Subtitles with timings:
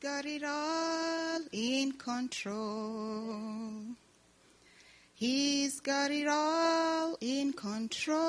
[0.00, 3.82] got it all in control.
[5.12, 8.20] He's got it all in control.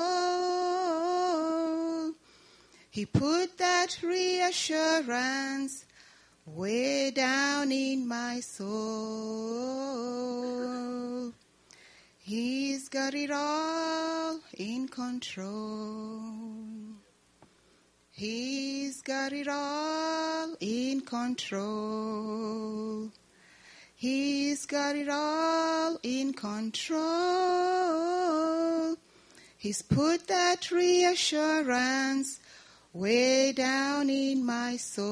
[2.89, 5.85] He put that reassurance
[6.45, 8.81] way down in my soul.
[12.19, 16.70] He's got it all in control.
[18.21, 21.49] He's got it all in control.
[23.95, 27.01] He's got it all in control.
[29.57, 32.39] He's put that reassurance
[32.93, 35.07] way down in my soul.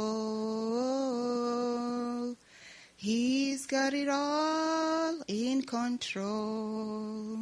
[2.95, 7.39] He's got it all in control.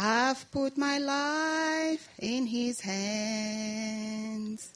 [0.00, 4.72] I've put my life in His hands.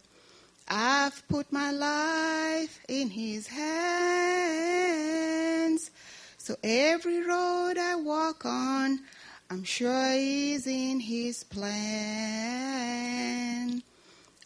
[0.67, 4.73] I've put my life in His hands.
[6.39, 8.99] So every road I walk on,
[9.49, 11.71] I'm sure is in His plan.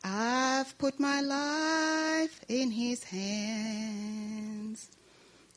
[0.04, 4.90] I've put my life in His hands.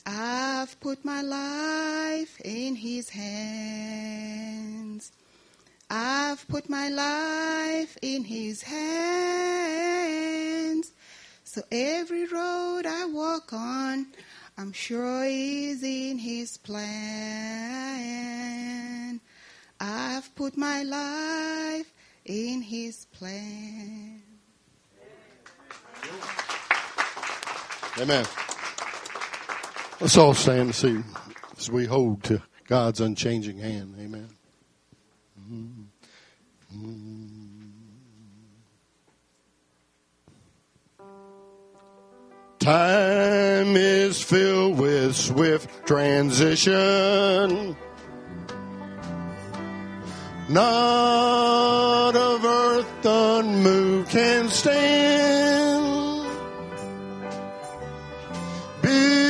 [0.05, 4.39] I've put my life in His hands.
[5.89, 8.79] I've put my life in His hands.
[11.43, 14.07] So every road I walk on,
[14.57, 16.89] I'm sure is in His plan.
[19.79, 21.91] I've put my life
[22.25, 24.21] in His plan.
[27.97, 28.25] Amen.
[30.01, 31.03] Let's all stand and see
[31.57, 33.95] as we hold to God's unchanging hand.
[33.99, 34.29] Amen.
[42.59, 47.75] Time is filled with swift transition.
[50.47, 56.25] Not of earth unmoved can stand.
[58.81, 59.28] Build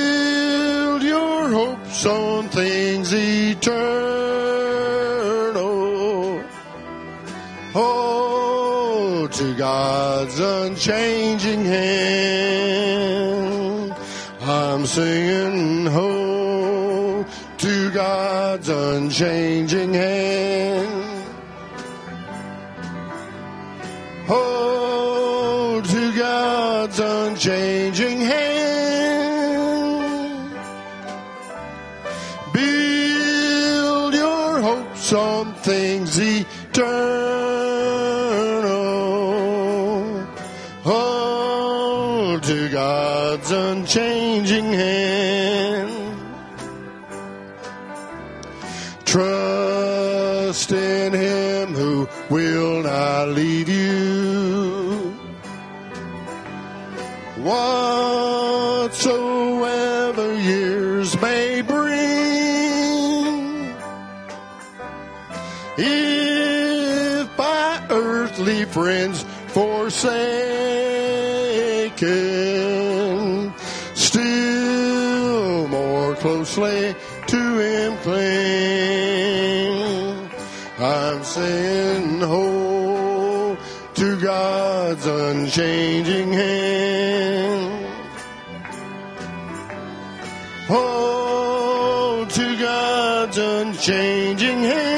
[2.03, 3.79] your on things eternal.
[7.73, 12.79] Hold to God's unchanging hand.
[14.41, 17.27] I'm singing, hold
[17.57, 21.25] to God's unchanging hand.
[24.27, 28.58] Hold to God's unchanging hand.
[35.69, 36.89] Things eternal.
[40.83, 45.18] Hold to God's unchanging hand.
[68.69, 70.09] Friends forsaken,
[73.95, 76.95] still more closely
[77.27, 78.29] to Him cling.
[80.79, 83.57] I'm saying, hold
[83.95, 87.85] to God's unchanging hand.
[90.67, 94.88] Hold to God's unchanging hand.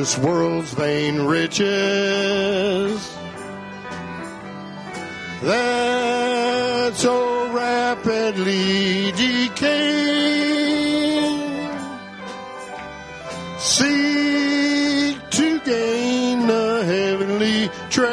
[0.00, 3.18] This world's vain riches
[5.42, 10.40] that so rapidly decay.
[13.58, 18.10] Seek to gain the heavenly treasures.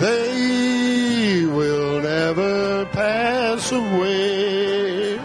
[0.00, 5.20] They will never pass away.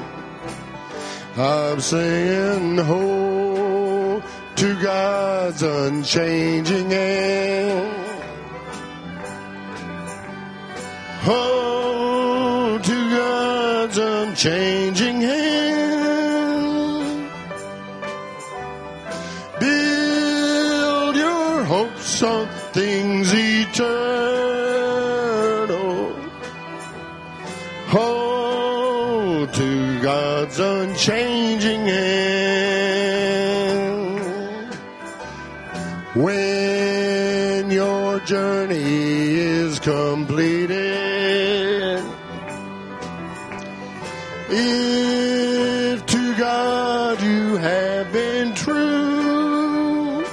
[1.38, 2.37] I'm saying,
[5.60, 5.64] God's
[6.14, 8.06] unchanging hand.
[11.22, 14.87] Hold to God's unchanging
[38.28, 40.76] journey is completed,
[44.50, 50.26] if to God you have been true,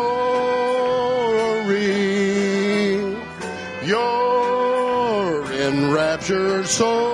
[3.87, 7.12] your enraptured soul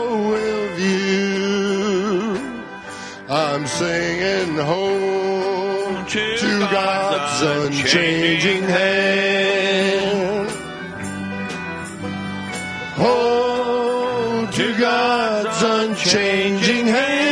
[3.78, 10.50] singing home to God's unchanging hand.
[12.96, 17.28] Hold to God's unchanging hand.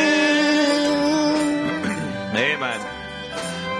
[2.37, 2.81] Amen.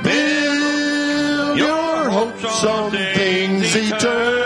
[0.03, 4.37] Build your hopes on things eternal.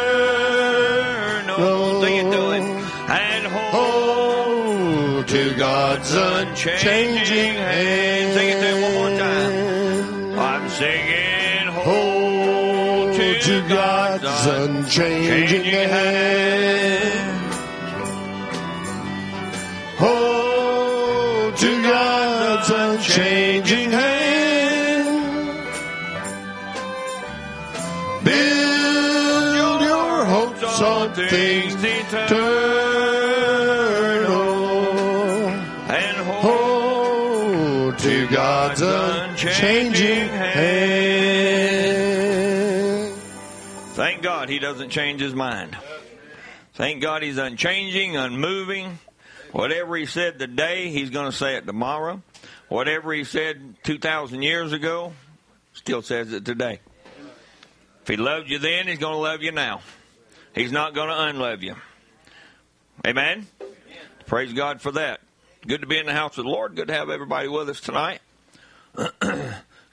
[6.60, 7.19] Sing it
[14.42, 17.52] God's unchanging hand.
[19.98, 25.58] Hold to God's unchanging hand.
[28.24, 32.70] Build your hopes on things eternal.
[35.90, 36.80] And hold
[37.90, 39.99] Hold to God's unchanging
[44.40, 45.76] God he doesn't change his mind.
[46.72, 48.98] Thank God he's unchanging, unmoving.
[49.52, 52.22] Whatever he said today, he's going to say it tomorrow.
[52.70, 55.12] Whatever he said 2,000 years ago,
[55.74, 56.80] still says it today.
[58.00, 59.82] If he loved you then, he's going to love you now.
[60.54, 61.74] He's not going to unlove you.
[63.06, 63.46] Amen?
[64.24, 65.20] Praise God for that.
[65.66, 66.76] Good to be in the house of the Lord.
[66.76, 68.20] Good to have everybody with us tonight.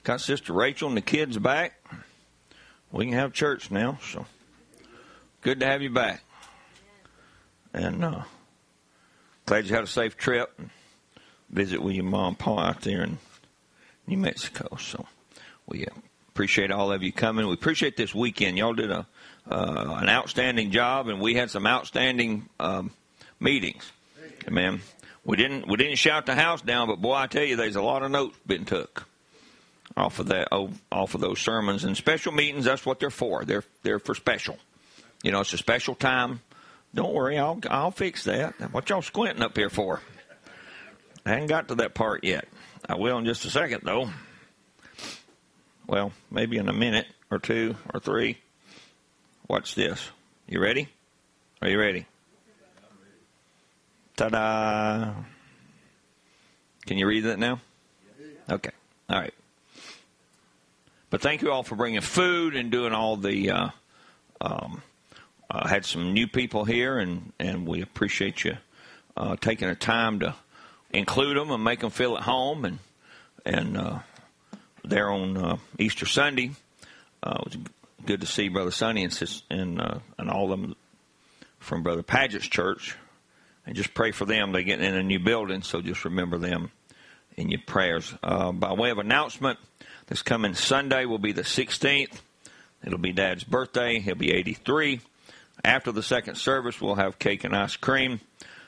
[0.04, 1.74] Got Sister Rachel and the kids back.
[2.90, 4.24] We can have church now, so
[5.48, 6.20] good to have you back.
[7.72, 8.20] And uh,
[9.46, 10.68] glad you had a safe trip and
[11.48, 13.16] visit with your mom and pa out there in
[14.06, 14.76] New Mexico.
[14.78, 15.06] So
[15.66, 15.94] we uh,
[16.28, 17.46] appreciate all of you coming.
[17.46, 18.58] We appreciate this weekend.
[18.58, 19.06] Y'all did a
[19.50, 22.90] uh, an outstanding job, and we had some outstanding um,
[23.40, 23.90] meetings.
[24.46, 24.82] Amen.
[25.24, 27.80] We didn't we didn't shout the house down, but boy, I tell you, there's a
[27.80, 29.08] lot of notes been took
[29.96, 32.66] off of that off of those sermons and special meetings.
[32.66, 33.46] That's what they're for.
[33.46, 34.58] They're they're for special.
[35.22, 36.40] You know, it's a special time.
[36.94, 38.54] Don't worry, I'll I'll fix that.
[38.72, 40.00] What y'all squinting up here for?
[41.26, 42.48] I haven't got to that part yet.
[42.88, 44.08] I will in just a second, though.
[45.86, 48.38] Well, maybe in a minute or two or three.
[49.48, 50.10] Watch this.
[50.46, 50.88] You ready?
[51.60, 52.06] Are you ready?
[54.16, 55.14] Ta-da!
[56.86, 57.60] Can you read that now?
[58.50, 58.70] Okay.
[59.10, 59.34] All right.
[61.10, 63.50] But thank you all for bringing food and doing all the.
[63.50, 63.68] Uh,
[64.40, 64.82] um,
[65.50, 68.56] uh, had some new people here, and, and we appreciate you
[69.16, 70.34] uh, taking the time to
[70.90, 72.64] include them and make them feel at home.
[72.64, 72.78] And
[73.44, 73.98] and uh,
[74.84, 76.50] there on uh, Easter Sunday,
[77.22, 77.56] uh, it was
[78.04, 80.76] good to see Brother Sonny and sis, and uh, and all of them
[81.58, 82.96] from Brother Paget's church,
[83.66, 84.52] and just pray for them.
[84.52, 86.70] They're getting in a new building, so just remember them
[87.36, 88.14] in your prayers.
[88.22, 89.58] Uh, by way of announcement,
[90.06, 92.20] this coming Sunday will be the 16th.
[92.84, 93.98] It'll be Dad's birthday.
[93.98, 95.00] He'll be 83.
[95.64, 98.20] After the second service, we'll have cake and ice cream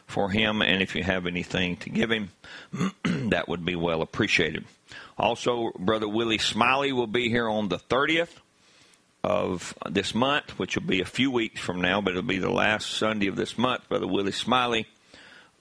[0.06, 2.30] for him, and if you have anything to give him,
[3.04, 4.64] that would be well appreciated.
[5.16, 8.30] Also, Brother Willie Smiley will be here on the 30th
[9.22, 12.50] of this month, which will be a few weeks from now, but it'll be the
[12.50, 13.88] last Sunday of this month.
[13.88, 14.86] Brother Willie Smiley,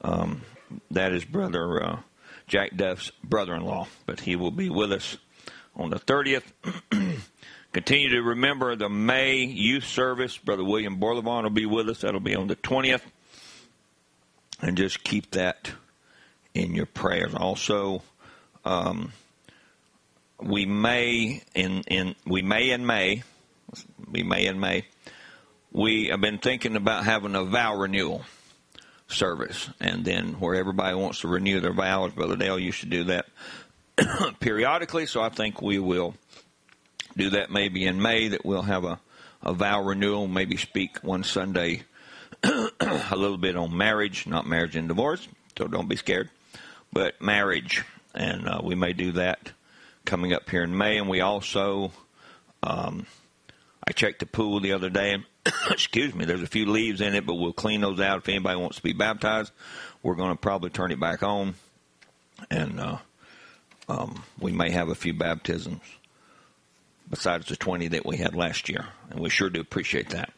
[0.01, 0.41] um,
[0.91, 2.00] that is Brother uh,
[2.48, 5.17] Jack Duff's brother-in-law, but he will be with us
[5.75, 6.43] on the 30th.
[7.72, 10.38] Continue to remember the May youth service.
[10.38, 12.02] Brother William Borlevon will be with us.
[12.02, 13.02] That'll be on the 20th.
[14.62, 15.72] And just keep that
[16.56, 17.36] in your prayers.
[17.36, 18.02] Also,
[18.66, 19.14] um,
[20.42, 23.24] we may in in we may in May,
[24.10, 24.86] we may in May.
[25.72, 28.24] We have been thinking about having a vow renewal
[29.08, 32.14] service, and then where everybody wants to renew their vows.
[32.14, 33.28] Brother Dale used to do that
[34.40, 36.16] periodically, so I think we will
[37.20, 38.30] do that maybe in May.
[38.30, 39.00] That we'll have a,
[39.44, 41.84] a vow renewal, maybe speak one Sunday
[42.44, 45.28] a little bit on marriage, not marriage and divorce.
[45.58, 46.30] So don't be scared,
[46.94, 47.84] but marriage
[48.16, 49.52] and uh, we may do that
[50.06, 50.98] coming up here in May.
[50.98, 51.92] And we also,
[52.64, 53.06] um,
[53.86, 55.18] I checked the pool the other day.
[55.70, 58.20] excuse me, there's a few leaves in it, but we'll clean those out.
[58.20, 59.52] If anybody wants to be baptized,
[60.02, 61.56] we're going to probably turn it back on,
[62.50, 62.98] and uh,
[63.90, 65.82] um, we may have a few baptisms
[67.10, 70.32] besides the 20 that we had last year, and we sure do appreciate that.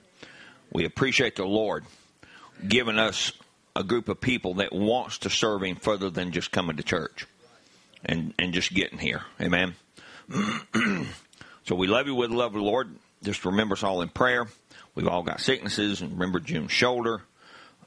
[0.72, 1.86] We appreciate the Lord
[2.68, 3.32] giving us
[3.76, 7.26] a group of people that wants to serve Him further than just coming to church
[8.04, 9.24] and and just getting here.
[9.40, 9.76] Amen.
[11.66, 12.96] so we love you with the love of the Lord.
[13.24, 14.48] Just remember us all in prayer.
[14.96, 17.22] We've all got sicknesses, and remember Jim's shoulder,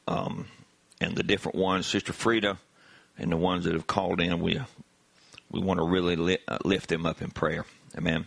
[0.09, 0.47] um,
[1.00, 2.59] and the different ones, Sister Frida,
[3.19, 4.41] and the ones that have called in.
[4.41, 4.61] We
[5.50, 7.64] we want to really li- uh, lift them up in prayer.
[7.97, 8.26] Amen.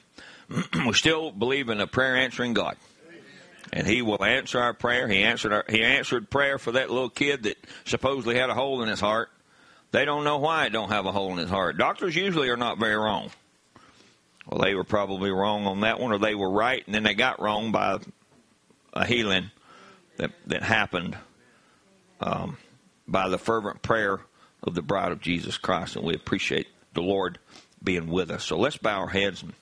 [0.85, 2.77] we still believe in a prayer answering God.
[3.73, 5.07] And he will answer our prayer.
[5.07, 8.81] He answered our, he answered prayer for that little kid that supposedly had a hole
[8.81, 9.29] in his heart.
[9.91, 11.77] They don't know why it don't have a hole in his heart.
[11.77, 13.29] Doctors usually are not very wrong.
[14.47, 17.13] Well, they were probably wrong on that one, or they were right, and then they
[17.13, 17.99] got wrong by
[18.93, 19.51] a healing
[20.17, 21.17] that that happened
[22.21, 22.57] um,
[23.07, 24.19] by the fervent prayer
[24.63, 27.39] of the bride of Jesus Christ, and we appreciate the Lord
[27.83, 28.45] being with us.
[28.45, 29.53] So let's bow our heads and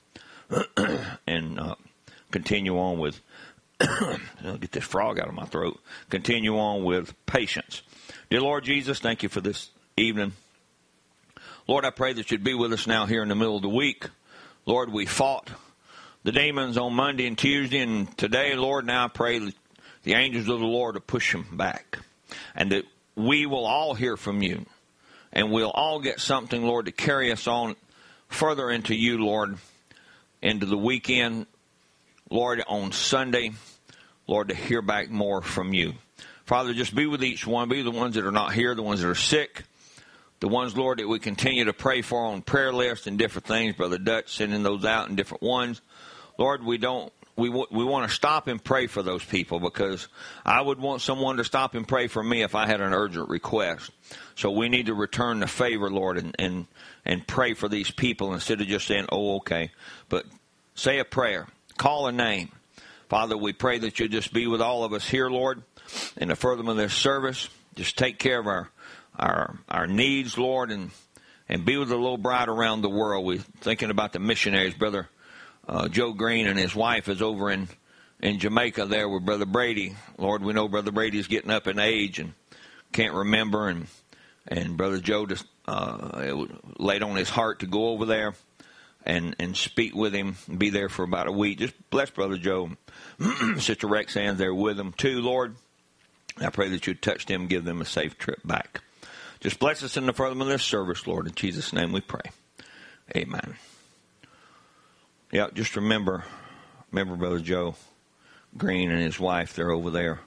[1.28, 1.75] and uh,
[2.32, 3.22] continue on with.
[3.80, 5.80] I'll get this frog out of my throat.
[6.10, 7.82] Continue on with patience.
[8.30, 10.34] Dear Lord Jesus, thank you for this evening.
[11.68, 13.70] Lord, I pray that you'd be with us now here in the middle of the
[13.70, 14.08] week.
[14.66, 15.50] Lord, we fought
[16.24, 19.54] the demons on Monday and Tuesday, and today, Lord, now I pray that
[20.04, 22.00] the angels of the Lord to push them back,
[22.56, 22.86] and that
[23.16, 24.66] we will all hear from you,
[25.34, 27.75] and we'll all get something, Lord, to carry us on
[28.28, 29.58] further into you, Lord,
[30.46, 31.48] into the weekend,
[32.30, 33.52] Lord, on Sunday,
[34.28, 35.94] Lord, to hear back more from you.
[36.46, 37.70] Father, just be with each one.
[37.70, 39.64] Be the ones that are not here, the ones that are sick,
[40.40, 43.75] the ones, Lord, that we continue to pray for on prayer lists and different things.
[43.75, 45.82] Brother Dutch sending those out in different ones.
[46.38, 47.12] Lord, we don't.
[47.38, 50.08] We, we want to stop and pray for those people because
[50.46, 53.28] I would want someone to stop and pray for me if I had an urgent
[53.28, 53.92] request.
[54.36, 56.66] So we need to return the favor, Lord, and, and,
[57.04, 59.72] and pray for these people instead of just saying, oh, okay.
[60.08, 60.25] But
[60.75, 62.51] say a prayer, call a name.
[63.10, 65.63] Father, we pray that you just be with all of us here, Lord,
[66.17, 67.50] in the furtherance of this service.
[67.75, 68.70] Just take care of our
[69.17, 70.91] our our needs, Lord, and
[71.48, 73.25] and be with the little bride around the world.
[73.25, 75.10] We're thinking about the missionaries, brother
[75.67, 77.67] uh, Joe Green and his wife is over in
[78.22, 79.96] in Jamaica there with brother Brady.
[80.17, 82.34] Lord, we know brother Brady's getting up in age and
[82.91, 83.88] can't remember, and
[84.48, 86.46] and brother Joe just uh,
[86.77, 88.34] laid on his heart to go over there
[89.06, 91.60] and and speak with him, and be there for about a week.
[91.60, 92.72] Just bless brother Joe,
[93.58, 95.56] Sister Rexanne's there with him too, Lord.
[96.40, 98.82] I pray that you touch them, give them a safe trip back.
[99.40, 101.28] Just bless us in the furtherance of this service, Lord.
[101.28, 102.32] In Jesus' name we pray.
[103.16, 103.56] Amen.
[105.32, 106.24] Yeah, just remember,
[106.92, 107.76] remember Brother Joe
[108.58, 109.54] Green and his wife.
[109.54, 110.20] They're over there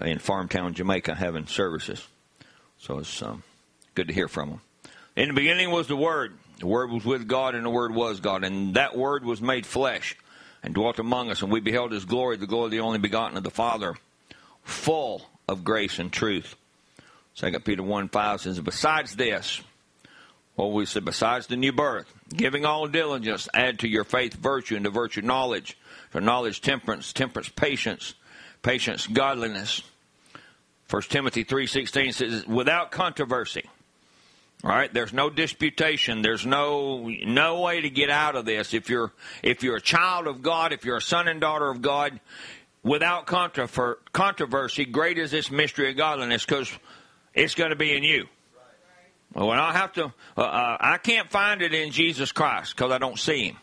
[0.00, 2.06] in Farmtown, Jamaica, having services.
[2.78, 3.42] So it's um,
[3.94, 4.60] good to hear from them.
[5.16, 6.36] In the beginning was the Word.
[6.62, 8.44] The Word was with God, and the Word was God.
[8.44, 10.16] And that Word was made flesh
[10.62, 13.36] and dwelt among us, and we beheld His glory, the glory of the only begotten
[13.36, 13.96] of the Father,
[14.62, 16.54] full of grace and truth.
[17.34, 19.60] Second Peter 1 5 says, Besides this,
[20.56, 24.76] well, we said, besides the new birth, giving all diligence, add to your faith virtue,
[24.76, 25.76] and to virtue knowledge,
[26.12, 28.14] to knowledge temperance, temperance patience,
[28.62, 29.82] patience godliness.
[30.86, 33.68] First Timothy three sixteen says, without controversy.
[34.64, 36.22] All right, there's no disputation.
[36.22, 38.74] There's no no way to get out of this.
[38.74, 41.82] If you're if you're a child of God, if you're a son and daughter of
[41.82, 42.20] God,
[42.84, 46.70] without controversy, great is this mystery of godliness because
[47.34, 48.26] it's going to be in you.
[49.34, 52.98] Well, I have to, uh, uh, I can't find it in Jesus Christ because I
[52.98, 53.56] don't see him.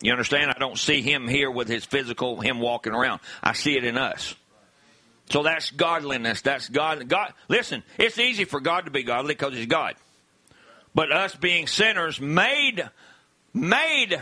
[0.00, 0.50] You understand?
[0.50, 3.20] I don't see him here with his physical, him walking around.
[3.42, 4.34] I see it in us.
[5.30, 6.40] So that's godliness.
[6.40, 7.08] That's God.
[7.08, 7.34] God.
[7.48, 9.94] Listen, it's easy for God to be godly because He's God.
[10.94, 12.88] But us being sinners, made,
[13.52, 14.20] made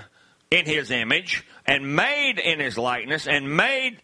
[0.50, 4.00] in His image, and made in His likeness, and made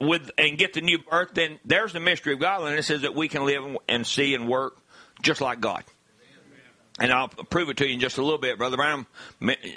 [0.00, 3.28] with, and get the new birth, then there's the mystery of godliness is that we
[3.28, 4.76] can live and see and work
[5.22, 5.84] just like God.
[7.00, 9.06] And I'll prove it to you in just a little bit, Brother Brown.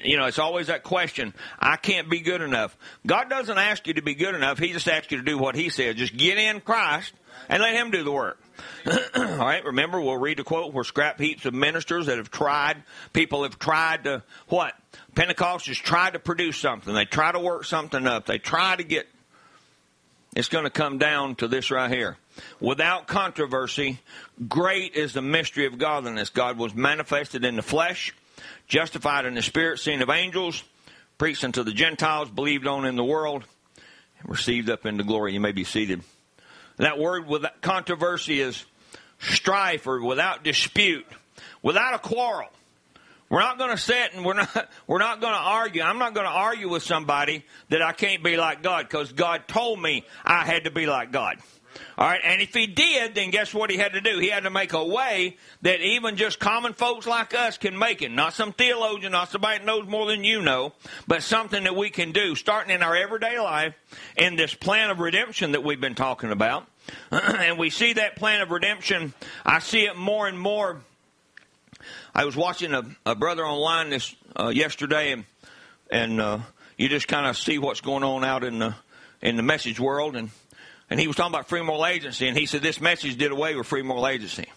[0.04, 1.34] You know, it's always that question.
[1.58, 2.78] I can't be good enough.
[3.08, 4.60] God doesn't ask you to be good enough.
[4.60, 5.96] He just asks you to do what He says.
[5.96, 7.14] Just get in Christ
[7.48, 8.38] and let Him do the work.
[9.16, 12.84] All right, remember, we'll read the quote where scrap heaps of ministers that have tried,
[13.14, 14.74] people have tried to, what?
[15.14, 16.94] Pentecost has tried to produce something.
[16.94, 18.26] They try to work something up.
[18.26, 19.08] They try to get,
[20.36, 22.18] it's going to come down to this right here.
[22.60, 24.00] Without controversy.
[24.48, 26.30] Great is the mystery of godliness.
[26.30, 28.14] God was manifested in the flesh,
[28.68, 30.64] justified in the spirit, seen of angels,
[31.18, 33.46] preached unto the Gentiles, believed on in the world,
[34.20, 35.34] and received up into glory.
[35.34, 36.02] You may be seated.
[36.78, 38.66] That word without controversy is
[39.20, 41.06] strife or without dispute,
[41.62, 42.50] without a quarrel.
[43.30, 45.82] We're not going to sit and we're not we're not going to argue.
[45.82, 49.48] I'm not going to argue with somebody that I can't be like God because God
[49.48, 51.38] told me I had to be like God.
[51.98, 54.20] All right, and if he did, then guess what he had to do?
[54.20, 58.02] He had to make a way that even just common folks like us can make
[58.02, 58.12] it.
[58.12, 60.74] Not some theologian, not somebody that knows more than you know,
[61.08, 63.74] but something that we can do starting in our everyday life
[64.18, 66.68] in this plan of redemption that we've been talking about.
[67.12, 69.14] and we see that plan of redemption,
[69.46, 70.82] I see it more and more
[72.18, 75.26] I was watching a, a brother online this uh, yesterday, and
[75.92, 76.40] and uh,
[76.78, 78.76] you just kind of see what's going on out in the
[79.22, 80.30] in the message world, and
[80.90, 83.56] and he was talking about free moral agency, and he said this message did away
[83.56, 84.48] with free moral agency.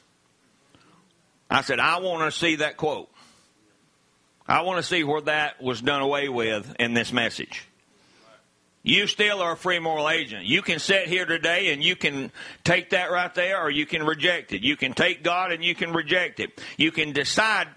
[1.51, 3.11] I said I want to see that quote.
[4.47, 7.67] I want to see where that was done away with in this message.
[8.83, 10.45] You still are a free moral agent.
[10.45, 12.33] You can sit here today and you can
[12.65, 14.63] take that right there or you can reject it.
[14.63, 16.59] You can take God and you can reject it.
[16.77, 17.69] You can decide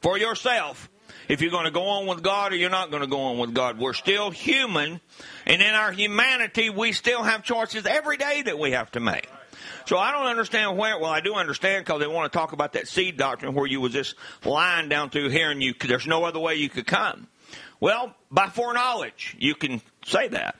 [0.00, 0.88] for yourself
[1.30, 3.38] if you're going to go on with God or you're not going to go on
[3.38, 3.78] with God.
[3.78, 5.00] We're still human,
[5.46, 9.28] and in our humanity, we still have choices every day that we have to make.
[9.86, 10.98] So I don't understand where.
[10.98, 13.80] Well, I do understand because they want to talk about that seed doctrine where you
[13.80, 17.28] was just lying down through here, and you there's no other way you could come.
[17.78, 20.56] Well, by foreknowledge, you can say that,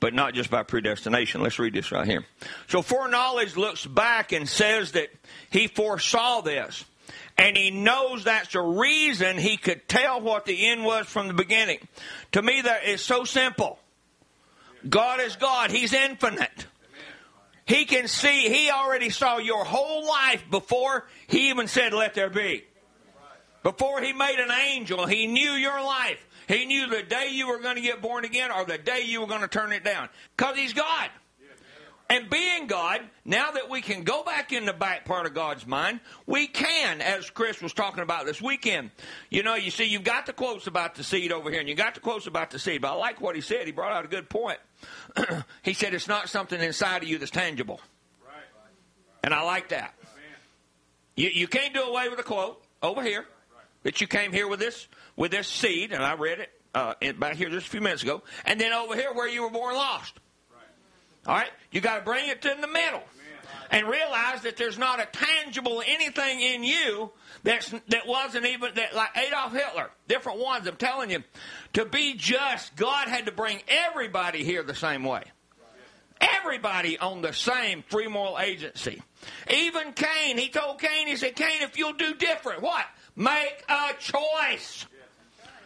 [0.00, 1.42] but not just by predestination.
[1.42, 2.26] Let's read this right here.
[2.68, 5.08] So foreknowledge looks back and says that
[5.50, 6.84] he foresaw this.
[7.36, 11.34] And he knows that's the reason he could tell what the end was from the
[11.34, 11.78] beginning.
[12.32, 13.78] To me, that is so simple.
[14.88, 15.70] God is God.
[15.70, 16.66] He's infinite.
[17.66, 22.30] He can see, he already saw your whole life before he even said, let there
[22.30, 22.64] be.
[23.62, 26.24] Before he made an angel, he knew your life.
[26.46, 29.20] He knew the day you were going to get born again or the day you
[29.20, 30.08] were going to turn it down.
[30.36, 31.10] Because He's God.
[32.10, 35.66] And being God, now that we can go back in the back part of God's
[35.66, 38.90] mind, we can, as Chris was talking about this weekend.
[39.30, 41.74] You know, you see, you've got the quotes about the seed over here, and you
[41.74, 43.64] got the quotes about the seed, but I like what he said.
[43.66, 44.58] He brought out a good point.
[45.62, 47.80] he said it's not something inside of you that's tangible.
[48.22, 48.44] Right.
[49.22, 49.94] And I like that.
[51.16, 53.24] You, you can't do away with a quote over here
[53.82, 57.36] that you came here with this with this seed, and I read it uh, back
[57.36, 60.18] here just a few minutes ago, and then over here where you were born lost.
[61.26, 63.02] All right, you got to bring it to the middle,
[63.70, 67.10] and realize that there's not a tangible anything in you
[67.42, 70.66] that's that wasn't even that like Adolf Hitler, different ones.
[70.66, 71.22] I'm telling you,
[71.74, 75.24] to be just, God had to bring everybody here the same way.
[76.20, 79.02] Everybody on the same free moral agency.
[79.50, 82.84] Even Cain, he told Cain, he said, Cain, if you'll do different, what?
[83.16, 84.86] Make a choice.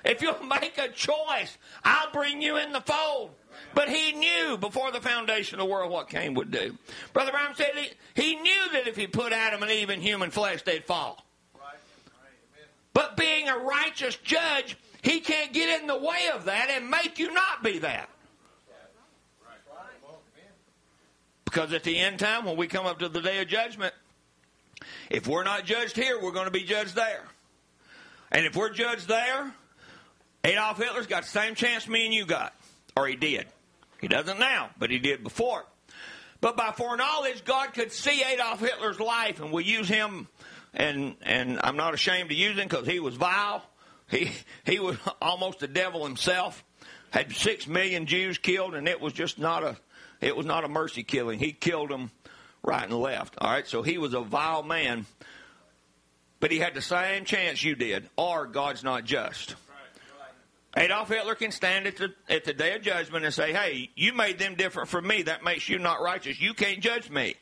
[0.04, 3.30] If you'll make a choice, I'll bring you in the fold.
[3.74, 6.76] But he knew before the foundation of the world what Cain would do.
[7.12, 10.30] Brother Branham said he, he knew that if he put Adam and Eve in human
[10.30, 11.24] flesh, they'd fall.
[12.92, 17.18] But being a righteous judge, he can't get in the way of that and make
[17.18, 18.08] you not be that.
[21.44, 23.94] Because at the end time, when we come up to the day of judgment,
[25.10, 27.22] if we're not judged here, we're going to be judged there.
[28.30, 29.52] And if we're judged there,
[30.44, 32.52] Adolf Hitler's got the same chance me and you got.
[32.98, 33.46] Or he did.
[34.00, 35.64] He doesn't now, but he did before.
[36.40, 40.26] But by foreknowledge, God could see Adolf Hitler's life, and we use him,
[40.74, 43.62] and and I'm not ashamed to use him because he was vile.
[44.10, 44.32] He
[44.64, 46.64] he was almost the devil himself.
[47.10, 49.76] Had six million Jews killed, and it was just not a
[50.20, 51.38] it was not a mercy killing.
[51.38, 52.10] He killed them
[52.64, 53.36] right and left.
[53.38, 55.06] All right, so he was a vile man,
[56.40, 59.54] but he had the same chance you did, or God's not just.
[60.78, 64.12] Adolf Hitler can stand at the, at the day of judgment and say, hey, you
[64.12, 65.22] made them different from me.
[65.22, 66.40] That makes you not righteous.
[66.40, 67.34] You can't judge me.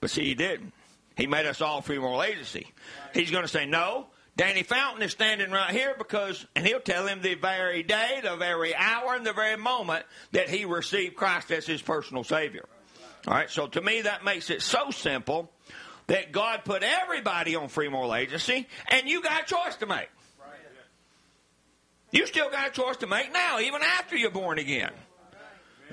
[0.00, 0.72] But see, he didn't.
[1.16, 2.72] He made us all free moral agency.
[3.14, 7.06] He's going to say, no, Danny Fountain is standing right here because, and he'll tell
[7.06, 11.52] him the very day, the very hour, and the very moment that he received Christ
[11.52, 12.64] as his personal Savior.
[13.28, 15.52] All right, so to me, that makes it so simple
[16.08, 20.08] that God put everybody on free moral agency, and you got a choice to make.
[22.14, 24.92] You still got a choice to make now, even after you're born again.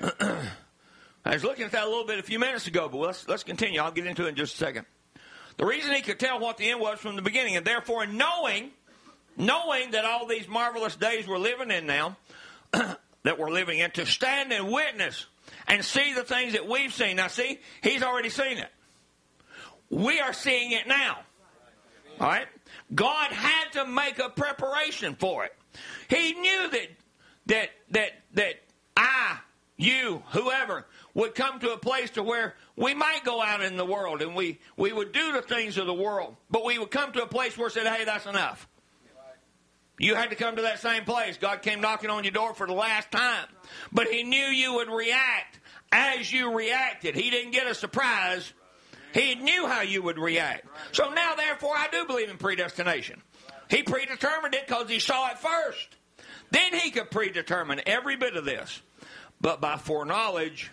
[0.00, 3.42] I was looking at that a little bit a few minutes ago, but let's let's
[3.42, 3.80] continue.
[3.80, 4.86] I'll get into it in just a second.
[5.56, 8.70] The reason he could tell what the end was from the beginning, and therefore knowing,
[9.36, 12.16] knowing that all these marvelous days we're living in now,
[12.70, 15.26] that we're living in, to stand and witness
[15.66, 17.16] and see the things that we've seen.
[17.16, 18.70] Now, see, he's already seen it.
[19.90, 21.18] We are seeing it now.
[22.20, 22.46] All right?
[22.94, 25.52] God had to make a preparation for it.
[26.08, 26.88] He knew that
[27.46, 28.54] that that that
[28.96, 29.38] I,
[29.76, 33.84] you, whoever would come to a place to where we might go out in the
[33.84, 37.12] world and we, we would do the things of the world, but we would come
[37.12, 38.68] to a place where said, hey, that's enough.
[39.98, 41.36] You had to come to that same place.
[41.36, 43.46] God came knocking on your door for the last time.
[43.92, 45.60] But He knew you would react
[45.92, 47.14] as you reacted.
[47.14, 48.52] He didn't get a surprise.
[49.12, 50.66] He knew how you would react.
[50.92, 53.22] So now, therefore, I do believe in predestination.
[53.74, 55.88] He predetermined it because He saw it first.
[56.50, 58.80] Then He could predetermine every bit of this.
[59.40, 60.70] But by foreknowledge,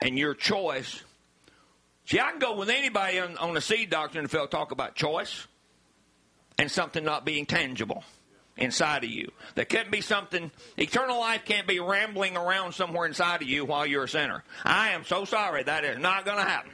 [0.00, 1.02] and your choice.
[2.06, 4.94] See, I can go with anybody on, on the seed doctrine if they'll talk about
[4.94, 5.46] choice
[6.58, 8.04] and something not being tangible
[8.56, 9.32] inside of you.
[9.54, 13.86] There can't be something, eternal life can't be rambling around somewhere inside of you while
[13.86, 14.44] you're a sinner.
[14.64, 15.64] I am so sorry.
[15.64, 16.70] That is not going to happen.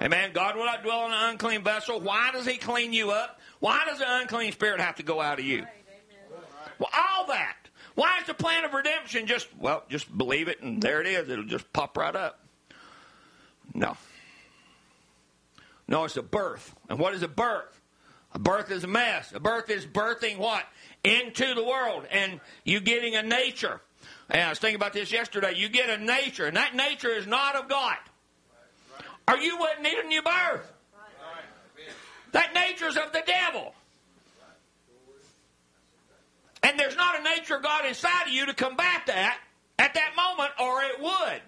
[0.00, 0.30] Amen.
[0.32, 2.00] God will not dwell in an unclean vessel.
[2.00, 3.40] Why does He clean you up?
[3.62, 5.64] Why does the unclean spirit have to go out of you?
[6.80, 7.54] Well, all that.
[7.94, 11.28] Why is the plan of redemption just, well, just believe it and there it is.
[11.28, 12.44] It'll just pop right up.
[13.72, 13.96] No.
[15.86, 16.74] No, it's a birth.
[16.88, 17.80] And what is a birth?
[18.32, 19.30] A birth is a mess.
[19.32, 20.64] A birth is birthing what?
[21.04, 22.04] Into the world.
[22.10, 23.80] And you getting a nature.
[24.28, 25.54] And I was thinking about this yesterday.
[25.54, 27.98] You get a nature, and that nature is not of God.
[29.28, 30.72] Or you wouldn't need a new birth.
[32.32, 33.74] That nature's of the devil.
[36.62, 39.38] And there's not a nature of God inside of you to combat that
[39.78, 41.42] at that moment, or it would.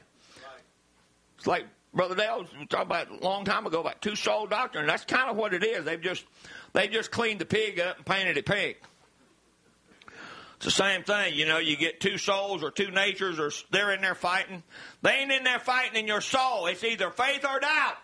[1.39, 4.87] It's like Brother Dale was talking about a long time ago about two soul doctrine.
[4.87, 5.85] That's kind of what it is.
[5.85, 6.25] They've just
[6.73, 8.79] they just cleaned the pig up and painted it pink.
[10.57, 11.59] It's the same thing, you know.
[11.59, 14.63] You get two souls or two natures, or they're in there fighting.
[15.03, 16.67] They ain't in there fighting in your soul.
[16.67, 17.97] It's either faith or doubt.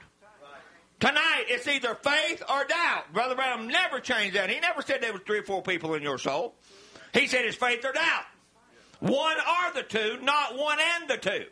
[1.00, 3.12] Tonight, it's either faith or doubt.
[3.14, 4.50] Brother Branham never changed that.
[4.50, 6.54] He never said there was three or four people in your soul.
[7.14, 8.24] He said it's faith or doubt.
[9.00, 11.46] One or the two, not one and the two.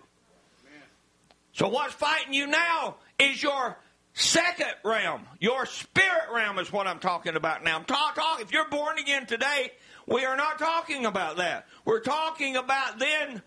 [1.55, 3.79] So what's fighting you now is your
[4.13, 5.27] second realm.
[5.41, 7.77] Your spirit realm is what I'm talking about now.
[7.77, 9.73] I'm talking, talk, if you're born again today,
[10.07, 11.67] we are not talking about that.
[11.87, 13.43] We're talking about then,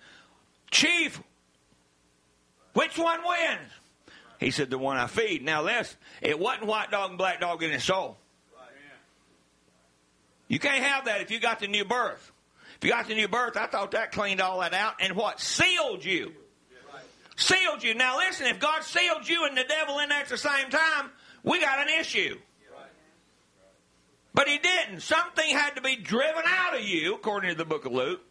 [0.72, 1.22] chief,
[2.74, 3.70] which one wins?
[4.42, 5.46] He said, the one I feed.
[5.46, 8.18] Now this, it wasn't white dog and black dog in his soul.
[10.48, 12.32] You can't have that if you got the new birth.
[12.78, 15.40] If you got the new birth, I thought that cleaned all that out and what?
[15.40, 16.34] Sealed you.
[17.36, 17.94] Sealed you.
[17.94, 21.12] Now listen, if God sealed you and the devil in there at the same time,
[21.44, 22.38] we got an issue.
[24.34, 25.02] But he didn't.
[25.02, 28.22] Something had to be driven out of you, according to the book of Luke.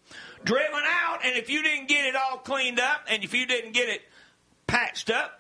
[0.43, 3.73] Driven out, and if you didn't get it all cleaned up, and if you didn't
[3.73, 4.01] get it
[4.67, 5.40] patched up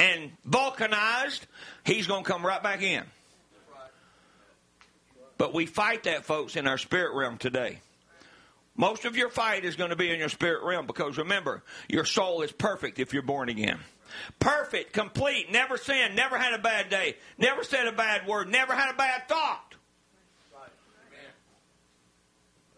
[0.00, 1.46] and vulcanized,
[1.84, 3.04] he's going to come right back in.
[5.36, 7.80] But we fight that, folks, in our spirit realm today.
[8.76, 12.06] Most of your fight is going to be in your spirit realm because remember, your
[12.06, 13.78] soul is perfect if you're born again.
[14.38, 18.74] Perfect, complete, never sinned, never had a bad day, never said a bad word, never
[18.74, 19.74] had a bad thought.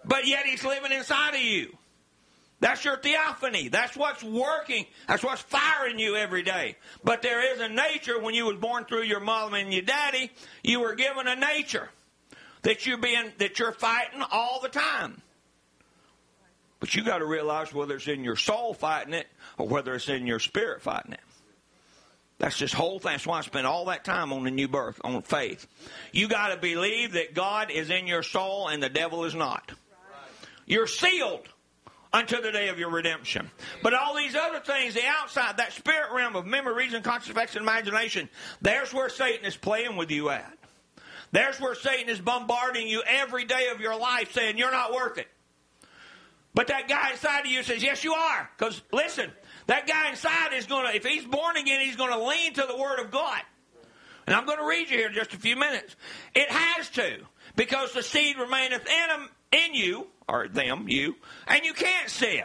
[0.05, 1.77] But yet he's living inside of you.
[2.63, 3.67] That's your theophany.
[3.67, 4.87] That's what's working.
[5.09, 6.77] That's what's firing you every day.
[7.03, 10.31] But there is a nature when you was born through your mom and your daddy,
[10.63, 11.91] you were given a nature
[12.63, 15.21] that you being that you're fighting all the time.
[16.79, 19.27] But you got to realize whether it's in your soul fighting it
[19.59, 21.21] or whether it's in your spirit fighting it.
[22.39, 23.11] That's this whole thing.
[23.11, 25.67] That's why I spent all that time on the new birth, on faith.
[26.13, 29.73] You got to believe that God is in your soul and the devil is not.
[30.65, 31.49] You're sealed
[32.13, 33.51] until the day of your redemption.
[33.83, 37.63] But all these other things, the outside, that spirit realm of memory, reason, conscious, affection,
[37.63, 38.29] imagination,
[38.61, 40.53] there's where Satan is playing with you at.
[41.33, 45.17] There's where Satan is bombarding you every day of your life saying, You're not worth
[45.19, 45.29] it.
[46.55, 48.51] But that guy inside of you says, Yes, you are.
[48.57, 49.31] Because listen,
[49.67, 52.67] that guy inside is going to, if he's born again, he's going to lean to
[52.69, 53.41] the Word of God.
[54.27, 55.97] And I'm going to read you here in just a few minutes.
[56.35, 57.19] It has to,
[57.57, 62.45] because the seed remaineth in, him, in you, or them, you, and you can't sin.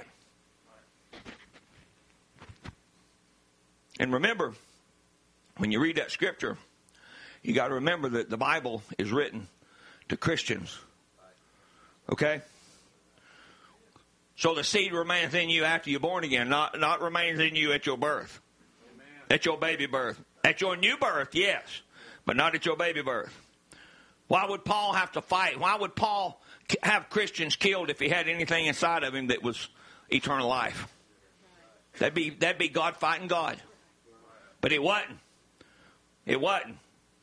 [3.99, 4.53] And remember,
[5.57, 6.57] when you read that scripture,
[7.41, 9.47] you got to remember that the Bible is written
[10.09, 10.77] to Christians.
[12.11, 12.41] Okay?
[14.35, 17.71] So the seed remains in you after you're born again, not, not remains in you
[17.73, 18.39] at your birth.
[18.93, 19.07] Amen.
[19.31, 20.23] At your baby birth.
[20.43, 21.63] At your new birth, yes,
[22.25, 23.35] but not at your baby birth.
[24.27, 25.59] Why would Paul have to fight?
[25.59, 26.39] Why would Paul
[26.83, 29.69] have Christians killed if he had anything inside of him that was
[30.09, 30.87] eternal life?
[31.99, 33.61] That'd be that'd be God fighting God.
[34.61, 35.19] But it wasn't.
[36.25, 36.77] It wasn't.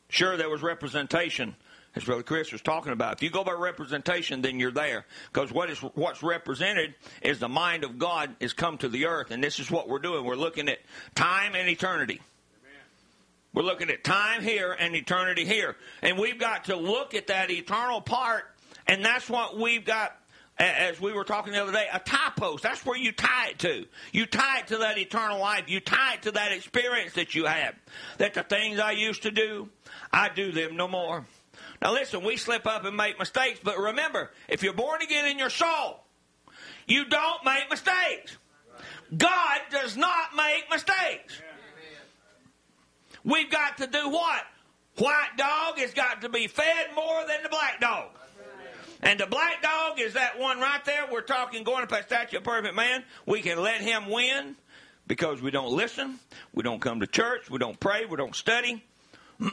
[0.09, 1.57] Sure, there was representation,
[1.97, 3.15] as Brother Chris was talking about.
[3.15, 5.05] If you go by representation, then you're there.
[5.33, 9.31] Because what is what's represented is the mind of God is come to the earth,
[9.31, 10.25] and this is what we're doing.
[10.25, 10.79] We're looking at
[11.15, 12.21] time and eternity.
[13.53, 15.77] We're looking at time here and eternity here.
[16.03, 18.45] And we've got to look at that eternal part,
[18.87, 20.17] and that's what we've got
[20.57, 22.63] as we were talking the other day, a tie post.
[22.63, 23.87] That's where you tie it to.
[24.13, 25.65] You tie it to that eternal life.
[25.69, 27.75] You tie it to that experience that you have.
[28.19, 29.69] That the things I used to do,
[30.13, 31.27] I do them no more.
[31.83, 35.39] Now listen, we slip up and make mistakes, but remember, if you're born again in
[35.39, 36.01] your soul,
[36.87, 38.37] you don't make mistakes.
[39.17, 41.41] God does not make mistakes.
[43.25, 44.43] We've got to do what?
[44.99, 48.11] White dog has got to be fed more than the black dog.
[49.05, 51.05] And the black dog is that one right there.
[51.13, 53.05] We're talking going to a statue of perfect man.
[53.27, 54.57] We can let him win
[55.07, 56.19] because we don't listen,
[56.55, 58.83] we don't come to church, we don't pray, we don't study.
[59.39, 59.53] but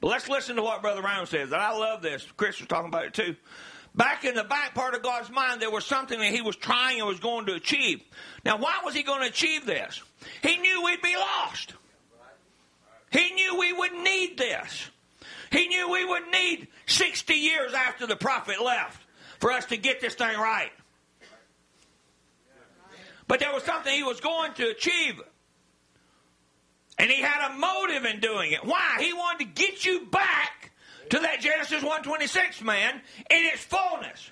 [0.00, 1.50] let's listen to what Brother Branham says.
[1.50, 2.24] And I love this.
[2.36, 3.34] Chris was talking about it too.
[3.92, 7.00] Back in the back part of God's mind, there was something that he was trying
[7.00, 8.00] and was going to achieve.
[8.44, 10.00] Now, why was he going to achieve this?
[10.42, 11.74] He knew we'd be lost.
[13.10, 14.90] He knew we would need this.
[15.50, 19.02] He knew we would need 60 years after the prophet left
[19.40, 20.72] for us to get this thing right.
[23.26, 25.20] But there was something he was going to achieve.
[26.98, 28.64] And he had a motive in doing it.
[28.64, 28.96] Why?
[28.98, 30.72] He wanted to get you back
[31.10, 34.30] to that Genesis 126 man in its fullness.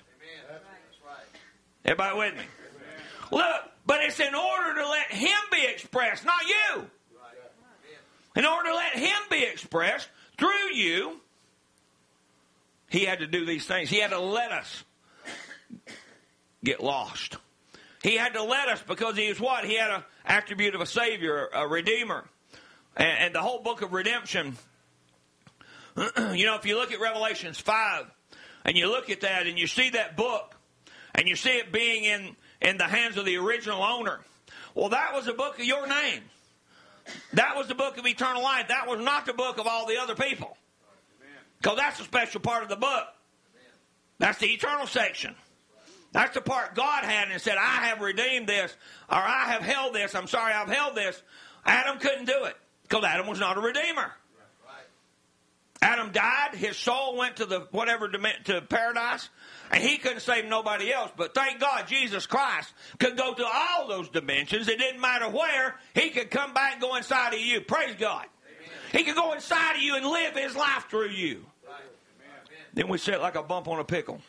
[1.85, 2.43] Everybody with me?
[3.31, 6.87] Look, but it's in order to let him be expressed, not you.
[8.35, 11.19] In order to let him be expressed, through you,
[12.89, 13.89] he had to do these things.
[13.89, 14.83] He had to let us
[16.63, 17.37] get lost.
[18.03, 19.65] He had to let us because he was what?
[19.65, 22.25] He had an attribute of a Savior, a Redeemer.
[22.95, 24.57] And, and the whole book of redemption,
[25.97, 28.05] you know, if you look at Revelations 5
[28.65, 30.55] and you look at that and you see that book
[31.15, 34.19] and you see it being in, in the hands of the original owner,
[34.75, 36.21] well, that was a book of your name.
[37.33, 38.67] That was the book of eternal life.
[38.69, 40.57] That was not the book of all the other people.
[41.61, 43.05] Because that's a special part of the book.
[44.19, 45.35] That's the eternal section.
[46.11, 48.75] That's the part God had and said, I have redeemed this,
[49.09, 50.15] or I have held this.
[50.15, 51.21] I'm sorry, I've held this.
[51.65, 54.11] Adam couldn't do it because Adam was not a redeemer.
[55.81, 56.55] Adam died.
[56.55, 59.29] His soul went to the whatever to paradise,
[59.71, 61.11] and he couldn't save nobody else.
[61.15, 64.67] But thank God, Jesus Christ could go to all those dimensions.
[64.67, 65.75] It didn't matter where.
[65.93, 67.61] He could come back and go inside of you.
[67.61, 68.25] Praise God.
[68.45, 68.77] Amen.
[68.91, 71.45] He could go inside of you and live His life through you.
[71.67, 71.81] Right.
[72.73, 74.21] Then we sit like a bump on a pickle.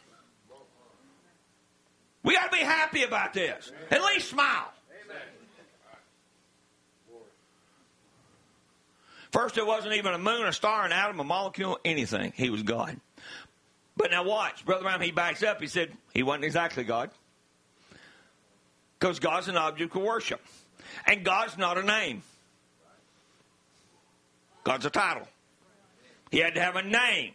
[2.22, 3.72] We got to be happy about this.
[3.90, 4.72] At least smile.
[9.30, 12.32] First, it wasn't even a moon, a star, an atom, a molecule, anything.
[12.34, 12.98] He was God.
[13.98, 14.64] But now watch.
[14.64, 15.60] Brother Branham, he backs up.
[15.60, 17.10] He said he wasn't exactly God.
[18.98, 20.40] Because God's an object of worship.
[21.06, 22.22] And God's not a name.
[24.64, 25.26] God's a title.
[26.30, 27.32] He had to have a name.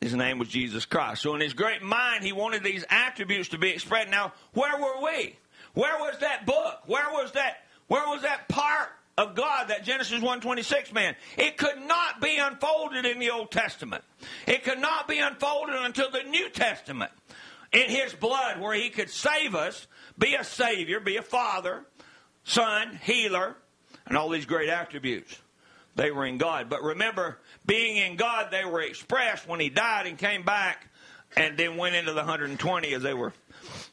[0.00, 1.22] His name was Jesus Christ.
[1.22, 4.08] So in his great mind, he wanted these attributes to be expressed.
[4.08, 5.36] Now, where were we?
[5.74, 6.80] Where was that book?
[6.86, 7.64] Where was that?
[7.88, 8.88] Where was that part
[9.22, 11.16] of God, that Genesis 126 man.
[11.36, 14.04] It could not be unfolded in the Old Testament.
[14.46, 17.12] It could not be unfolded until the New Testament.
[17.72, 19.86] In his blood, where he could save us,
[20.18, 21.84] be a savior, be a father,
[22.44, 23.56] son, healer,
[24.06, 25.38] and all these great attributes.
[25.94, 26.68] They were in God.
[26.68, 30.88] But remember, being in God, they were expressed when he died and came back
[31.36, 33.32] and then went into the 120 as they were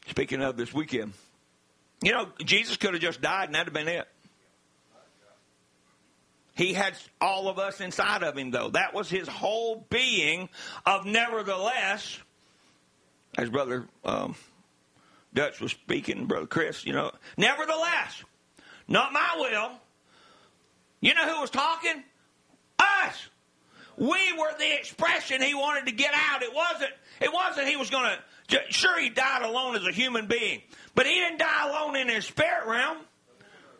[0.08, 1.12] speaking of this weekend.
[2.02, 4.08] You know, Jesus could have just died and that'd have been it.
[6.54, 8.70] He had all of us inside of him, though.
[8.70, 10.48] That was his whole being
[10.84, 12.18] of nevertheless,
[13.38, 14.34] as Brother um,
[15.32, 18.24] Dutch was speaking, Brother Chris, you know, nevertheless,
[18.88, 19.70] not my will.
[21.00, 22.02] You know who was talking?
[22.78, 23.28] Us.
[23.96, 26.42] We were the expression he wanted to get out.
[26.42, 26.92] It wasn't.
[27.20, 28.10] It wasn't he was going
[28.48, 28.58] to.
[28.70, 30.62] Sure, he died alone as a human being,
[30.94, 32.98] but he didn't die alone in his spirit realm.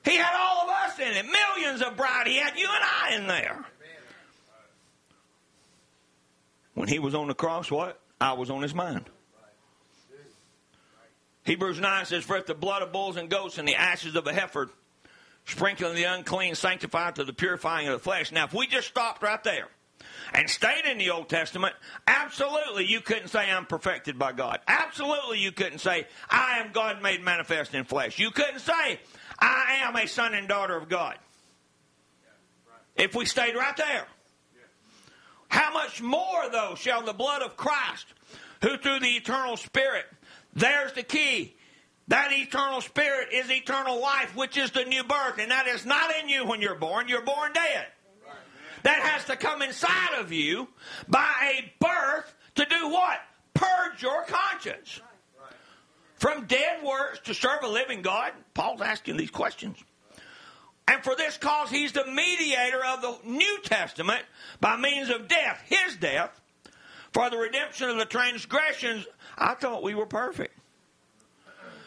[0.05, 2.27] He had all of us in it, millions of bride.
[2.27, 3.65] He had you and I in there.
[6.75, 8.01] When he was on the cross, what?
[8.21, 9.11] I was on his mind.
[11.45, 14.27] Hebrews 9 says, For if the blood of bulls and goats and the ashes of
[14.27, 14.71] a heifer
[15.47, 18.31] sprinkling the unclean sanctified to the purifying of the flesh.
[18.31, 19.69] Now, if we just stopped right there,
[20.33, 21.75] and stayed in the Old Testament,
[22.07, 24.61] absolutely you couldn't say I'm perfected by God.
[24.67, 28.19] Absolutely you couldn't say I am God made manifest in flesh.
[28.19, 29.01] You couldn't say
[29.41, 31.17] I am a son and daughter of God.
[32.97, 34.07] If we stayed right there.
[35.49, 38.07] How much more, though, shall the blood of Christ,
[38.63, 40.05] who through the eternal Spirit,
[40.55, 41.57] there's the key.
[42.09, 46.11] That eternal Spirit is eternal life, which is the new birth, and that is not
[46.23, 47.09] in you when you're born.
[47.09, 47.87] You're born dead.
[48.83, 50.69] That has to come inside of you
[51.09, 53.21] by a birth to do what?
[53.55, 55.01] Purge your conscience.
[56.21, 58.33] From dead works to serve a living God?
[58.53, 59.79] Paul's asking these questions.
[60.87, 64.23] And for this cause, he's the mediator of the New Testament
[64.61, 66.39] by means of death, his death,
[67.15, 69.07] for the redemption of the transgressions.
[69.39, 70.55] I thought we were perfect.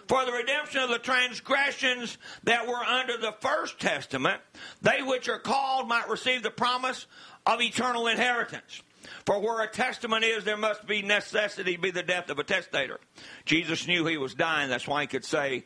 [0.08, 4.41] For the redemption of the transgressions that were under the first testament,
[4.82, 7.06] they which are called might receive the promise
[7.46, 8.82] of eternal inheritance.
[9.26, 13.00] For where a testament is, there must be necessity be the death of a testator.
[13.46, 14.70] Jesus knew he was dying.
[14.70, 15.64] That's why he could say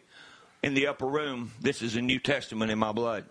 [0.62, 3.26] in the upper room, This is a New Testament in my blood.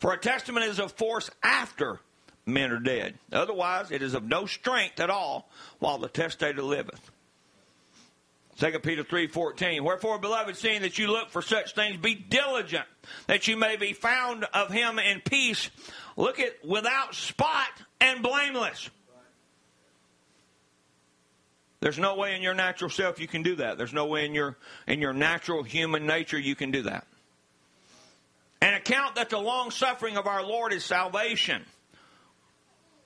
[0.00, 2.00] For a testament is of force after
[2.46, 3.18] men are dead.
[3.32, 7.10] Otherwise, it is of no strength at all while the testator liveth.
[8.58, 12.86] 2 Peter 3:14 Wherefore beloved seeing that you look for such things be diligent
[13.28, 15.70] that you may be found of him in peace
[16.16, 17.68] look at without spot
[18.00, 18.90] and blameless
[21.80, 23.78] there's no way in your natural self you can do that.
[23.78, 27.06] There's no way in your in your natural human nature you can do that.
[28.60, 31.64] And account that the long suffering of our Lord is salvation.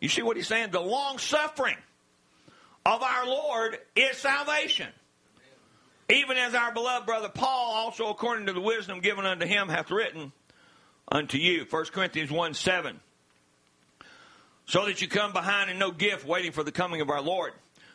[0.01, 0.71] You see what he's saying?
[0.71, 1.77] The long suffering
[2.87, 4.89] of our Lord is salvation.
[6.09, 9.91] Even as our beloved brother Paul, also according to the wisdom given unto him, hath
[9.91, 10.33] written
[11.11, 11.67] unto you.
[11.69, 12.99] 1 Corinthians 1 7.
[14.65, 17.53] So that you come behind in no gift, waiting for the coming of our Lord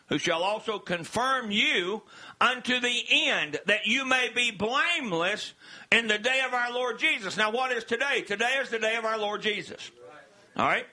[0.10, 2.02] who shall also confirm you
[2.40, 5.54] unto the end, that you may be blameless
[5.92, 7.38] in the day of our Lord Jesus.
[7.38, 8.22] Now, what is today?
[8.22, 9.92] Today is the day of our Lord Jesus.
[10.56, 10.86] All right?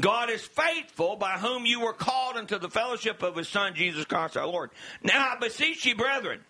[0.00, 4.04] God is faithful by whom you were called into the fellowship of his Son, Jesus
[4.04, 4.70] Christ our Lord.
[5.02, 6.40] Now I beseech you, brethren,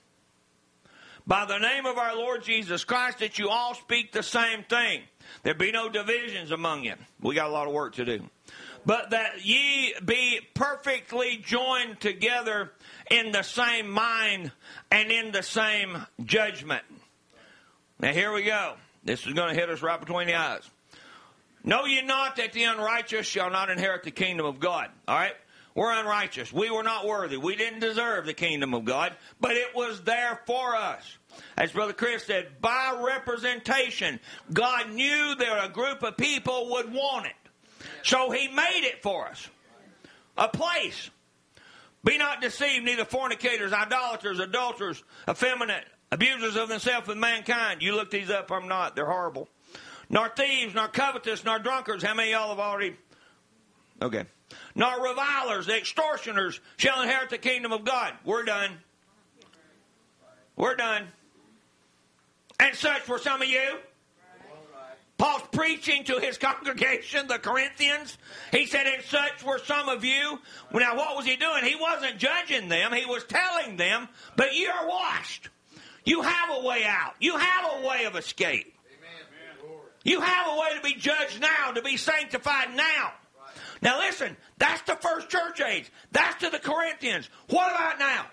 [1.27, 5.03] by the name of our Lord Jesus Christ, that you all speak the same thing.
[5.43, 6.95] There be no divisions among you.
[7.21, 8.23] We got a lot of work to do
[8.87, 12.73] but that ye be perfectly joined together
[13.11, 14.53] in the same mind
[14.91, 16.85] and in the same judgment.
[17.99, 18.75] Now, here we go.
[19.05, 20.69] This is going to hit us right between the eyes.
[21.63, 24.91] Know ye not that the unrighteous shall not inherit the kingdom of God?
[25.09, 25.35] All right?
[25.75, 26.53] We're unrighteous.
[26.53, 27.37] We were not worthy.
[27.37, 31.19] We didn't deserve the kingdom of God, but it was there for us.
[31.57, 34.21] As Brother Chris said, by representation,
[34.53, 37.33] God knew that a group of people would want it.
[38.05, 39.49] So he made it for us.
[40.37, 41.11] A place.
[42.05, 47.81] Be not deceived, neither fornicators, idolaters, adulterers, effeminate, abusers of themselves with mankind.
[47.81, 48.95] You look these up, I'm not.
[48.95, 49.49] They're horrible.
[50.11, 52.05] Nor thieves, nor covetous, nor drunkards.
[52.05, 52.95] How many y'all have already?
[54.03, 54.27] Okay.
[54.75, 58.13] Nor revilers, the extortioners shall inherit the kingdom of God.
[58.23, 58.71] We're done.
[60.57, 61.07] We're done.
[62.61, 63.79] And such were some of you.
[65.17, 68.19] Paul's preaching to his congregation, the Corinthians.
[68.51, 70.41] He said, And such were some of you.
[70.73, 71.65] Now, what was he doing?
[71.65, 75.51] He wasn't judging them, he was telling them, But you are washed.
[76.05, 78.73] You have a way out, you have a way of escape.
[80.05, 83.15] You have a way to be judged now, to be sanctified now.
[83.81, 85.91] Now, listen, that's the first church age.
[86.13, 87.29] That's to the Corinthians.
[87.49, 88.27] What about now?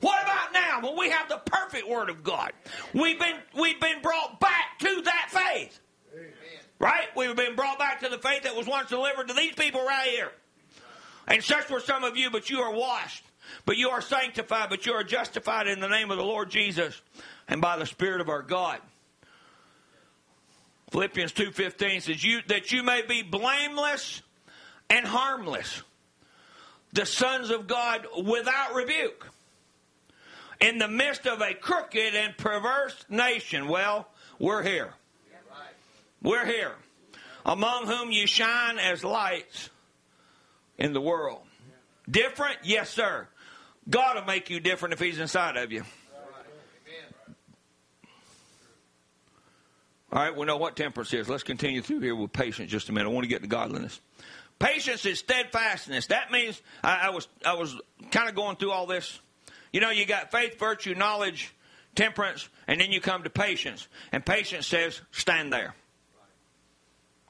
[0.00, 2.52] What about now when we have the perfect Word of God?
[2.92, 5.80] We've been, we've been brought back to that faith.
[6.78, 7.08] Right?
[7.16, 10.08] We've been brought back to the faith that was once delivered to these people right
[10.08, 10.30] here.
[11.26, 13.24] And such were some of you, but you are washed,
[13.66, 17.00] but you are sanctified, but you are justified in the name of the Lord Jesus
[17.48, 18.78] and by the Spirit of our God.
[20.90, 24.22] Philippians 2.15 says, you, that you may be blameless
[24.88, 25.82] and harmless,
[26.92, 29.26] the sons of God without rebuke
[30.60, 33.68] in the midst of a crooked and perverse nation.
[33.68, 34.92] Well, we're here.
[36.22, 36.72] We're here.
[37.46, 39.70] Among whom you shine as lights
[40.76, 41.42] in the world.
[42.10, 42.58] Different?
[42.64, 43.28] Yes, sir.
[43.88, 45.84] God will make you different if He's inside of you.
[50.10, 51.28] All right, we know what temperance is.
[51.28, 53.10] Let's continue through here with patience just a minute.
[53.10, 54.00] I want to get to godliness.
[54.58, 56.06] Patience is steadfastness.
[56.06, 57.76] That means I, I was I was
[58.10, 59.20] kind of going through all this
[59.72, 61.54] you know, you got faith, virtue, knowledge,
[61.94, 63.88] temperance, and then you come to patience.
[64.12, 65.74] And patience says, stand there.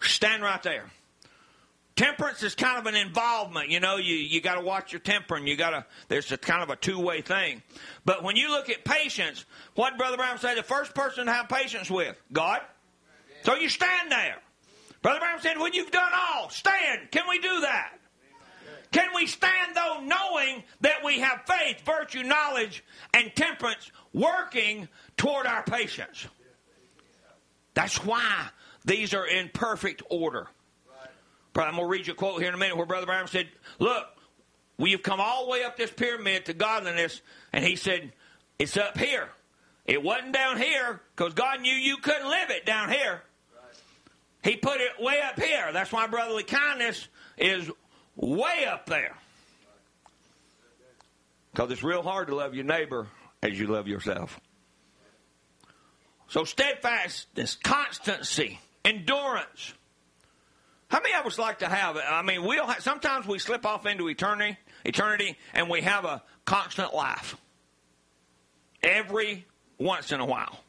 [0.01, 0.91] Stand right there.
[1.97, 3.71] Temperance is kind of an involvement.
[3.71, 6.39] You know, you, you got to watch your temper and you got to, there's a
[6.39, 7.61] kind of a two way thing.
[8.05, 11.49] But when you look at patience, what Brother Branham say the first person to have
[11.49, 12.17] patience with?
[12.33, 12.61] God.
[13.43, 14.37] So you stand there.
[15.03, 17.11] Brother Branham said, when you've done all, stand.
[17.11, 17.98] Can we do that?
[18.93, 25.47] Can we stand though knowing that we have faith, virtue, knowledge, and temperance working toward
[25.47, 26.27] our patience?
[27.75, 28.49] That's why
[28.85, 30.49] these are in perfect order.
[31.55, 33.49] I'm going to read you a quote here in a minute where Brother Branham said,
[33.81, 34.07] Look,
[34.79, 37.21] we've come all the way up this pyramid to godliness,
[37.53, 38.13] and he said,
[38.59, 39.29] It's up here.
[39.85, 43.23] It wasn't down here because God knew you couldn't live it down here.
[44.43, 45.73] He put it way up here.
[45.73, 47.71] That's why brotherly kindness is
[48.27, 49.15] way up there.
[51.53, 53.07] Because it's real hard to love your neighbor
[53.43, 54.39] as you love yourself.
[56.29, 59.73] So steadfastness, constancy, endurance.
[60.89, 62.05] How many of us like to have it?
[62.09, 66.23] I mean, we'll have, sometimes we slip off into eternity, eternity, and we have a
[66.45, 67.37] constant life.
[68.83, 69.47] Every
[69.79, 70.61] once in a while.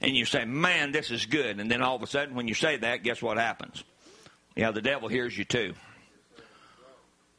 [0.00, 1.60] And you say, man, this is good.
[1.60, 3.82] And then all of a sudden, when you say that, guess what happens?
[4.56, 5.74] Yeah, the devil hears you too.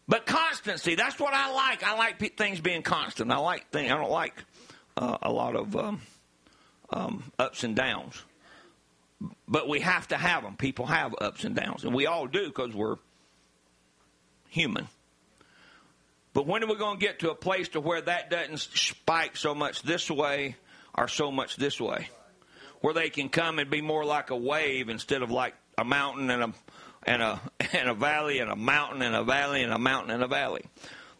[0.07, 1.83] But constancy, that's what I like.
[1.83, 3.31] I like things being constant.
[3.31, 4.33] I like things, I don't like
[4.97, 6.01] uh, a lot of um,
[6.89, 8.21] um, ups and downs.
[9.47, 10.57] But we have to have them.
[10.57, 12.97] People have ups and downs, and we all do because we're
[14.49, 14.87] human.
[16.33, 19.35] But when are we going to get to a place to where that doesn't spike
[19.35, 20.55] so much this way
[20.95, 22.09] or so much this way?
[22.79, 26.29] Where they can come and be more like a wave instead of like a mountain
[26.29, 26.53] and a
[27.03, 27.41] and a
[27.73, 30.63] and a valley and a mountain and a valley and a mountain and a valley.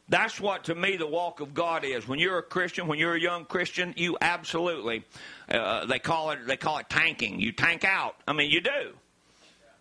[0.09, 2.07] That's what to me the walk of God is.
[2.07, 5.05] When you're a Christian, when you're a young Christian, you absolutely
[5.49, 7.39] uh, they call it they call it tanking.
[7.39, 8.15] You tank out.
[8.27, 8.93] I mean, you do.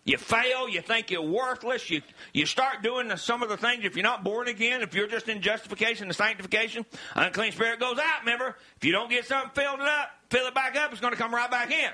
[0.03, 0.67] You fail.
[0.67, 1.89] You think you're worthless.
[1.89, 2.01] You
[2.33, 3.83] you start doing the, some of the things.
[3.83, 7.99] If you're not born again, if you're just in justification and sanctification, unclean spirit goes
[7.99, 8.21] out.
[8.21, 11.19] Remember, if you don't get something filled up, fill it back up, it's going to
[11.19, 11.91] come right back in,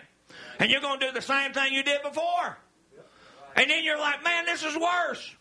[0.60, 2.58] and you're going to do the same thing you did before.
[3.58, 5.36] And then you're like, man, this is worse.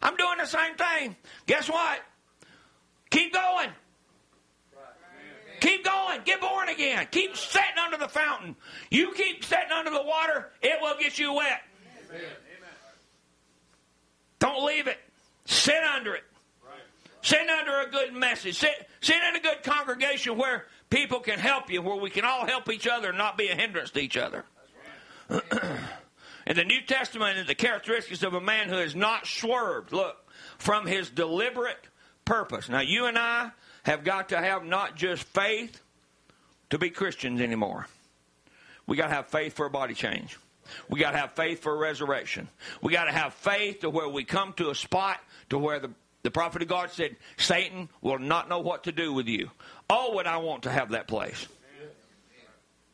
[0.00, 1.16] I'm doing the same thing.
[1.46, 2.00] Guess what?
[3.10, 3.68] Keep going.
[5.60, 6.20] Keep going.
[6.24, 7.06] Get born again.
[7.10, 8.56] Keep sitting under the fountain.
[8.90, 11.60] You keep sitting under the water, it will get you wet.
[12.08, 12.22] Amen.
[14.38, 14.98] Don't leave it.
[15.44, 16.24] Sit under it.
[17.22, 18.58] Sit under a good message.
[18.58, 22.46] Sit, sit in a good congregation where people can help you, where we can all
[22.46, 24.44] help each other and not be a hindrance to each other.
[26.50, 30.16] in the New Testament, the characteristics of a man who has not swerved, look,
[30.58, 31.78] from his deliberate
[32.24, 32.68] purpose.
[32.68, 33.52] Now, you and I
[33.84, 35.80] have got to have not just faith
[36.70, 37.86] to be Christians anymore.
[38.88, 40.36] We got to have faith for a body change.
[40.88, 42.48] We got to have faith for a resurrection.
[42.82, 45.20] We got to have faith to where we come to a spot
[45.50, 45.92] to where the,
[46.24, 49.50] the prophet of God said, Satan will not know what to do with you.
[49.88, 51.46] Oh, would I want to have that place?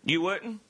[0.04, 0.60] You wouldn't?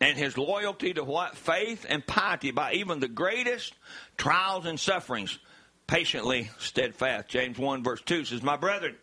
[0.00, 1.36] And his loyalty to what?
[1.36, 3.74] Faith and piety by even the greatest
[4.16, 5.38] trials and sufferings,
[5.86, 7.28] patiently steadfast.
[7.28, 8.96] James 1 verse 2 says, My brethren,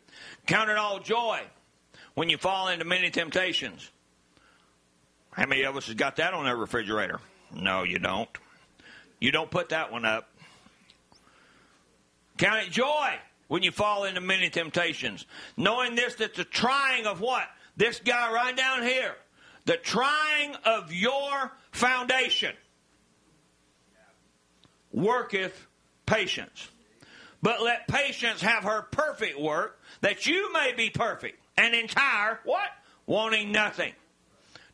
[0.46, 1.42] count it all joy
[2.14, 3.90] when you fall into many temptations.
[5.32, 7.20] How many of us has got that on their refrigerator?
[7.54, 8.30] No, you don't.
[9.20, 10.30] You don't put that one up.
[12.38, 13.16] Count it joy
[13.48, 15.26] when you fall into many temptations,
[15.58, 17.44] knowing this that the trying of what?
[17.78, 19.16] This guy right down here
[19.66, 22.56] the trying of your foundation
[24.92, 25.68] worketh
[26.06, 26.70] patience.
[27.42, 32.70] But let patience have her perfect work, that you may be perfect and entire, what?
[33.06, 33.94] Wanting nothing.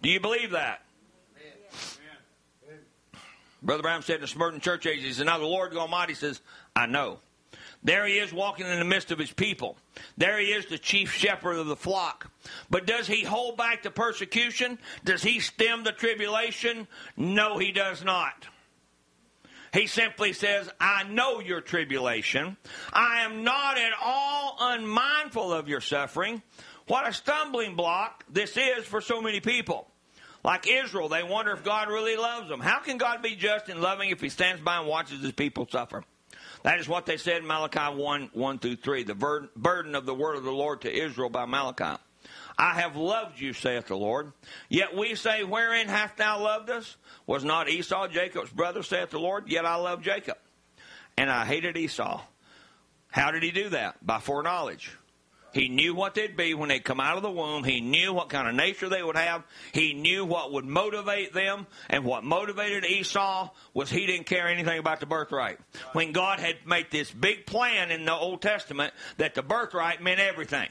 [0.01, 0.83] Do you believe that?
[2.65, 2.79] Amen.
[3.61, 6.41] Brother Branham said in the Smyrna church age, he said, Now the Lord Almighty says,
[6.75, 7.19] I know.
[7.83, 9.75] There he is walking in the midst of his people.
[10.17, 12.31] There he is, the chief shepherd of the flock.
[12.69, 14.77] But does he hold back the persecution?
[15.03, 16.87] Does he stem the tribulation?
[17.17, 18.47] No, he does not.
[19.73, 22.57] He simply says, I know your tribulation.
[22.91, 26.43] I am not at all unmindful of your suffering.
[26.87, 29.87] What a stumbling block this is for so many people.
[30.43, 32.59] Like Israel, they wonder if God really loves them.
[32.59, 35.67] How can God be just and loving if he stands by and watches his people
[35.71, 36.03] suffer?
[36.63, 40.13] That is what they said in Malachi 1 1 through 3, the burden of the
[40.13, 41.99] word of the Lord to Israel by Malachi.
[42.57, 44.33] I have loved you, saith the Lord.
[44.69, 46.97] Yet we say, Wherein hast thou loved us?
[47.25, 49.47] Was not Esau Jacob's brother, saith the Lord?
[49.47, 50.37] Yet I love Jacob.
[51.17, 52.21] And I hated Esau.
[53.09, 54.05] How did he do that?
[54.05, 54.95] By foreknowledge.
[55.53, 57.63] He knew what they'd be when they come out of the womb.
[57.63, 59.43] He knew what kind of nature they would have.
[59.73, 61.67] He knew what would motivate them.
[61.89, 65.59] And what motivated Esau was he didn't care anything about the birthright.
[65.91, 70.21] When God had made this big plan in the Old Testament that the birthright meant
[70.21, 70.69] everything.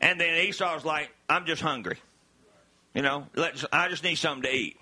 [0.00, 1.96] And then Esau's like, I'm just hungry.
[2.94, 3.26] You know,
[3.72, 4.78] I just need something to eat.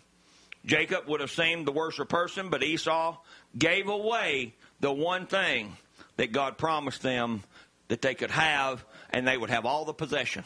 [0.67, 3.19] Jacob would have seemed the worser person, but Esau
[3.57, 5.77] gave away the one thing
[6.17, 7.43] that God promised them
[7.89, 8.85] that they could have,
[9.15, 10.45] and they would have all the possession.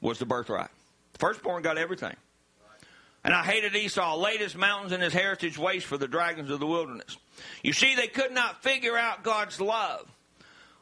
[0.00, 0.68] Was the birthright.
[1.14, 2.14] The firstborn got everything.
[3.24, 6.60] And I hated Esau, laid his mountains and his heritage waste for the dragons of
[6.60, 7.16] the wilderness.
[7.62, 10.06] You see, they could not figure out God's love.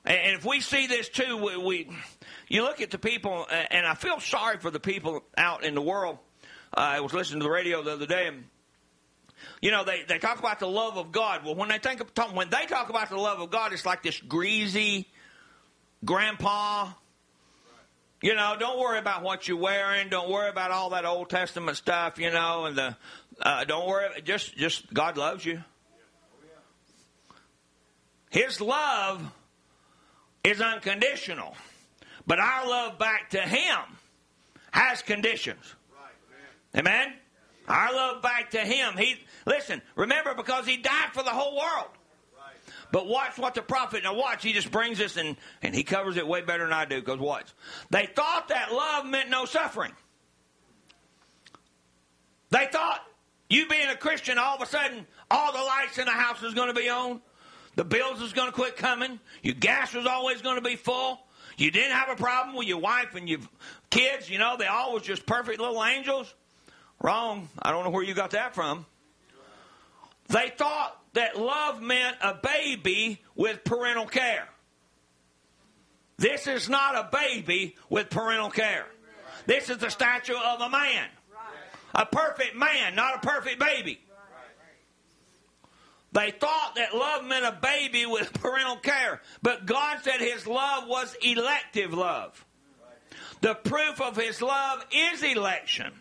[0.05, 1.91] And if we see this too, we, we
[2.49, 5.83] you look at the people, and I feel sorry for the people out in the
[5.83, 6.19] world.
[6.77, 8.45] Uh, I was listening to the radio the other day, and
[9.63, 11.45] you know they, they talk about the love of God.
[11.45, 14.03] Well, when they think of, when they talk about the love of God, it's like
[14.03, 15.09] this greasy
[16.05, 16.93] grandpa.
[18.23, 20.09] You know, don't worry about what you're wearing.
[20.09, 22.19] Don't worry about all that Old Testament stuff.
[22.19, 22.97] You know, and the
[23.41, 24.09] uh, don't worry.
[24.23, 25.63] Just just God loves you.
[28.31, 29.23] His love
[30.45, 31.55] is unconditional.
[32.27, 33.79] But our love back to Him
[34.73, 35.75] has conditions.
[36.77, 37.15] Amen?
[37.69, 38.97] Our love back to Him.
[38.97, 39.17] He
[39.47, 41.91] listen, remember because He died for the whole world.
[42.93, 46.17] But watch what the prophet now watch, he just brings this and, and he covers
[46.17, 47.47] it way better than I do, because watch.
[47.91, 49.93] They thought that love meant no suffering.
[52.51, 53.01] They thought
[53.49, 56.55] you being a Christian, all of a sudden, all the lights in the house is
[56.55, 57.21] going to be on.
[57.77, 59.21] The bills is going to quit coming.
[59.43, 61.21] Your gas was always going to be full.
[61.59, 63.41] You didn't have a problem with your wife and your
[63.91, 64.29] kids.
[64.29, 66.33] You know, they all was just perfect little angels.
[67.01, 67.49] Wrong.
[67.61, 68.87] I don't know where you got that from.
[70.29, 74.47] They thought that love meant a baby with parental care.
[76.19, 78.87] This is not a baby with parental care.
[79.47, 81.09] This is the statue of a man.
[81.95, 84.01] A perfect man, not a perfect baby.
[86.13, 90.87] They thought that love meant a baby with parental care, but God said His love
[90.87, 92.45] was elective love.
[93.41, 95.93] The proof of His love is election.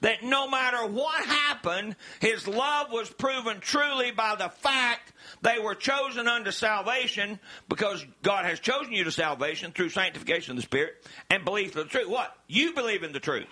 [0.00, 5.74] That no matter what happened, His love was proven truly by the fact they were
[5.74, 7.38] chosen unto salvation
[7.68, 11.84] because God has chosen you to salvation through sanctification of the Spirit and belief of
[11.84, 12.08] the truth.
[12.08, 12.36] What?
[12.46, 13.48] You believe in the truth.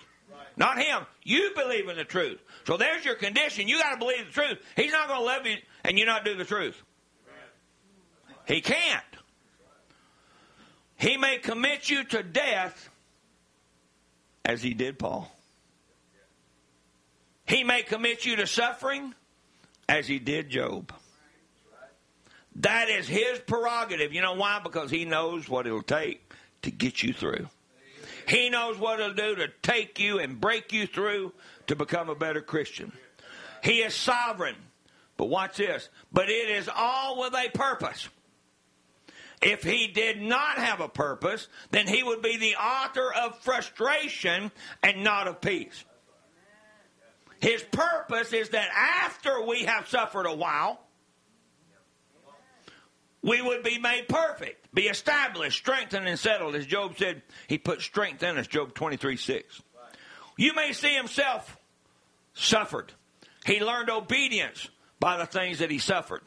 [0.56, 1.04] Not him.
[1.24, 2.40] You believe in the truth.
[2.66, 3.66] So there's your condition.
[3.66, 4.58] You got to believe the truth.
[4.76, 6.80] He's not going to love you and you not do the truth.
[8.46, 9.02] He can't.
[10.96, 12.88] He may commit you to death
[14.44, 15.33] as he did Paul.
[17.46, 19.14] He may commit you to suffering
[19.88, 20.92] as he did Job.
[22.56, 24.12] That is his prerogative.
[24.12, 24.60] You know why?
[24.62, 26.32] Because he knows what it'll take
[26.62, 27.48] to get you through.
[28.26, 31.32] He knows what it'll do to take you and break you through
[31.66, 32.92] to become a better Christian.
[33.62, 34.56] He is sovereign.
[35.16, 35.88] But watch this.
[36.12, 38.08] But it is all with a purpose.
[39.42, 44.50] If he did not have a purpose, then he would be the author of frustration
[44.82, 45.84] and not of peace.
[47.44, 50.80] His purpose is that after we have suffered a while,
[53.20, 56.54] we would be made perfect, be established, strengthened, and settled.
[56.54, 59.60] As Job said, he put strength in us, Job 23 6.
[60.38, 61.58] You may see himself
[62.32, 62.94] suffered.
[63.44, 66.22] He learned obedience by the things that he suffered.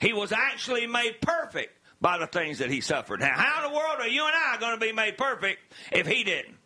[0.00, 3.18] He was actually made perfect by the things that he suffered.
[3.18, 5.58] Now, how in the world are you and I going to be made perfect
[5.90, 6.58] if he didn't?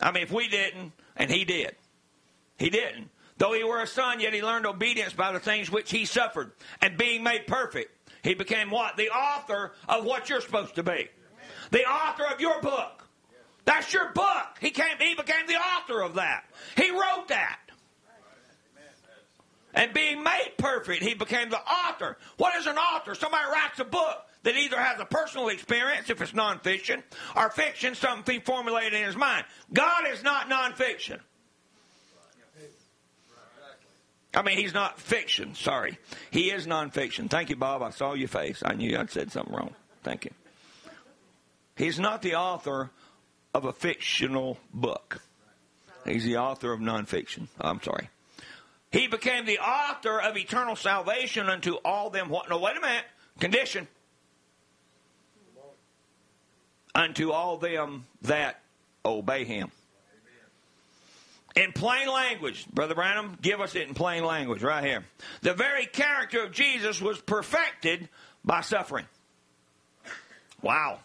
[0.00, 1.76] I mean, if we didn't and he did.
[2.60, 3.08] He didn't.
[3.38, 6.52] Though he were a son, yet he learned obedience by the things which he suffered.
[6.82, 7.90] And being made perfect,
[8.22, 8.98] he became what?
[8.98, 11.08] The author of what you're supposed to be.
[11.70, 13.08] The author of your book.
[13.64, 14.58] That's your book.
[14.60, 16.44] He came he became the author of that.
[16.76, 17.60] He wrote that.
[19.72, 22.18] And being made perfect, he became the author.
[22.36, 23.14] What is an author?
[23.14, 27.02] Somebody writes a book that either has a personal experience, if it's nonfiction,
[27.34, 29.46] or fiction, something he formulated in his mind.
[29.72, 31.20] God is not nonfiction.
[34.32, 35.54] I mean, he's not fiction.
[35.54, 35.98] Sorry.
[36.30, 37.28] He is nonfiction.
[37.28, 37.82] Thank you, Bob.
[37.82, 38.62] I saw your face.
[38.64, 39.74] I knew I'd said something wrong.
[40.04, 40.30] Thank you.
[41.76, 42.90] He's not the author
[43.52, 45.20] of a fictional book.
[46.04, 47.48] He's the author of nonfiction.
[47.60, 48.08] I'm sorry.
[48.90, 52.28] He became the author of eternal salvation unto all them.
[52.28, 52.48] What?
[52.48, 53.04] No, wait a minute.
[53.38, 53.88] Condition.
[56.94, 58.60] Unto all them that
[59.04, 59.70] obey him.
[61.56, 65.04] In plain language, Brother Branham, give us it in plain language right here.
[65.42, 68.08] The very character of Jesus was perfected
[68.44, 69.06] by suffering.
[70.62, 71.00] Wow.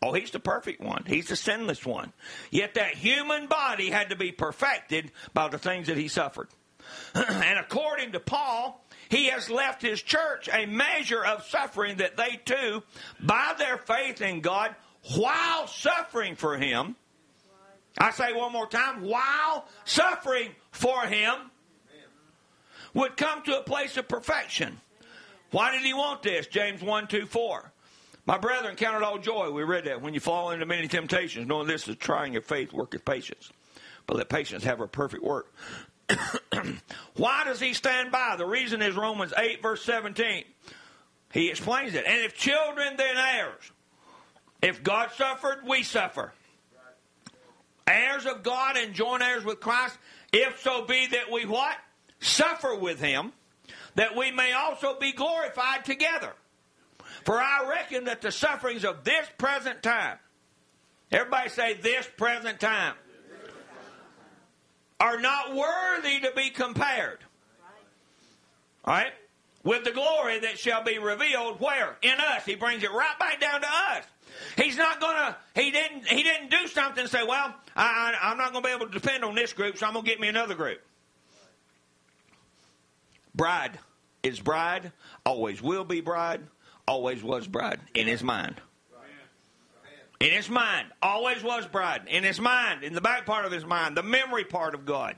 [0.00, 1.02] Oh, he's the perfect one.
[1.06, 2.12] He's the sinless one.
[2.50, 6.48] Yet that human body had to be perfected by the things that he suffered.
[7.14, 12.40] and according to Paul, he has left his church a measure of suffering that they
[12.44, 12.82] too,
[13.20, 14.74] by their faith in God,
[15.16, 16.94] while suffering for him,
[17.98, 21.34] I say one more time, while suffering for him,
[22.94, 24.80] would come to a place of perfection.
[25.50, 26.46] Why did he want this?
[26.46, 27.72] James 1 2 4.
[28.26, 29.50] My brethren, count it all joy.
[29.50, 32.72] We read that when you fall into many temptations, knowing this is trying your faith,
[32.72, 33.50] worketh patience.
[34.06, 35.52] But let patience have her perfect work.
[37.16, 38.36] Why does he stand by?
[38.36, 40.44] The reason is Romans 8, verse 17.
[41.32, 42.04] He explains it.
[42.06, 43.72] And if children, then heirs.
[44.60, 46.32] If God suffered, we suffer.
[47.88, 49.96] Heirs of God and joint heirs with Christ,
[50.32, 51.76] if so be that we what?
[52.20, 53.32] Suffer with him,
[53.94, 56.32] that we may also be glorified together.
[57.24, 60.18] For I reckon that the sufferings of this present time,
[61.10, 62.94] everybody say this present time,
[65.00, 67.18] are not worthy to be compared.
[68.84, 69.12] All right?
[69.64, 71.96] With the glory that shall be revealed where?
[72.02, 72.44] In us.
[72.44, 74.04] He brings it right back down to us.
[74.56, 75.36] He's not gonna.
[75.54, 76.06] He didn't.
[76.06, 78.92] He didn't do something and say, "Well, I, I, I'm not to be able to
[78.92, 80.80] depend on this group, so I'm to get me another group."
[83.34, 83.78] Bride
[84.22, 84.92] is bride.
[85.24, 86.40] Always will be bride.
[86.86, 88.60] Always was bride in his mind.
[90.20, 92.02] In his mind, always was bride.
[92.08, 95.14] In his mind, in the back part of his mind, the memory part of God.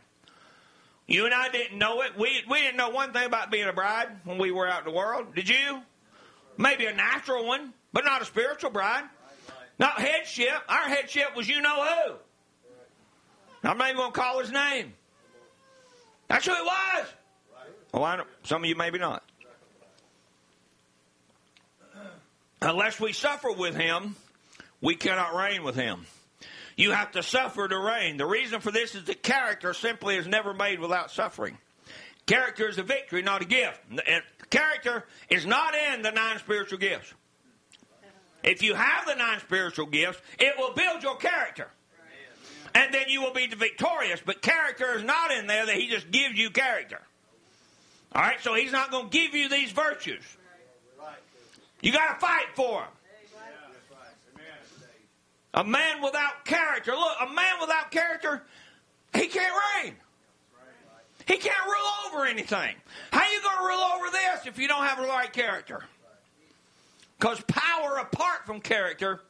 [1.07, 2.19] You and I didn't know it.
[2.19, 4.93] We, we didn't know one thing about being a bride when we were out in
[4.93, 5.35] the world.
[5.35, 5.81] Did you?
[6.57, 9.05] Maybe a natural one, but not a spiritual bride.
[9.79, 10.63] Not headship.
[10.69, 12.15] Our headship was you know who.
[13.63, 14.93] I'm not even going to call his name.
[16.29, 17.07] That's who it was.
[17.93, 19.25] Oh, I some of you maybe not.
[22.63, 24.17] Unless we suffer with him,
[24.81, 26.07] we cannot reign with him.
[26.77, 28.17] You have to suffer to reign.
[28.17, 31.59] The reason for this is that character simply is never made without suffering.
[32.27, 33.81] Character is a victory, not a gift.
[34.51, 37.15] Character is not in the nine spiritual gifts.
[38.43, 41.69] If you have the nine spiritual gifts, it will build your character.
[42.75, 44.21] And then you will be victorious.
[44.25, 47.01] But character is not in there that he just gives you character.
[48.13, 50.23] All right, so he's not going to give you these virtues.
[51.81, 52.91] You got to fight for them.
[55.55, 56.93] A man without character.
[56.93, 58.43] Look, a man without character,
[59.15, 59.97] he can't reign.
[61.31, 62.75] He can't rule over anything.
[63.13, 65.85] How you going to rule over this if you don't have the right character?
[67.21, 69.21] Because power apart from character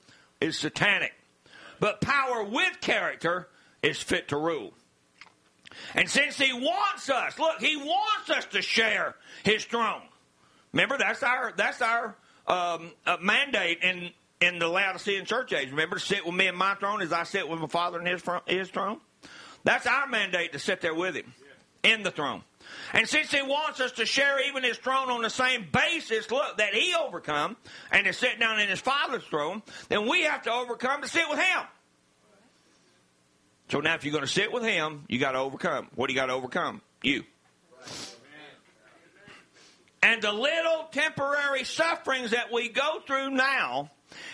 [0.40, 1.12] is satanic.
[1.78, 3.48] But power with character
[3.82, 4.72] is fit to rule.
[5.94, 10.01] And since he wants us, look, he wants us to share his throne.
[10.72, 15.70] Remember, that's our that's our um, uh, mandate in in the Laodicean church age.
[15.70, 18.22] Remember sit with me in my throne as I sit with my Father in his,
[18.46, 19.01] his throne?
[19.64, 21.34] That's our mandate to sit there with him
[21.83, 22.43] in the throne.
[22.93, 26.59] And since he wants us to share even his throne on the same basis, look,
[26.59, 27.57] that he overcome
[27.91, 31.28] and to sit down in his Father's throne, then we have to overcome to sit
[31.28, 31.62] with him.
[33.70, 35.89] So now if you're going to sit with him, you got to overcome.
[35.95, 36.81] What do you got to overcome?
[37.03, 37.24] You.
[40.03, 43.91] And the little temporary sufferings that we go through now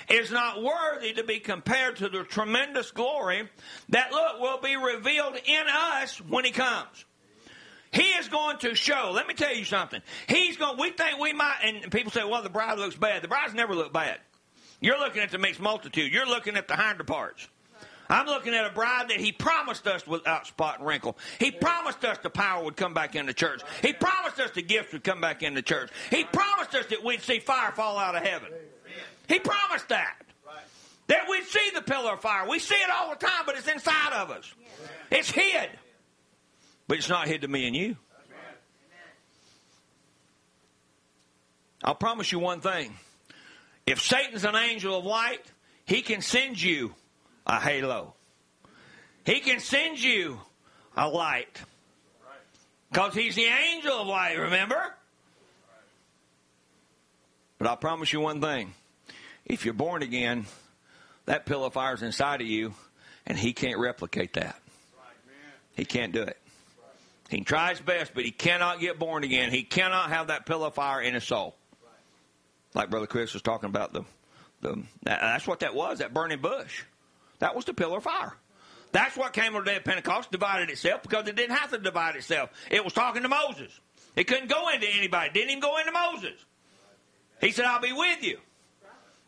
[0.08, 3.48] is not worthy to be compared to the tremendous glory
[3.88, 7.04] that, look, will be revealed in us when He comes.
[7.92, 9.12] He is going to show.
[9.14, 10.02] Let me tell you something.
[10.28, 10.78] He's going.
[10.78, 13.74] We think we might, and people say, "Well, the bride looks bad." The brides never
[13.74, 14.18] look bad.
[14.80, 16.12] You're looking at the mixed multitude.
[16.12, 17.48] You're looking at the hinder parts.
[18.08, 21.16] I'm looking at a bride that he promised us without spot and wrinkle.
[21.40, 23.62] He promised us the power would come back in the church.
[23.82, 25.90] He promised us the gifts would come back in the church.
[26.10, 28.50] He promised us that we'd see fire fall out of heaven.
[29.28, 30.18] He promised that.
[31.08, 32.48] That we'd see the pillar of fire.
[32.48, 34.52] We see it all the time, but it's inside of us.
[35.10, 35.70] It's hid.
[36.88, 37.96] But it's not hid to me and you.
[41.82, 42.94] I'll promise you one thing.
[43.86, 45.42] If Satan's an angel of light,
[45.84, 46.94] he can send you
[47.46, 48.14] a halo.
[49.24, 50.40] He can send you
[50.96, 51.60] a light.
[52.90, 54.94] Because he's the angel of light, remember?
[57.58, 58.74] But I promise you one thing.
[59.44, 60.46] If you're born again,
[61.26, 62.74] that pillar of fire is inside of you,
[63.26, 64.60] and he can't replicate that.
[65.74, 66.38] He can't do it.
[67.28, 69.50] He tries best, but he cannot get born again.
[69.50, 71.56] He cannot have that pillar of fire in his soul.
[72.74, 74.02] Like Brother Chris was talking about the,
[74.60, 76.84] the that's what that was, that burning bush.
[77.38, 78.36] That was the pillar of fire.
[78.92, 81.78] That's what came on the day of Pentecost, divided itself because it didn't have to
[81.78, 82.50] divide itself.
[82.70, 83.72] It was talking to Moses.
[84.14, 85.28] It couldn't go into anybody.
[85.28, 86.44] It didn't even go into Moses.
[87.40, 88.38] He said, I'll be with you.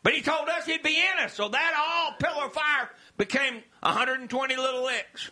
[0.02, 1.34] But he told us he'd be in us.
[1.34, 5.30] So that all pillar of fire became 120 little licks.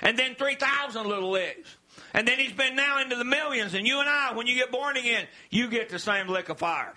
[0.00, 1.76] And then 3,000 little licks.
[2.12, 3.74] And then he's been now into the millions.
[3.74, 6.58] And you and I, when you get born again, you get the same lick of
[6.58, 6.94] fire.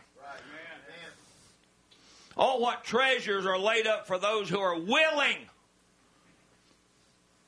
[2.35, 5.37] Oh, what treasures are laid up for those who are willing.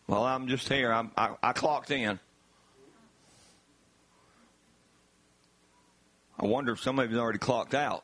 [0.08, 0.92] Well, I'm just here.
[0.92, 2.20] I'm, I, I clocked in.
[6.38, 8.04] I wonder if some of you already clocked out.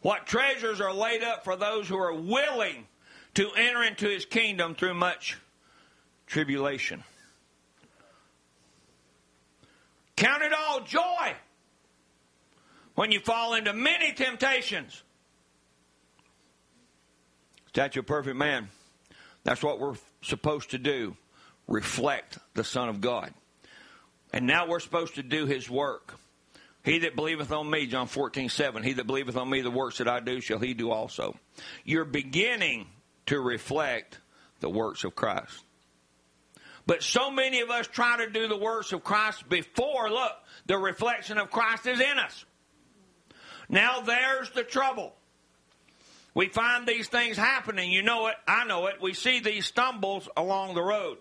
[0.00, 2.86] What treasures are laid up for those who are willing
[3.34, 5.36] to enter into his kingdom through much
[6.26, 7.04] tribulation.
[10.20, 11.32] Count it all joy
[12.94, 15.02] when you fall into many temptations.
[17.68, 18.68] Statue of perfect man.
[19.44, 21.16] That's what we're supposed to do.
[21.66, 23.32] Reflect the Son of God.
[24.30, 26.18] And now we're supposed to do his work.
[26.84, 29.96] He that believeth on me, John 14, 7, he that believeth on me, the works
[29.98, 31.34] that I do shall he do also.
[31.82, 32.88] You're beginning
[33.24, 34.18] to reflect
[34.60, 35.64] the works of Christ.
[36.86, 40.32] But so many of us try to do the works of Christ before, look,
[40.66, 42.44] the reflection of Christ is in us.
[43.68, 45.14] Now there's the trouble.
[46.34, 47.92] We find these things happening.
[47.92, 48.36] You know it.
[48.46, 49.00] I know it.
[49.00, 51.18] We see these stumbles along the road.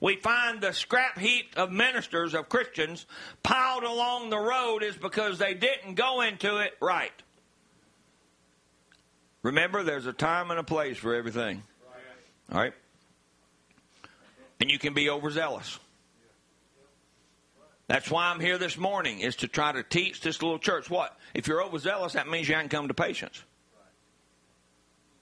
[0.00, 3.06] We find the scrap heap of ministers, of Christians,
[3.42, 7.12] piled along the road is because they didn't go into it right.
[9.42, 11.62] Remember, there's a time and a place for everything.
[12.52, 12.74] All right?
[14.60, 15.78] And you can be overzealous.
[17.90, 21.18] That's why I'm here this morning, is to try to teach this little church what?
[21.34, 23.42] If you're overzealous, that means you haven't come to patience.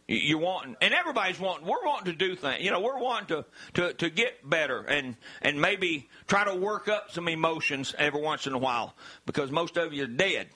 [0.06, 1.66] You're wanting, and everybody's wanting.
[1.66, 2.62] We're wanting to do things.
[2.64, 6.88] You know, we're wanting to, to, to get better and and maybe try to work
[6.88, 8.94] up some emotions every once in a while
[9.26, 10.48] because most of you are dead.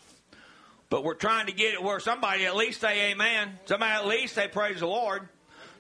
[0.89, 3.59] But we're trying to get it where somebody at least say Amen.
[3.67, 5.29] Somebody at least say Praise the Lord.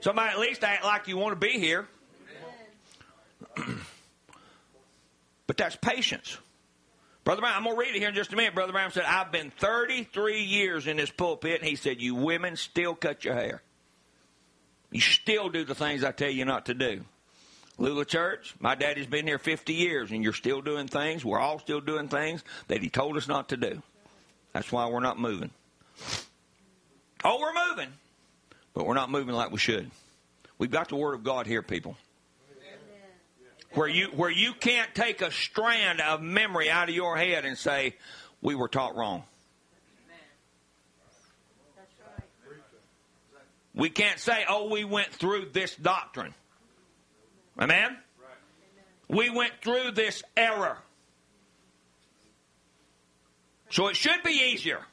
[0.00, 1.88] Somebody at least act like you want to be here.
[5.46, 6.38] but that's patience.
[7.24, 8.54] Brother Branham, I'm going to read it here in just a minute.
[8.54, 12.56] Brother Branham said, I've been 33 years in this pulpit, and he said, You women
[12.56, 13.62] still cut your hair.
[14.90, 17.04] You still do the things I tell you not to do.
[17.78, 21.24] Lula Church, my daddy's been here 50 years, and you're still doing things.
[21.24, 23.82] We're all still doing things that he told us not to do.
[24.52, 25.50] That's why we're not moving.
[27.24, 27.92] Oh, we're moving,
[28.74, 29.90] but we're not moving like we should.
[30.58, 31.96] We've got the Word of God here, people
[33.74, 37.56] where you where you can't take a strand of memory out of your head and
[37.56, 37.96] say
[38.40, 39.24] we were taught wrong.
[43.74, 46.34] We can't say, "Oh, we went through this doctrine."
[47.58, 47.96] Amen.
[49.08, 50.78] We went through this error.
[53.70, 54.84] So it should be easier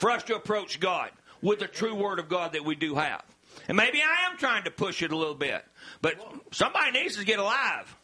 [0.00, 3.22] for us to approach God with the true Word of God that we do have.
[3.68, 5.64] And maybe I am trying to push it a little bit,
[6.02, 6.14] but
[6.50, 7.94] somebody needs to get alive.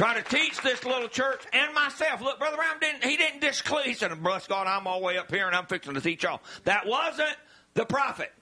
[0.00, 2.22] Try to teach this little church and myself.
[2.22, 3.84] Look, Brother Branham didn't he didn't disclude.
[3.84, 6.22] He said, Bless God, I'm all the way up here and I'm fixing to teach
[6.22, 6.40] y'all.
[6.64, 7.36] That wasn't
[7.74, 8.32] the prophet.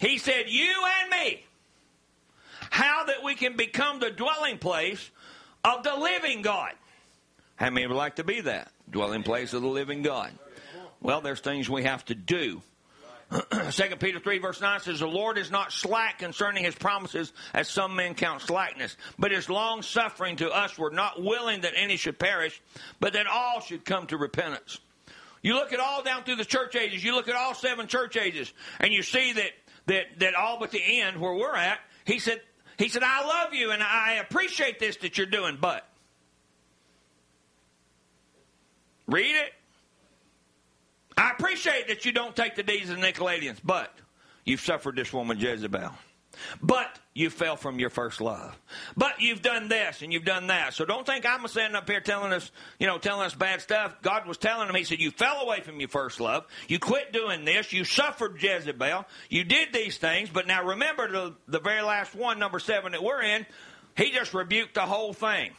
[0.00, 1.44] He said, You and me.
[2.70, 5.12] How that we can become the dwelling place
[5.64, 6.72] of the living God.
[7.54, 8.72] How many would like to be that?
[8.90, 10.32] Dwelling place of the living God.
[11.00, 12.62] Well, there's things we have to do
[13.70, 17.68] 2 Peter 3 verse 9 says, The Lord is not slack concerning his promises, as
[17.68, 20.78] some men count slackness, but is long suffering to us.
[20.78, 22.60] We're not willing that any should perish,
[23.00, 24.80] but that all should come to repentance.
[25.42, 28.16] You look at all down through the church ages, you look at all seven church
[28.16, 29.52] ages, and you see that
[29.86, 32.40] that, that all but the end where we're at, he said,
[32.78, 35.86] he said, I love you and I appreciate this that you're doing, but
[39.06, 39.52] read it.
[41.16, 43.92] I appreciate that you don't take the deeds of the Nicolaitans, but
[44.44, 45.92] you've suffered this woman Jezebel.
[46.62, 48.58] But you fell from your first love.
[48.96, 50.72] But you've done this and you've done that.
[50.72, 53.94] So don't think I'm standing up here telling us, you know, telling us bad stuff.
[54.02, 56.46] God was telling him, He said, You fell away from your first love.
[56.68, 57.72] You quit doing this.
[57.72, 59.04] You suffered Jezebel.
[59.28, 60.30] You did these things.
[60.30, 63.44] But now remember the, the very last one, number seven that we're in,
[63.96, 65.52] he just rebuked the whole thing.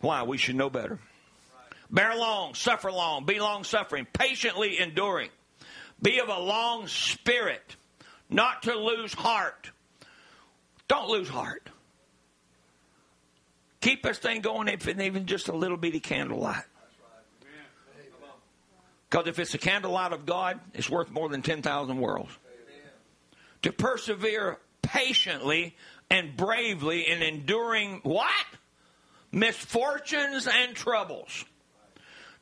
[0.00, 0.24] Why?
[0.24, 0.98] We should know better.
[1.92, 5.28] Bear long, suffer long, be long suffering, patiently enduring.
[6.00, 7.76] Be of a long spirit,
[8.30, 9.70] not to lose heart.
[10.88, 11.68] Don't lose heart.
[13.82, 16.64] Keep this thing going, if even just a little bitty candlelight.
[19.10, 22.32] Because if it's the candlelight of God, it's worth more than 10,000 worlds.
[23.62, 25.76] To persevere patiently
[26.08, 28.46] and bravely in enduring what?
[29.32, 31.44] misfortunes and troubles,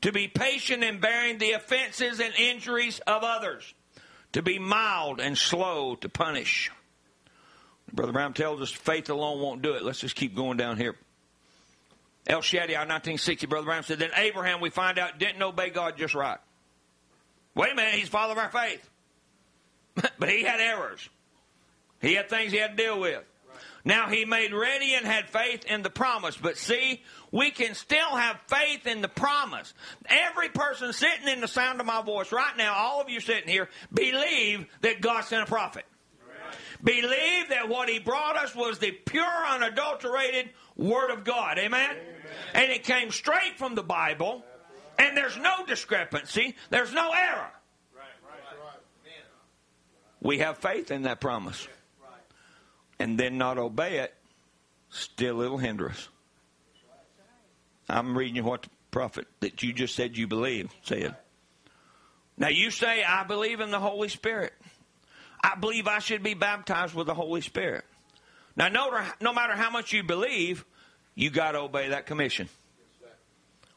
[0.02, 3.74] to be patient in bearing the offenses and injuries of others,
[4.32, 6.70] to be mild and slow to punish.
[7.92, 9.82] Brother Branham tells us faith alone won't do it.
[9.82, 10.94] Let's just keep going down here.
[12.26, 16.14] El Shaddai, 1960, Brother Brown said, Then Abraham, we find out, didn't obey God just
[16.14, 16.38] right.
[17.54, 18.88] Wait a minute, he's father of our faith.
[20.18, 21.08] but he had errors.
[22.00, 23.24] He had things he had to deal with.
[23.84, 26.36] Now he made ready and had faith in the promise.
[26.36, 29.72] But see, we can still have faith in the promise.
[30.06, 33.48] Every person sitting in the sound of my voice right now, all of you sitting
[33.48, 35.84] here, believe that God sent a prophet.
[36.82, 41.58] Believe that what he brought us was the pure, unadulterated Word of God.
[41.58, 41.90] Amen?
[41.90, 42.06] Amen?
[42.54, 44.42] And it came straight from the Bible,
[44.98, 47.50] and there's no discrepancy, there's no error.
[47.94, 48.06] Right.
[50.22, 51.68] We have faith in that promise.
[53.00, 54.14] And then not obey it,
[54.90, 56.08] still it'll hinder us.
[57.88, 61.16] I'm reading you what the prophet that you just said you believe said.
[62.36, 64.52] Now you say, I believe in the Holy Spirit.
[65.42, 67.84] I believe I should be baptized with the Holy Spirit.
[68.54, 70.64] Now, no, matter how much you believe,
[71.14, 72.48] you got to obey that commission.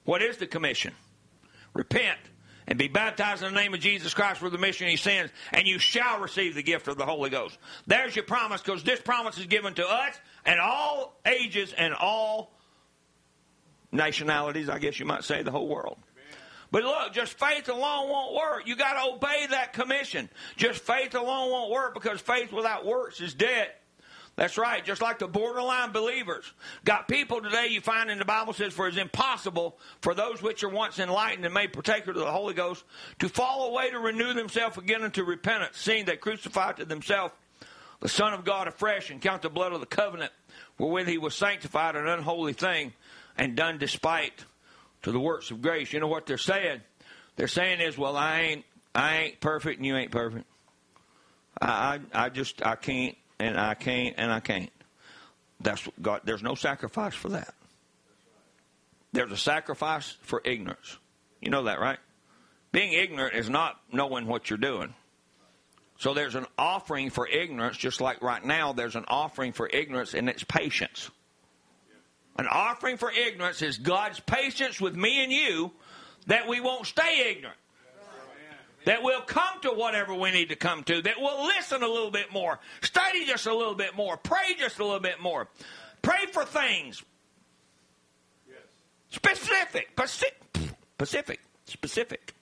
[0.04, 0.94] What is the commission?
[1.74, 2.20] Repent
[2.68, 5.68] and be baptized in the name of Jesus Christ for the mission your sins, and
[5.68, 7.58] you shall receive the gift of the Holy Ghost.
[7.88, 12.54] There's your promise, because this promise is given to us and all ages and all
[13.92, 15.98] nationalities, I guess you might say, the whole world.
[16.72, 18.68] But look, just faith alone won't work.
[18.68, 20.28] You got to obey that commission.
[20.58, 23.70] Just faith alone won't work because faith without works is dead.
[24.36, 24.84] That's right.
[24.84, 26.52] Just like the borderline believers.
[26.86, 30.42] Got people today you find in the Bible says, For it is impossible for those
[30.42, 32.84] which are once enlightened and made partaker of the Holy Ghost
[33.20, 37.34] to fall away to renew themselves again unto repentance, seeing they crucify to themselves
[38.00, 40.32] the Son of God afresh and count the blood of the covenant
[40.78, 42.92] wherewith he was sanctified an unholy thing
[43.38, 44.46] and done despite
[45.04, 45.94] to the works of grace.
[45.94, 46.82] You know what they're saying?
[47.36, 48.66] They're saying is, well, I ain't,
[48.96, 50.46] I ain't perfect and you ain't perfect.
[51.62, 54.72] I, I, I just, I can't and I can't and I can't.
[55.60, 56.22] That's God.
[56.24, 57.54] There's no sacrifice for that.
[59.12, 60.98] There's a sacrifice for ignorance.
[61.42, 62.00] You know that, right?
[62.72, 64.94] Being ignorant is not knowing what you're doing.
[66.00, 70.16] So there's an offering for ignorance, just like right now there's an offering for ignorance,
[70.16, 71.12] and it's patience.
[72.38, 75.72] An offering for ignorance is God's patience with me and you
[76.26, 77.58] that we won't stay ignorant
[78.86, 82.12] that we'll come to whatever we need to come to, that we'll listen a little
[82.12, 85.48] bit more, study just a little bit more, pray just a little bit more,
[86.02, 87.04] pray for things
[88.48, 88.58] yes.
[89.10, 90.36] specific, Pacific,
[90.98, 92.34] Pacific, specific.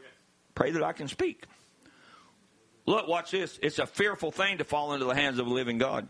[0.00, 0.12] Yes.
[0.54, 1.44] Pray that I can speak.
[2.86, 3.58] Look, watch this.
[3.62, 6.08] It's a fearful thing to fall into the hands of a living God.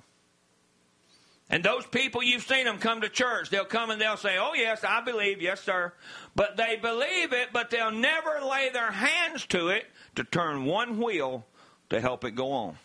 [1.50, 3.48] And those people, you've seen them come to church.
[3.48, 5.40] They'll come and they'll say, Oh, yes, I believe.
[5.40, 5.92] Yes, sir.
[6.34, 9.84] But they believe it, but they'll never lay their hands to it
[10.16, 11.46] to turn one wheel
[11.90, 12.76] to help it go on.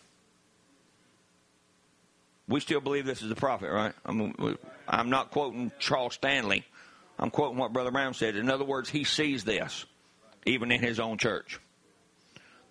[2.48, 3.92] We still believe this is a prophet, right?
[4.04, 4.34] I'm,
[4.88, 6.64] I'm not quoting Charles Stanley.
[7.18, 8.36] I'm quoting what Brother Branham said.
[8.36, 9.84] In other words, he sees this,
[10.46, 11.58] even in his own church.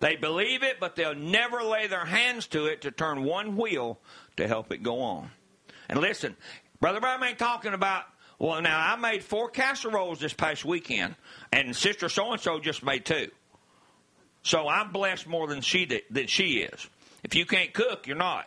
[0.00, 3.98] They believe it, but they'll never lay their hands to it to turn one wheel
[4.36, 5.30] to help it go on.
[5.94, 6.34] And listen,
[6.80, 8.02] Brother Branham ain't talking about,
[8.40, 11.14] well, now I made four casseroles this past weekend,
[11.52, 13.30] and Sister so and so just made two.
[14.42, 16.88] So I'm blessed more than she did, than she is.
[17.22, 18.46] If you can't cook, you're not.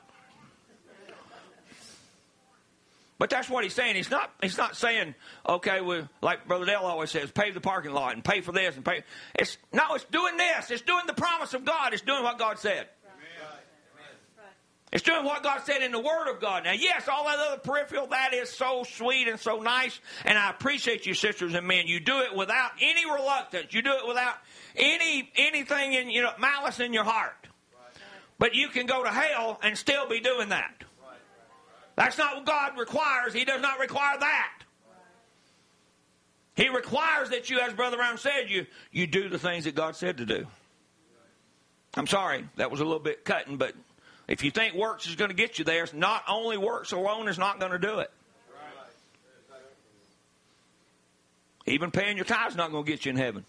[3.17, 3.95] But that's what he's saying.
[3.95, 4.29] He's not.
[4.41, 5.15] He's not saying,
[5.47, 8.75] okay, well, like Brother Dale always says, pave the parking lot and pay for this
[8.75, 9.03] and pay.
[9.39, 9.95] It's no.
[9.95, 10.69] It's doing this.
[10.69, 11.93] It's doing the promise of God.
[11.93, 12.89] It's doing what God said.
[14.91, 16.63] It's doing what God said in the Word of God.
[16.63, 20.49] Now, yes, all that other peripheral, that is so sweet and so nice, and I
[20.49, 21.87] appreciate you, sisters and men.
[21.87, 23.73] You do it without any reluctance.
[23.73, 24.35] You do it without
[24.77, 27.47] any anything in you know malice in your heart.
[28.39, 30.83] But you can go to hell and still be doing that.
[31.95, 33.33] That's not what God requires.
[33.33, 34.53] He does not require that.
[36.55, 39.97] He requires that you, as Brother Branham said, you you do the things that God
[39.97, 40.47] said to do.
[41.95, 43.73] I'm sorry, that was a little bit cutting, but
[44.27, 47.37] if you think works is going to get you there, not only works alone is
[47.37, 48.11] not going to do it.
[51.65, 53.45] Even paying your tithes is not going to get you in heaven.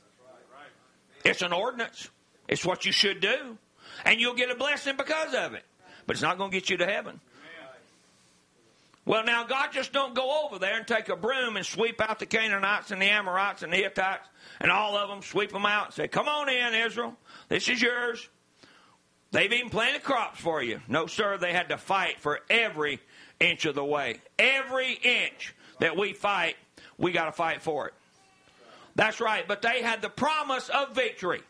[1.24, 2.08] It's an ordinance.
[2.48, 3.58] It's what you should do.
[4.04, 5.64] And you'll get a blessing because of it.
[6.06, 7.20] But it's not going to get you to heaven.
[9.04, 12.18] Well, now God just don't go over there and take a broom and sweep out
[12.18, 14.28] the Canaanites and the Amorites and the Hittites
[14.60, 17.16] and all of them, sweep them out and say, Come on in, Israel.
[17.48, 18.28] This is yours.
[19.30, 20.80] They've even planted crops for you.
[20.88, 23.00] No, sir, they had to fight for every
[23.38, 24.20] inch of the way.
[24.38, 25.54] Every inch.
[25.80, 26.56] that we fight,
[26.96, 27.94] we got to fight for it.
[28.94, 29.46] That's right.
[29.46, 31.42] But they had the promise of victory.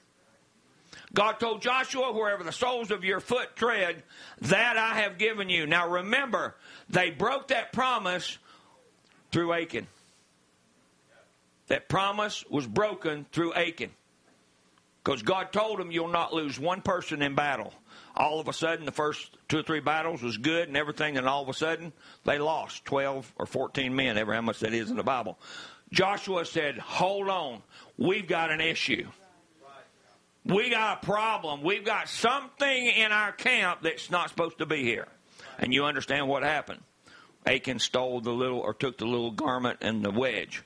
[1.14, 4.02] God told Joshua, wherever the soles of your foot tread,
[4.42, 5.66] that I have given you.
[5.66, 6.54] Now remember,
[6.90, 8.36] they broke that promise
[9.32, 9.86] through Achan.
[11.68, 13.90] That promise was broken through Achan.
[15.08, 17.72] Because God told them you'll not lose one person in battle.
[18.14, 21.26] All of a sudden, the first two or three battles was good and everything, and
[21.26, 21.94] all of a sudden,
[22.26, 25.38] they lost 12 or 14 men, ever how much that is in the Bible.
[25.90, 27.62] Joshua said, Hold on,
[27.96, 29.08] we've got an issue.
[30.44, 31.62] We got a problem.
[31.62, 35.08] We've got something in our camp that's not supposed to be here.
[35.58, 36.82] And you understand what happened.
[37.46, 40.62] Achan stole the little, or took the little garment and the wedge.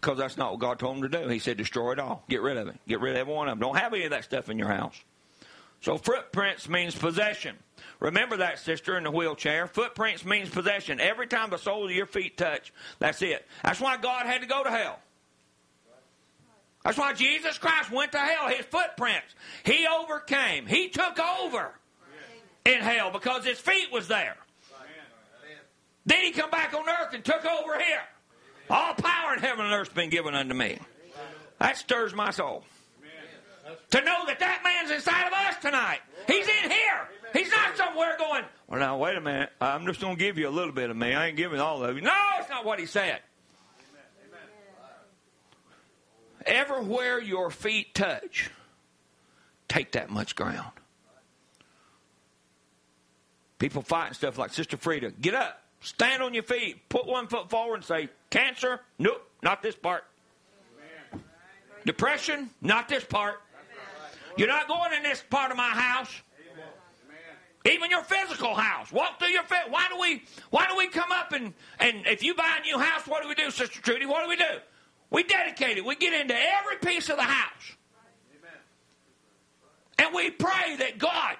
[0.00, 1.28] Because that's not what God told him to do.
[1.28, 2.22] He said, destroy it all.
[2.28, 2.76] Get rid of it.
[2.86, 3.60] Get rid of every one of them.
[3.60, 4.94] Don't have any of that stuff in your house.
[5.80, 7.56] So footprints means possession.
[7.98, 9.66] Remember that, sister, in the wheelchair.
[9.66, 11.00] Footprints means possession.
[11.00, 13.44] Every time the soles of your feet touch, that's it.
[13.64, 15.00] That's why God had to go to hell.
[16.84, 18.48] That's why Jesus Christ went to hell.
[18.48, 19.34] His footprints.
[19.64, 20.66] He overcame.
[20.66, 21.72] He took over
[22.64, 24.36] in hell because his feet was there.
[26.06, 28.02] Then he come back on earth and took over here.
[28.70, 30.78] All power heaven and earth been given unto me.
[31.58, 32.64] That stirs my soul.
[33.90, 36.00] To know that that man's inside of us tonight.
[36.26, 37.08] He's in here.
[37.34, 39.50] He's not somewhere going, well, now, wait a minute.
[39.60, 41.14] I'm just going to give you a little bit of me.
[41.14, 42.02] I ain't giving all of you.
[42.02, 43.20] No, it's not what he said.
[46.44, 48.50] Everywhere your feet touch,
[49.68, 50.70] take that much ground.
[53.58, 55.12] People fighting stuff like Sister Frida.
[55.20, 55.62] Get up.
[55.80, 56.88] Stand on your feet.
[56.88, 58.80] Put one foot forward and say, Cancer?
[58.98, 60.04] Nope, not this part.
[61.84, 62.50] Depression?
[62.60, 63.40] Not this part.
[64.36, 66.10] You're not going in this part of my house.
[67.64, 68.92] Even your physical house.
[68.92, 69.70] Walk through your fit.
[69.70, 72.78] Why do we why do we come up and, and if you buy a new
[72.78, 74.06] house, what do we do, Sister Trudy?
[74.06, 74.60] What do we do?
[75.10, 75.84] We dedicate it.
[75.84, 77.76] We get into every piece of the house.
[79.98, 81.36] And we pray that God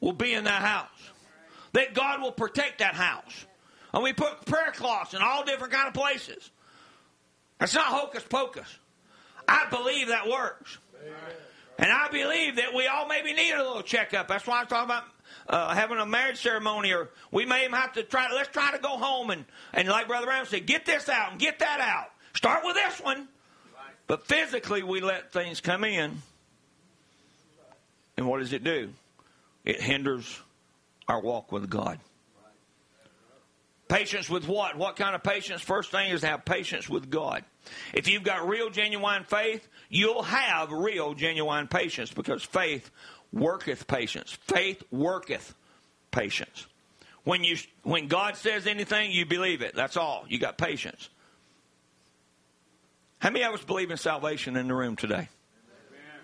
[0.00, 0.88] will be in that house.
[1.72, 3.46] That God will protect that house.
[3.92, 6.50] And we put prayer cloths in all different kind of places.
[7.58, 8.66] That's not hocus pocus.
[9.46, 10.78] I believe that works.
[11.78, 14.28] And I believe that we all maybe need a little checkup.
[14.28, 15.04] That's why I'm talking about
[15.48, 18.30] uh, having a marriage ceremony, or we may even have to try.
[18.32, 21.40] Let's try to go home and and like Brother Ram said, get this out and
[21.40, 22.10] get that out.
[22.34, 23.28] Start with this one,
[24.06, 26.22] but physically we let things come in,
[28.16, 28.90] and what does it do?
[29.64, 30.40] It hinders
[31.08, 31.98] our walk with God.
[33.92, 34.78] Patience with what?
[34.78, 35.60] What kind of patience?
[35.60, 37.44] First thing is to have patience with God.
[37.92, 42.90] If you've got real, genuine faith, you'll have real, genuine patience because faith
[43.34, 44.32] worketh patience.
[44.32, 45.54] Faith worketh
[46.10, 46.66] patience.
[47.24, 49.74] When you when God says anything, you believe it.
[49.74, 50.24] That's all.
[50.26, 51.10] You got patience.
[53.18, 55.28] How many of us believe in salvation in the room today?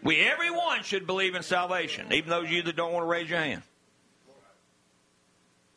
[0.02, 3.28] We everyone should believe in salvation, even those of you that don't want to raise
[3.28, 3.62] your hand.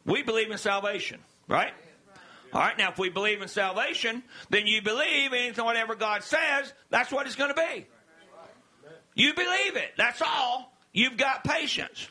[0.05, 1.19] We believe in salvation,
[1.51, 1.73] right?
[2.53, 6.73] All right, now if we believe in salvation, then you believe anything, whatever God says,
[6.89, 7.85] that's what it's going to be.
[9.13, 9.91] You believe it.
[9.97, 10.73] That's all.
[10.93, 12.09] You've got patience.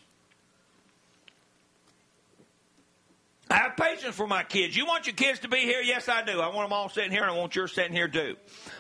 [3.51, 4.77] I have patience for my kids.
[4.77, 5.83] You want your kids to be here?
[5.83, 6.41] Yes, I do.
[6.41, 8.37] I want them all sitting here, and I want yours sitting here too.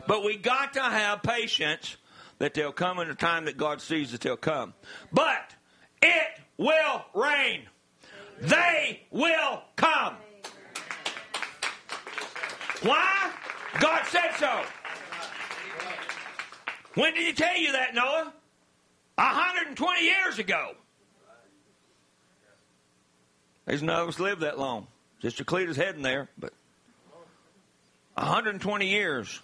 [0.06, 1.96] But we got to have patience
[2.38, 4.72] that they'll come in the time that God sees that they'll come.
[5.12, 5.54] But
[6.00, 7.62] it will rain.
[8.40, 10.16] They will come.
[12.82, 13.30] Why?
[13.78, 14.62] God said so.
[16.94, 18.32] When did he tell you that, Noah?
[19.16, 20.72] 120 years ago.
[23.66, 24.86] There's none of us lived that long.
[25.22, 26.52] Sister Cleta's heading there, but
[28.14, 29.40] 120 years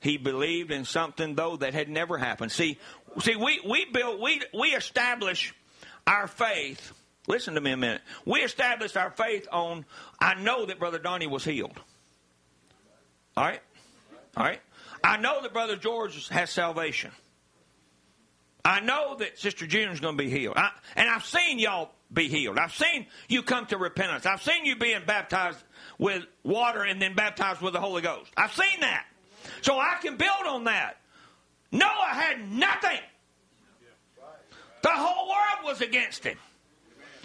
[0.00, 2.52] he believed in something though that had never happened.
[2.52, 2.78] See,
[3.20, 5.54] see, we we built we we establish
[6.06, 6.92] our faith.
[7.26, 8.02] Listen to me a minute.
[8.24, 9.84] We established our faith on.
[10.20, 11.80] I know that Brother Donnie was healed.
[13.36, 13.60] All right,
[14.36, 14.60] all right.
[15.04, 17.10] I know that Brother George has salvation.
[18.64, 20.56] I know that Sister June's going to be healed.
[20.56, 22.58] I, and I've seen y'all be healed.
[22.58, 24.26] I've seen you come to repentance.
[24.26, 25.62] I've seen you being baptized
[25.98, 28.30] with water and then baptized with the Holy Ghost.
[28.36, 29.04] I've seen that.
[29.62, 30.96] So I can build on that.
[31.70, 32.98] Noah had nothing.
[34.82, 36.38] The whole world was against him.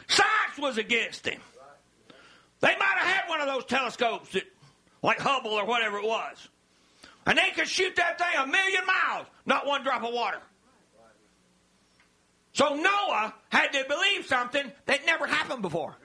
[0.08, 1.40] Science was against him.
[2.60, 4.44] They might have had one of those telescopes that,
[5.02, 6.50] like Hubble or whatever it was.
[7.26, 10.40] And they could shoot that thing a million miles, not one drop of water.
[12.54, 15.96] So Noah had to believe something that never happened before.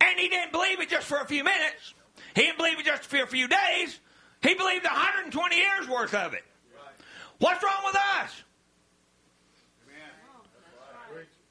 [0.00, 1.94] And he didn't believe it just for a few minutes.
[2.34, 4.00] He didn't believe it just for a few days.
[4.42, 6.42] He believed 120 years worth of it.
[7.38, 8.42] What's wrong with us?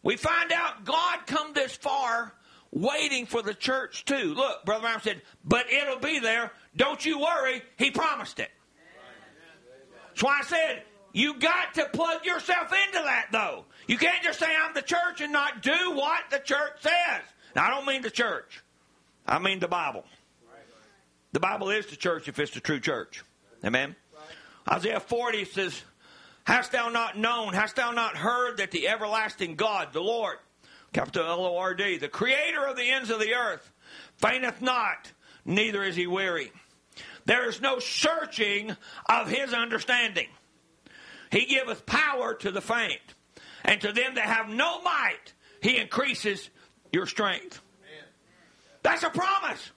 [0.03, 2.33] We find out God come this far
[2.71, 4.33] waiting for the church too.
[4.33, 6.51] Look, Brother Branham said, but it'll be there.
[6.75, 7.61] Don't you worry.
[7.77, 8.49] He promised it.
[10.09, 13.65] That's why I said, you got to plug yourself into that though.
[13.87, 17.21] You can't just say I'm the church and not do what the church says.
[17.55, 18.63] Now I don't mean the church.
[19.27, 20.05] I mean the Bible.
[21.33, 23.23] The Bible is the church if it's the true church.
[23.63, 23.95] Amen.
[24.69, 25.81] Isaiah 40 says,
[26.43, 30.37] Hast thou not known, hast thou not heard that the everlasting God, the Lord,
[30.93, 33.71] capital L O R D, the creator of the ends of the earth,
[34.17, 35.11] fainteth not,
[35.45, 36.51] neither is he weary.
[37.25, 38.75] There is no searching
[39.07, 40.27] of his understanding.
[41.31, 43.01] He giveth power to the faint,
[43.63, 46.49] and to them that have no might, he increases
[46.91, 47.61] your strength.
[48.83, 49.71] That's a promise.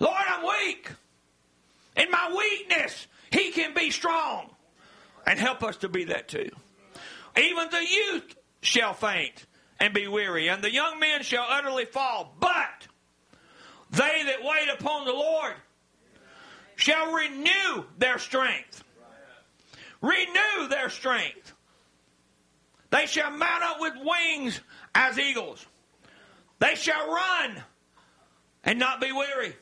[0.00, 0.90] Lord, I'm weak.
[1.96, 4.50] In my weakness, he can be strong
[5.26, 6.48] and help us to be that too.
[7.36, 9.46] Even the youth shall faint
[9.82, 12.36] and be weary, and the young men shall utterly fall.
[12.38, 12.86] But
[13.90, 15.54] they that wait upon the Lord
[16.76, 18.84] shall renew their strength.
[20.00, 21.52] Renew their strength.
[22.90, 24.60] They shall mount up with wings
[24.94, 25.66] as eagles.
[26.60, 27.60] They shall run
[28.62, 29.56] and not be weary.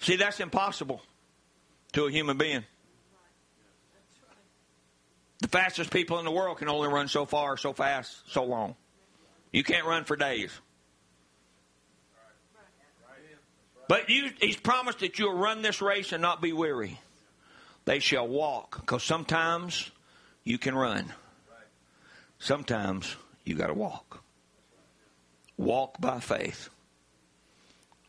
[0.00, 1.00] See, that's impossible
[1.94, 2.64] to a human being.
[5.40, 8.74] The fastest people in the world can only run so far, so fast, so long.
[9.52, 10.50] You can't run for days.
[13.88, 17.00] But you, he's promised that you'll run this race and not be weary.
[17.86, 19.90] They shall walk, because sometimes
[20.44, 21.12] you can run.
[22.38, 24.22] Sometimes you got to walk.
[25.56, 26.68] Walk by faith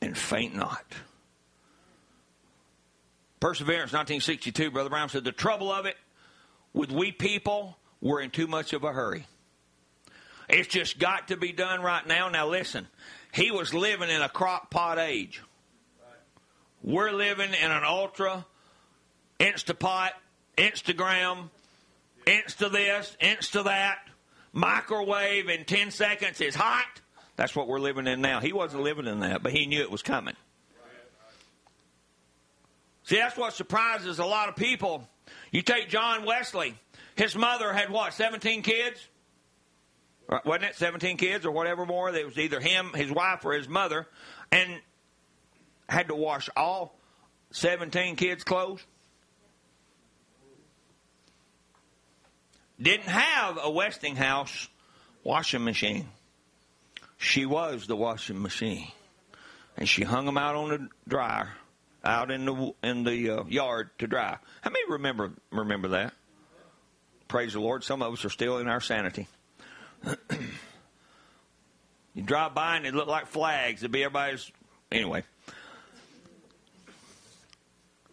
[0.01, 0.85] and faint not.
[3.39, 5.95] Perseverance, 1962, Brother Branham said, the trouble of it
[6.73, 9.25] with we people, we're in too much of a hurry.
[10.47, 12.29] It's just got to be done right now.
[12.29, 12.87] Now listen,
[13.33, 15.41] he was living in a crock pot age.
[16.81, 18.45] We're living in an ultra
[19.39, 20.11] Instapot,
[20.57, 21.49] Instagram,
[22.25, 23.99] Insta this, Insta that,
[24.53, 27.01] microwave in 10 seconds is hot.
[27.35, 28.39] That's what we're living in now.
[28.39, 30.35] He wasn't living in that, but he knew it was coming.
[33.03, 35.07] See, that's what surprises a lot of people.
[35.51, 36.75] You take John Wesley.
[37.15, 39.07] His mother had what, 17 kids?
[40.27, 42.13] Uh, wasn't it 17 kids or whatever more?
[42.13, 44.07] It was either him, his wife, or his mother.
[44.51, 44.79] And
[45.87, 46.95] had to wash all
[47.51, 48.85] 17 kids' clothes.
[52.79, 54.69] Didn't have a Westinghouse
[55.23, 56.07] washing machine.
[57.17, 58.87] She was the washing machine.
[59.75, 61.49] And she hung them out on the dryer
[62.03, 64.37] out in the in the uh, yard to dry.
[64.61, 66.13] How many remember remember that?
[67.27, 67.83] Praise the Lord.
[67.83, 69.27] Some of us are still in our sanity.
[72.13, 73.81] you drive by and it look like flags.
[73.81, 74.51] It'd be everybody's
[74.91, 75.23] anyway.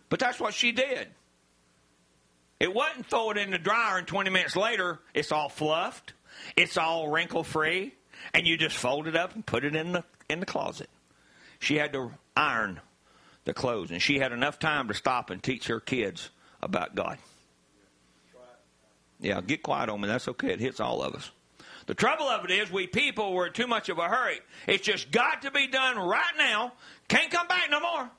[0.08, 1.08] But that's what she did.
[2.60, 6.14] It wasn't throw it in the dryer and 20 minutes later it's all fluffed,
[6.56, 7.94] it's all wrinkle free,
[8.32, 10.88] and you just fold it up and put it in the in the closet.
[11.58, 12.80] She had to iron
[13.46, 13.90] the clothes.
[13.90, 16.28] And she had enough time to stop and teach her kids
[16.60, 17.16] about God.
[19.18, 20.08] Yeah, get quiet on me.
[20.08, 20.52] That's okay.
[20.52, 21.30] It hits all of us.
[21.86, 24.40] The trouble of it is, we people were in too much of a hurry.
[24.66, 26.72] It's just got to be done right now.
[27.08, 28.10] Can't come back no more.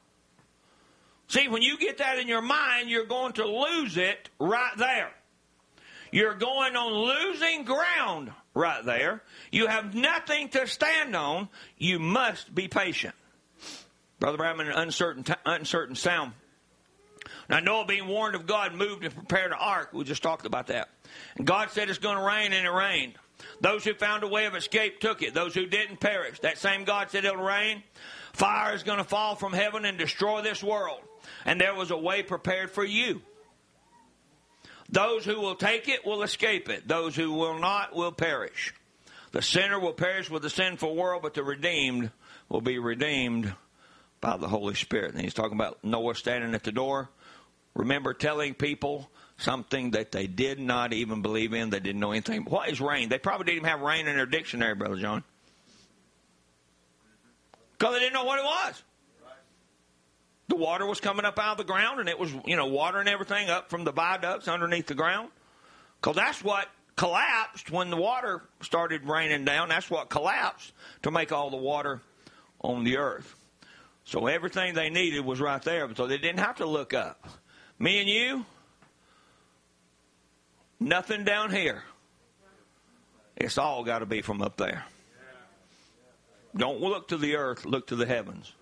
[1.28, 5.12] See, when you get that in your mind, you're going to lose it right there.
[6.12, 9.22] You're going on losing ground right there.
[9.52, 11.50] You have nothing to stand on.
[11.78, 13.14] You must be patient.
[14.20, 16.34] Brother in an uncertain, t- uncertain sound.
[17.50, 19.90] Now, Noah, being warned of God, moved and prepared an ark.
[19.94, 20.90] We just talked about that.
[21.38, 23.14] And God said it's going to rain, and it rained.
[23.62, 25.34] Those who found a way of escape took it.
[25.34, 26.40] Those who didn't perish.
[26.40, 27.84] That same God said it'll rain.
[28.34, 31.02] Fire is going to fall from heaven and destroy this world.
[31.46, 33.22] And there was a way prepared for you.
[34.90, 36.88] Those who will take it will escape it.
[36.88, 38.74] Those who will not will perish.
[39.32, 42.12] The sinner will perish with the sinful world, but the redeemed
[42.50, 43.54] will be redeemed
[44.22, 45.14] by the Holy Spirit.
[45.14, 47.10] And he's talking about Noah standing at the door.
[47.76, 52.44] Remember telling people something that they did not even believe in, they didn't know anything.
[52.44, 53.10] What is rain?
[53.10, 55.24] They probably didn't even have rain in their dictionary, Brother John.
[57.78, 58.84] Because they didn't know what it was.
[60.48, 63.08] The water was coming up out of the ground, and it was, you know, watering
[63.08, 65.30] everything up from the viaducts underneath the ground.
[66.00, 69.70] Because that's what collapsed when the water started raining down.
[69.70, 70.72] That's what collapsed
[71.04, 72.02] to make all the water
[72.62, 73.36] on the earth.
[74.08, 77.28] So everything they needed was right there, so they didn't have to look up.
[77.78, 78.46] Me and you,
[80.80, 81.84] nothing down here.
[83.36, 84.86] It's all got to be from up there.
[86.56, 88.54] Don't look to the earth, look to the heavens.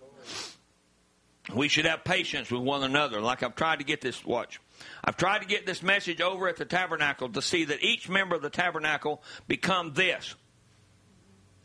[1.54, 3.22] We should have patience with one another.
[3.22, 4.60] Like I've tried to get this, watch.
[5.04, 8.36] I've tried to get this message over at the tabernacle to see that each member
[8.36, 10.34] of the tabernacle become this.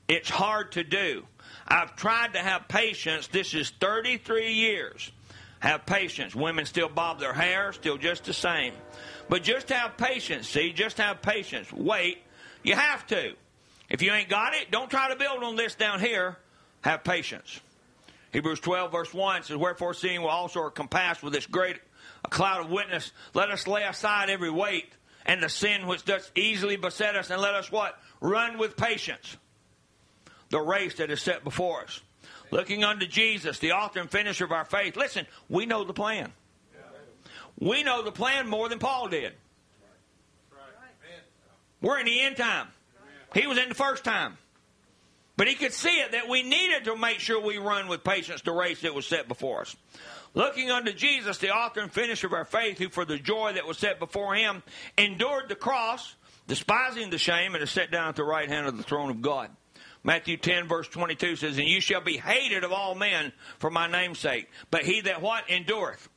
[0.07, 1.25] It's hard to do.
[1.71, 3.29] I've tried to have patience.
[3.29, 5.13] This is 33 years.
[5.61, 6.35] Have patience.
[6.35, 8.73] Women still bob their hair, still just the same.
[9.29, 10.73] But just have patience, see?
[10.73, 11.73] Just have patience.
[11.73, 12.19] Wait.
[12.65, 13.35] You have to.
[13.89, 16.37] If you ain't got it, don't try to build on this down here.
[16.83, 17.61] Have patience.
[18.33, 21.77] Hebrews 12, verse 1 says, Wherefore, seeing we also are compassed with this great
[22.31, 24.93] cloud of witness, let us lay aside every weight
[25.27, 27.99] and the sin which does easily beset us, and let us what?
[28.21, 29.37] Run with patience
[30.51, 32.01] the race that is set before us.
[32.51, 34.97] Looking unto Jesus, the author and finisher of our faith.
[34.97, 36.33] Listen, we know the plan.
[37.59, 39.33] We know the plan more than Paul did.
[41.81, 42.69] We're in the end time.
[43.35, 44.37] He was in the first time.
[45.37, 48.43] But he could see it that we needed to make sure we run with patience
[48.43, 49.75] the race that was set before us.
[50.35, 53.67] Looking unto Jesus, the author and finisher of our faith, who for the joy that
[53.67, 54.63] was set before him
[54.99, 56.15] endured the cross,
[56.47, 59.23] despising the shame, and is set down at the right hand of the throne of
[59.23, 59.51] God.
[60.03, 63.87] Matthew 10, verse 22 says, And you shall be hated of all men for my
[63.87, 64.49] name's sake.
[64.71, 65.47] But he that what?
[65.49, 66.09] Endureth.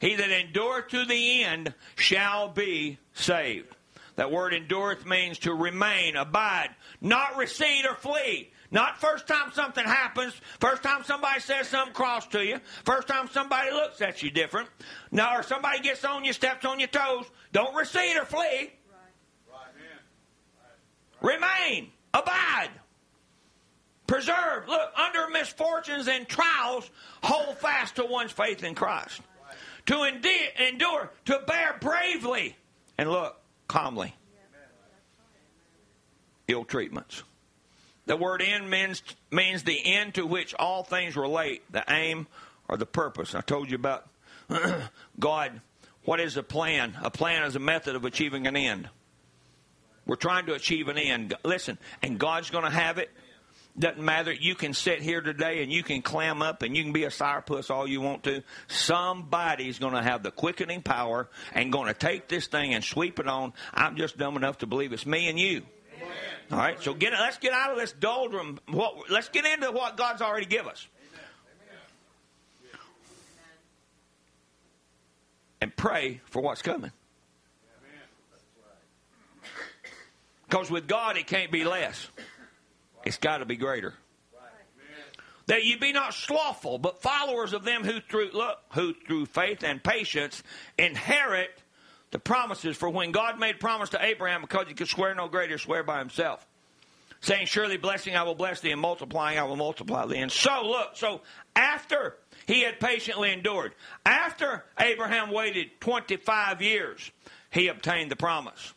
[0.00, 3.74] He that endureth to the end shall be saved.
[4.14, 8.50] That word endureth means to remain, abide, not recede or flee.
[8.70, 13.28] Not first time something happens, first time somebody says something cross to you, first time
[13.28, 14.68] somebody looks at you different.
[15.10, 17.24] No, or somebody gets on you, steps on your toes.
[17.52, 18.72] Don't recede or flee.
[21.22, 22.70] Remain, abide,
[24.06, 24.68] preserve.
[24.68, 26.90] Look, under misfortunes and trials,
[27.22, 29.20] hold fast to one's faith in Christ.
[29.86, 32.56] To endure, to bear bravely,
[32.98, 34.14] and look, calmly.
[36.48, 37.22] Ill treatments.
[38.06, 42.26] The word end means, means the end to which all things relate, the aim
[42.68, 43.34] or the purpose.
[43.34, 44.08] I told you about
[45.18, 45.60] God.
[46.04, 46.96] What is a plan?
[47.02, 48.88] A plan is a method of achieving an end.
[50.08, 51.34] We're trying to achieve an end.
[51.44, 53.10] Listen, and God's going to have it.
[53.78, 54.32] Doesn't matter.
[54.32, 57.10] You can sit here today and you can clam up and you can be a
[57.10, 58.42] sourpuss all you want to.
[58.66, 63.20] Somebody's going to have the quickening power and going to take this thing and sweep
[63.20, 63.52] it on.
[63.72, 65.62] I'm just dumb enough to believe it's me and you.
[66.50, 68.58] All right, so get let's get out of this doldrum.
[68.68, 70.88] What, let's get into what God's already given us.
[75.60, 76.90] And pray for what's coming.
[80.48, 82.08] Because with God, it can't be less.
[83.04, 83.94] It's got to be greater.
[85.46, 89.62] That you be not slothful, but followers of them who through look, who through faith
[89.62, 90.42] and patience
[90.78, 91.50] inherit
[92.10, 92.76] the promises.
[92.76, 95.98] For when God made promise to Abraham, because he could swear no greater, swear by
[96.00, 96.46] himself.
[97.20, 100.18] Saying, Surely blessing I will bless thee, and multiplying I will multiply thee.
[100.18, 101.22] And so, look, so
[101.56, 102.16] after
[102.46, 103.72] he had patiently endured,
[104.04, 107.10] after Abraham waited 25 years,
[107.50, 108.74] he obtained the promise.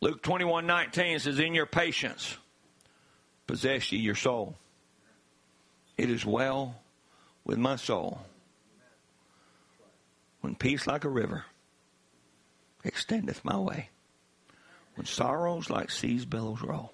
[0.00, 2.36] Luke 21 19 says, In your patience,
[3.46, 4.56] possess ye your soul.
[5.96, 6.76] It is well
[7.44, 8.20] with my soul.
[10.42, 11.44] When peace like a river
[12.84, 13.88] extendeth my way,
[14.94, 16.92] when sorrows like seas billows roll.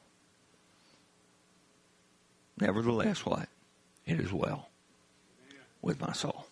[2.61, 3.49] Nevertheless, what?
[4.07, 4.69] It is well
[5.81, 6.47] with my soul.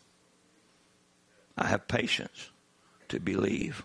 [1.56, 2.50] I have patience
[3.08, 3.84] to believe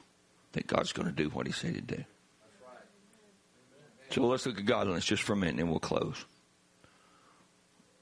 [0.53, 2.03] that God's going to do what He said He'd do.
[4.11, 6.23] So let's look at godliness just for a minute and we'll close.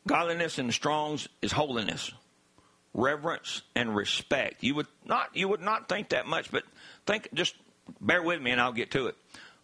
[0.05, 2.11] Godliness in the Strong's is holiness,
[2.93, 4.63] reverence, and respect.
[4.63, 6.63] You would not you would not think that much, but
[7.05, 7.55] think just
[8.01, 9.15] bear with me and I'll get to it.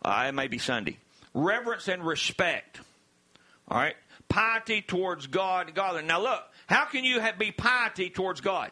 [0.03, 0.97] Uh, it may be Sunday.
[1.33, 2.79] Reverence and respect.
[3.67, 3.95] All right,
[4.29, 6.07] piety towards God and godliness.
[6.07, 8.71] Now look, how can you have, be piety towards God?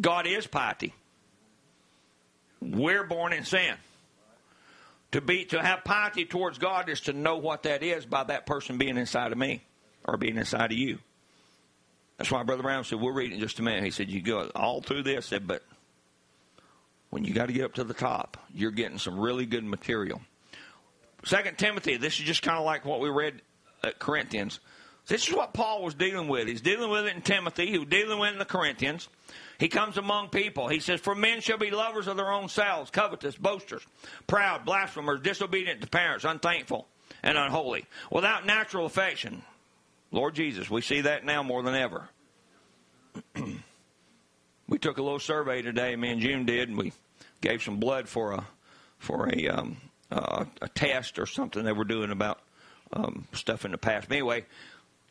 [0.00, 0.94] God is piety.
[2.60, 3.74] We're born in sin.
[5.12, 8.46] To be to have piety towards God is to know what that is by that
[8.46, 9.62] person being inside of me
[10.04, 10.98] or being inside of you.
[12.16, 13.84] That's why Brother Branham said, We'll read in just a minute.
[13.84, 15.62] He said, You go all through this, said, but
[17.10, 20.20] when you got to get up to the top, you're getting some really good material.
[21.24, 23.42] Second Timothy, this is just kind of like what we read
[23.84, 24.60] at Corinthians.
[25.08, 26.48] This is what Paul was dealing with.
[26.48, 27.66] He's dealing with it in Timothy.
[27.66, 29.08] He was dealing with it in the Corinthians.
[29.62, 30.66] He comes among people.
[30.66, 33.86] He says, For men shall be lovers of their own selves, covetous, boasters,
[34.26, 36.88] proud, blasphemers, disobedient to parents, unthankful,
[37.22, 39.44] and unholy, without natural affection.
[40.10, 42.08] Lord Jesus, we see that now more than ever.
[44.68, 46.92] we took a little survey today, me and June did, and we
[47.40, 48.44] gave some blood for a
[48.98, 49.76] for a um,
[50.10, 52.40] uh, a test or something they were doing about
[52.92, 54.08] um, stuff in the past.
[54.08, 54.44] But anyway,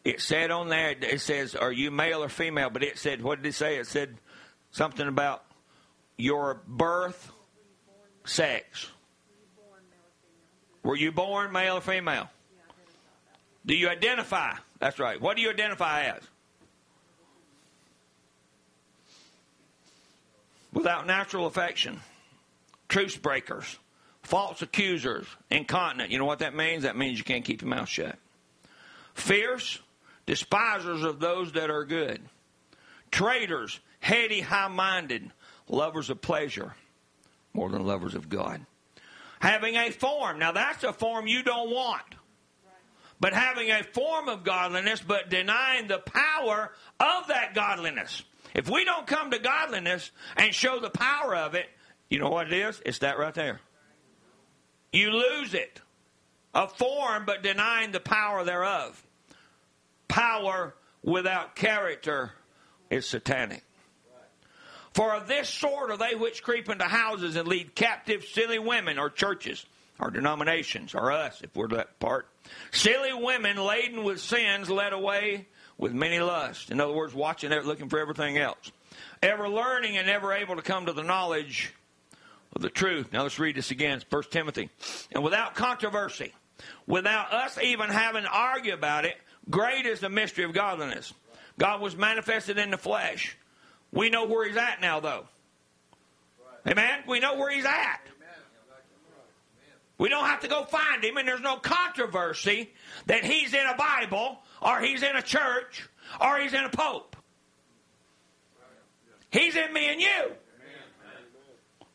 [0.03, 3.41] it said on there, it says, "Are you male or female?" But it said, what
[3.41, 3.77] did it say?
[3.77, 4.17] It said
[4.72, 5.43] something about
[6.18, 7.31] your birth
[8.26, 8.88] sex.
[10.84, 12.30] Were you born male or female?
[13.65, 14.53] Do you identify?
[14.80, 15.22] That's right.
[15.22, 16.23] What do you identify as?
[20.73, 21.99] Without natural affection,
[22.88, 23.77] truce breakers,
[24.23, 26.11] false accusers, incontinent.
[26.11, 26.84] You know what that means?
[26.84, 28.18] That means you can't keep your mouth shut.
[29.14, 29.80] Fierce,
[30.26, 32.22] despisers of those that are good,
[33.11, 35.31] traitors, heady, high minded,
[35.69, 36.75] lovers of pleasure
[37.53, 38.65] more than lovers of God.
[39.39, 42.03] Having a form, now that's a form you don't want.
[43.19, 48.23] But having a form of godliness, but denying the power of that godliness.
[48.55, 51.67] If we don't come to godliness and show the power of it,
[52.09, 52.81] you know what it is?
[52.85, 53.61] It's that right there.
[54.91, 55.81] You lose it.
[56.53, 59.01] A form, but denying the power thereof.
[60.07, 62.33] Power without character
[62.89, 63.63] is satanic.
[64.93, 68.99] For of this sort are they which creep into houses and lead captive silly women,
[68.99, 69.65] or churches,
[69.99, 72.27] or denominations, or us, if we're that part.
[72.72, 75.47] Silly women laden with sins, led away
[75.77, 76.69] with many lusts.
[76.69, 78.72] In other words, watching looking for everything else.
[79.23, 81.73] Ever learning and never able to come to the knowledge
[82.53, 83.13] of the truth.
[83.13, 84.01] Now let's read this again.
[84.09, 84.69] 1 Timothy.
[85.13, 86.34] And without controversy,
[86.85, 89.15] without us even having to argue about it,
[89.49, 91.13] great is the mystery of godliness.
[91.57, 93.38] God was manifested in the flesh
[93.91, 95.26] we know where he's at now, though.
[96.68, 97.03] Amen?
[97.07, 98.01] We know where he's at.
[99.97, 102.73] We don't have to go find him, and there's no controversy
[103.05, 105.88] that he's in a Bible, or he's in a church,
[106.19, 107.15] or he's in a pope.
[109.30, 110.31] He's in me and you.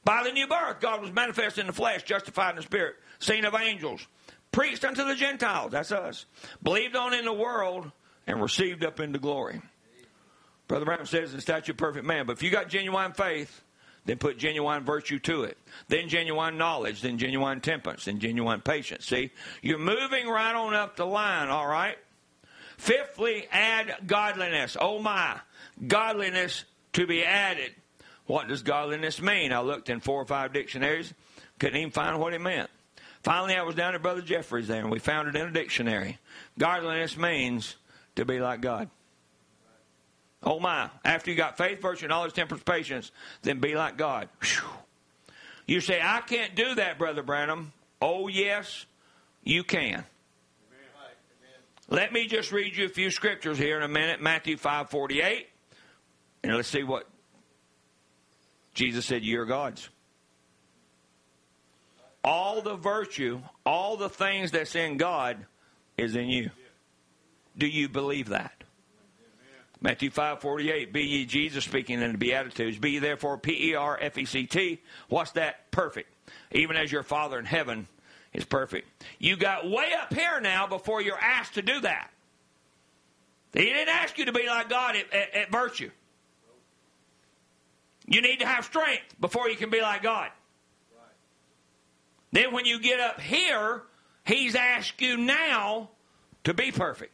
[0.05, 3.44] By the new birth, God was manifest in the flesh, justified in the spirit, seen
[3.44, 4.06] of angels,
[4.52, 6.27] preached unto the Gentiles, that's us,
[6.62, 7.90] believed on in the world,
[8.28, 9.60] and received up into glory.
[10.68, 12.26] Brother Branham says in stature of perfect man.
[12.26, 13.62] But if you got genuine faith,
[14.05, 15.59] then put genuine virtue to it.
[15.88, 19.06] Then genuine knowledge, then genuine temperance, then genuine patience.
[19.06, 19.30] See,
[19.62, 21.97] you're moving right on up the line, all right?
[22.78, 24.76] Fifthly, add godliness.
[24.80, 25.38] Oh my,
[25.86, 26.64] godliness
[26.94, 27.74] to be added.
[28.26, 29.52] What does godliness mean?
[29.52, 31.12] I looked in four or five dictionaries,
[31.59, 32.70] couldn't even find what it meant.
[33.22, 36.18] Finally, I was down at Brother Jeffrey's there, and we found it in a dictionary.
[36.59, 37.76] Godliness means
[38.14, 38.88] to be like God.
[40.47, 40.89] Oh my.
[41.05, 43.10] After you got faith, virtue, knowledge, temperance, patience,
[43.43, 44.28] then be like God.
[44.40, 44.68] Whew.
[45.66, 47.73] You say, I can't do that, Brother Branham.
[48.01, 48.86] Oh, yes,
[49.43, 50.05] you can.
[51.89, 54.23] Let me just read you a few scriptures here in a minute.
[54.23, 55.48] Matthew 5 48.
[56.44, 57.09] And let's see what
[58.74, 59.89] Jesus said, You're God's.
[62.23, 65.47] All the virtue, all the things that's in God
[65.97, 66.51] is in you.
[67.56, 68.55] Do you believe that?
[69.81, 72.78] Matthew 5 48, be ye Jesus speaking in the Beatitudes.
[72.78, 74.81] Be ye therefore P E R F E C T.
[75.09, 75.70] What's that?
[75.70, 76.11] Perfect.
[76.53, 77.86] Even as your Father in heaven
[78.32, 78.89] is perfect.
[79.19, 82.11] You got way up here now before you're asked to do that.
[83.53, 85.90] He didn't ask you to be like God at, at, at virtue.
[88.07, 90.31] You need to have strength before you can be like God.
[92.32, 93.82] Then when you get up here,
[94.24, 95.90] He's asked you now
[96.44, 97.12] to be perfect.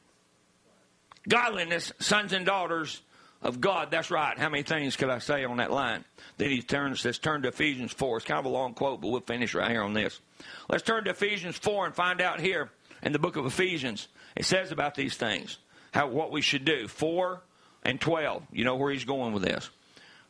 [1.28, 3.00] Godliness, sons and daughters
[3.42, 3.90] of God.
[3.90, 4.38] That's right.
[4.38, 6.04] How many things could I say on that line?
[6.36, 8.18] Then he turns, says, turn to Ephesians 4.
[8.18, 10.20] It's kind of a long quote, but we'll finish right here on this.
[10.68, 12.70] Let's turn to Ephesians 4 and find out here
[13.02, 14.08] in the book of Ephesians.
[14.36, 15.58] It says about these things,
[15.92, 16.88] how what we should do.
[16.88, 17.42] 4
[17.84, 18.44] and 12.
[18.52, 19.70] You know where he's going with this.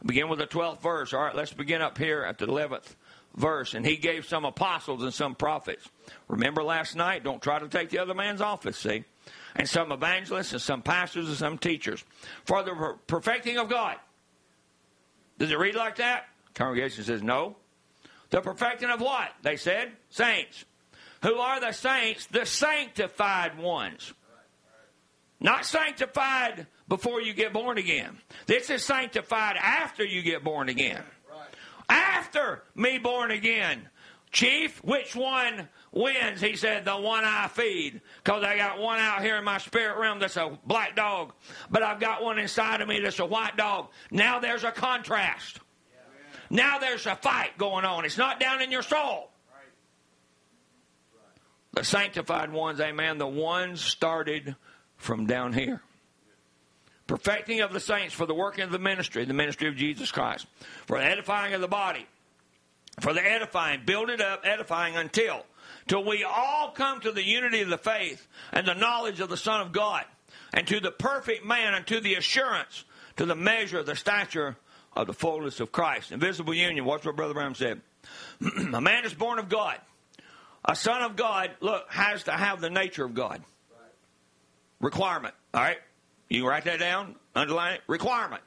[0.05, 1.13] Begin with the 12th verse.
[1.13, 2.97] All right, let's begin up here at the 11th
[3.37, 3.75] verse.
[3.75, 5.89] And he gave some apostles and some prophets.
[6.29, 7.23] Remember last night?
[7.23, 9.05] Don't try to take the other man's office, see?
[9.55, 12.05] And some evangelists and some pastors and some teachers
[12.45, 13.97] for the perfecting of God.
[15.39, 16.27] Does it read like that?
[16.55, 17.57] Congregation says no.
[18.31, 19.31] The perfecting of what?
[19.43, 20.65] They said saints.
[21.23, 22.27] Who are the saints?
[22.27, 24.13] The sanctified ones.
[25.39, 28.19] Not sanctified before you get born again.
[28.47, 31.03] This is sanctified after you get born again.
[31.89, 33.89] After me born again.
[34.33, 36.41] Chief, which one wins?
[36.41, 38.01] He said, the one I feed.
[38.25, 41.35] Because I got one out here in my spirit realm that's a black dog,
[41.71, 43.89] but I've got one inside of me that's a white dog.
[44.11, 45.61] Now there's a contrast.
[46.49, 48.07] Now there's a fight going on.
[48.07, 49.29] It's not down in your soul.
[51.75, 54.57] The sanctified ones, amen, the ones started
[54.97, 55.83] from down here.
[57.07, 60.47] Perfecting of the saints for the working of the ministry, the ministry of Jesus Christ,
[60.87, 62.07] for the edifying of the body,
[63.03, 65.45] for the edifying, build it up, edifying until,
[65.89, 69.37] till we all come to the unity of the faith and the knowledge of the
[69.37, 70.05] Son of God,
[70.55, 72.85] and to the perfect man, and to the assurance,
[73.17, 74.57] to the measure of the stature
[74.95, 76.13] of the fullness of Christ.
[76.13, 77.81] Invisible union, watch what Brother Branham said.
[78.73, 79.79] a man is born of God.
[80.65, 83.43] A son of God, look, has to have the nature of God.
[84.81, 85.35] Requirement.
[85.53, 85.79] All right?
[86.29, 87.81] You write that down, underline it.
[87.89, 88.43] Requirement.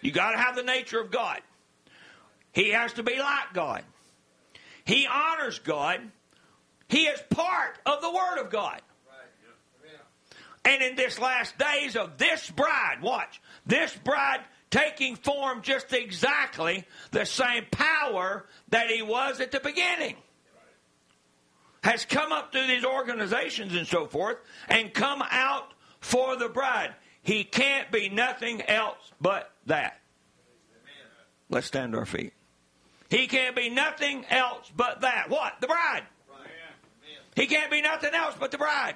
[0.00, 1.40] You got to have the nature of God.
[2.52, 3.82] He has to be like God.
[4.84, 6.00] He honors God.
[6.88, 8.80] He is part of the Word of God.
[10.64, 16.86] And in this last days of this bride, watch, this bride taking form just exactly
[17.10, 20.16] the same power that he was at the beginning.
[21.82, 24.36] Has come up through these organizations and so forth
[24.68, 26.94] and come out for the bride.
[27.22, 30.00] He can't be nothing else but that.
[31.50, 32.32] Let's stand to our feet.
[33.12, 35.28] He can't be nothing else but that.
[35.28, 35.60] What?
[35.60, 36.04] The bride.
[37.36, 38.94] He can't be nothing else but the bride.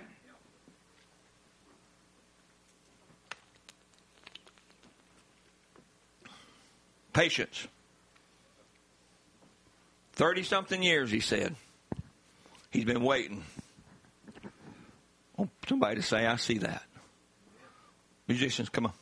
[7.13, 7.69] Patience.
[10.15, 11.55] 30 something years, he said.
[12.71, 13.45] He's been waiting.
[15.39, 16.85] Oh, somebody to say, I see that.
[18.29, 18.93] Musicians, come on.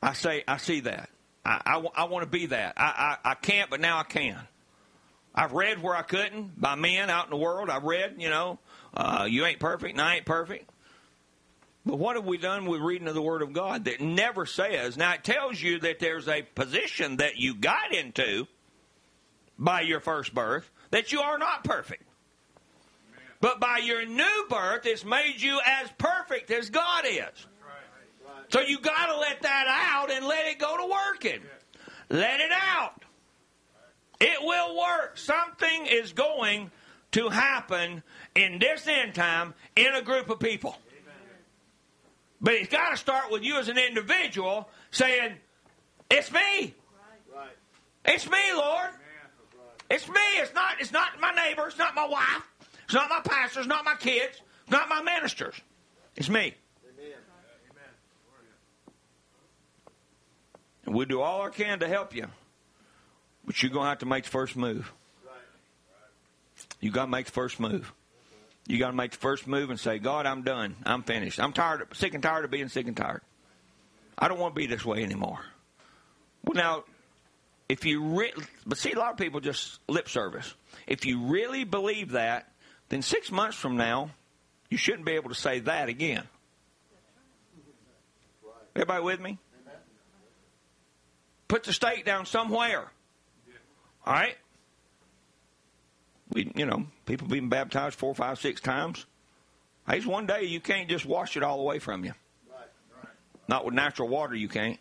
[0.00, 1.10] I say, I see that.
[1.44, 2.74] I, I, I want to be that.
[2.76, 4.38] I, I, I can't, but now I can.
[5.34, 7.70] I've read where I couldn't by men out in the world.
[7.70, 8.58] I've read, you know,
[8.94, 10.68] uh, you ain't perfect and I ain't perfect.
[11.86, 14.96] But what have we done with reading of the Word of God that never says?
[14.96, 18.46] Now, it tells you that there's a position that you got into
[19.58, 22.02] by your first birth that you are not perfect.
[23.40, 27.46] But by your new birth, it's made you as perfect as God is.
[28.50, 31.40] So you got to let that out and let it go to working.
[32.08, 33.02] Let it out.
[34.20, 35.18] It will work.
[35.18, 36.70] Something is going
[37.12, 38.02] to happen
[38.34, 40.76] in this end time in a group of people.
[42.40, 45.34] But it's got to start with you as an individual saying,
[46.10, 46.74] It's me.
[48.04, 48.90] It's me, Lord.
[49.90, 50.20] It's me.
[50.36, 52.42] It's not it's not my neighbor, it's not my wife,
[52.84, 55.54] it's not my pastor, it's not my kids, it's not my ministers.
[56.16, 56.54] It's me.
[60.94, 62.26] We'll do all our can to help you.
[63.44, 64.92] But you're gonna have to make the first move.
[66.80, 67.92] You gotta make the first move.
[68.68, 70.76] You got to make the first move and say, God, I'm done.
[70.84, 71.40] I'm finished.
[71.40, 73.22] I'm tired, of, sick and tired of being sick and tired.
[74.16, 75.40] I don't want to be this way anymore.
[76.44, 76.84] Well, now,
[77.70, 78.34] if you re-
[78.66, 80.54] but see, a lot of people just lip service.
[80.86, 82.52] If you really believe that,
[82.90, 84.10] then six months from now,
[84.68, 86.24] you shouldn't be able to say that again.
[88.76, 89.38] Everybody with me?
[91.48, 92.90] Put the stake down somewhere.
[94.06, 94.36] All right?
[96.30, 99.06] We, you know, people being baptized four, five, six times.
[99.88, 102.12] Hey, one day you can't just wash it all away from you.
[103.48, 104.78] Not with natural water, you can't.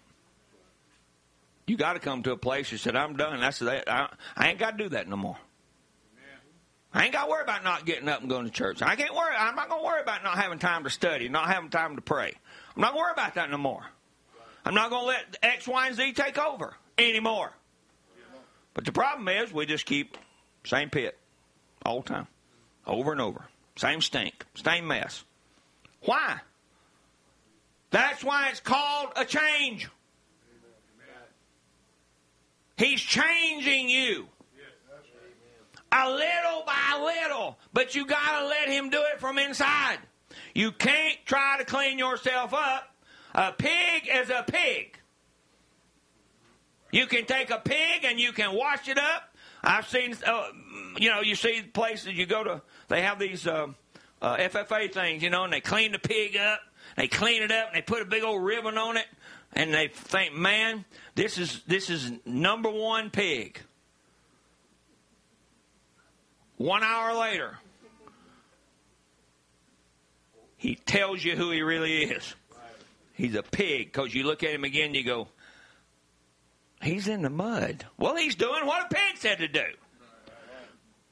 [1.65, 3.89] You got to come to a place that said, "I'm done." That's that.
[3.89, 5.37] I, I ain't got to do that no more.
[6.93, 8.81] I ain't got to worry about not getting up and going to church.
[8.81, 9.35] I can't worry.
[9.37, 12.01] I'm not going to worry about not having time to study, not having time to
[12.01, 12.33] pray.
[12.75, 13.85] I'm not going to worry about that no more.
[14.67, 17.53] I'm not going to let X, Y, and Z take over anymore.
[18.73, 20.17] But the problem is, we just keep
[20.65, 21.17] same pit
[21.85, 22.27] all the time,
[22.85, 23.45] over and over.
[23.77, 25.23] Same stink, same mess.
[26.01, 26.39] Why?
[27.91, 29.87] That's why it's called a change.
[32.75, 34.27] He's changing you.
[35.93, 39.99] A little by little, but you got to let him do it from inside.
[40.53, 42.93] You can't try to clean yourself up.
[43.37, 44.97] A pig is a pig.
[46.91, 49.35] You can take a pig and you can wash it up.
[49.63, 50.47] I've seen, uh,
[50.97, 53.67] you know, you see places you go to, they have these uh,
[54.23, 56.61] uh, FFA things, you know, and they clean the pig up.
[56.95, 59.05] They clean it up and they put a big old ribbon on it,
[59.53, 63.59] and they think, man, this is this is number one pig.
[66.55, 67.59] One hour later,
[70.55, 72.33] he tells you who he really is.
[73.17, 75.27] He's a pig because you look at him again, you go,
[76.83, 77.83] he's in the mud.
[77.97, 79.65] Well, he's doing what a pig said to do.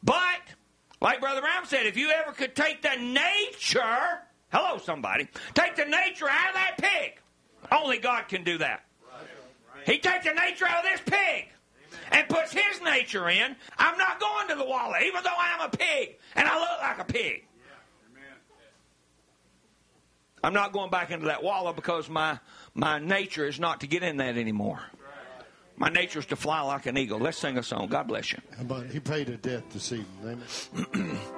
[0.03, 0.41] But,
[1.01, 4.21] like Brother Ram said, if you ever could take the nature,
[4.51, 7.19] hello, somebody, take the nature out of that pig,
[7.71, 8.85] only God can do that.
[9.87, 11.49] He takes the nature out of this pig
[12.11, 13.55] and puts his nature in.
[13.79, 16.81] I'm not going to the wallet, even though I am a pig and I look
[16.81, 17.47] like a pig.
[20.45, 22.37] I'm not going back into that wallet because my
[22.75, 24.79] my nature is not to get in that anymore.
[25.75, 27.17] My nature is to fly like an eagle.
[27.17, 27.87] Let's sing a song.
[27.87, 28.37] God bless you.
[28.61, 30.41] But he paid a debt this evening.
[30.93, 31.19] Amen.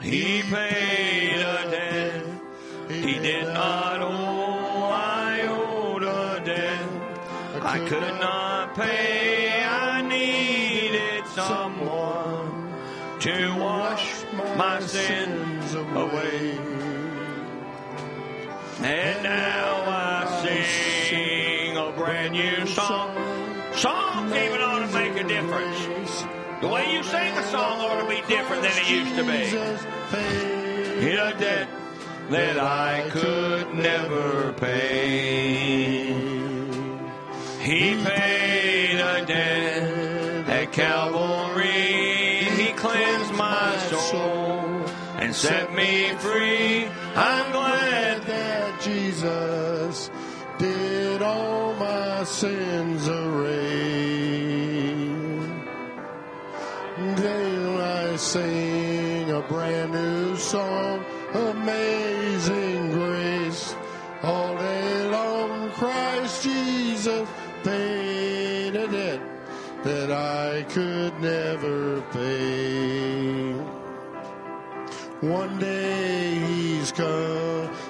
[0.00, 2.24] He paid a debt
[2.88, 4.90] he did not owe.
[4.92, 9.60] I owed a debt I could not pay.
[9.64, 12.74] I needed someone
[13.20, 14.22] to wash
[14.56, 16.87] my sins away.
[18.80, 20.42] And now I
[21.08, 23.12] sing a brand new song.
[23.74, 26.24] Songs even ought to make a difference.
[26.60, 29.56] The way you sing a song ought to be different than it used to be.
[31.08, 31.68] In a debt
[32.30, 36.12] that I could never pay.
[37.60, 42.44] He paid a debt at Calvary.
[42.44, 44.84] He cleansed my soul
[45.18, 46.86] and set me free.
[47.16, 47.77] I'm glad that
[49.28, 50.10] Jesus
[50.58, 54.38] did all my sins away.
[56.96, 63.74] Then I sing a brand new song, Amazing Grace.
[64.22, 67.28] All day long, Christ Jesus
[67.64, 69.20] paid a debt
[69.84, 73.52] that I could never pay.
[75.20, 76.92] One day he's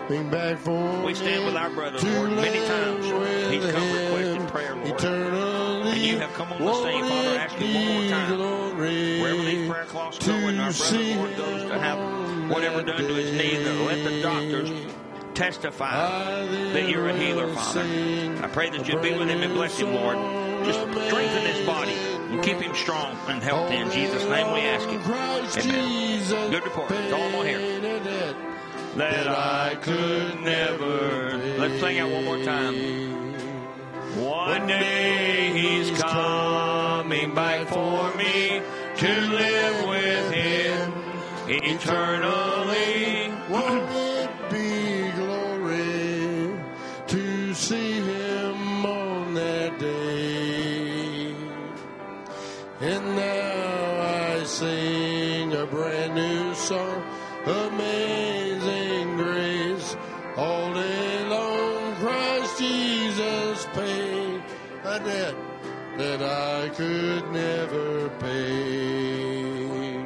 [0.09, 3.05] back for We stand with our brother, Lord, many times.
[3.53, 4.89] He's come him requesting prayer, Lord.
[4.89, 8.79] Eternally, And you have come on the scene, won't Father, it asking one more time,
[8.79, 13.15] Wherever these prayer cloths go and our brother Lord goes to have whatever done to
[13.15, 14.95] his knee, that let the doctors
[15.35, 17.83] testify that you're a healer, Father.
[18.43, 20.17] I pray that you'd be with him and bless him, Lord.
[20.65, 23.77] Just strengthen his body and keep him strong and healthy.
[23.77, 25.01] In Jesus' name we ask it.
[25.65, 26.51] Amen.
[26.51, 26.91] Good report.
[26.91, 28.58] It's all on here.
[28.99, 31.39] Paid a debt That I could never.
[31.59, 32.75] Let's sing it one more time.
[34.21, 38.61] One day he's coming back for me
[38.97, 40.93] to live with him
[41.47, 43.33] eternally.
[43.49, 46.61] Won't it be glory
[47.07, 51.35] to see him on that day?
[52.81, 56.98] And now I sing a brand new song,
[60.39, 64.41] All day long, Christ Jesus paid
[64.85, 65.35] a debt
[65.97, 69.99] that I could never pay.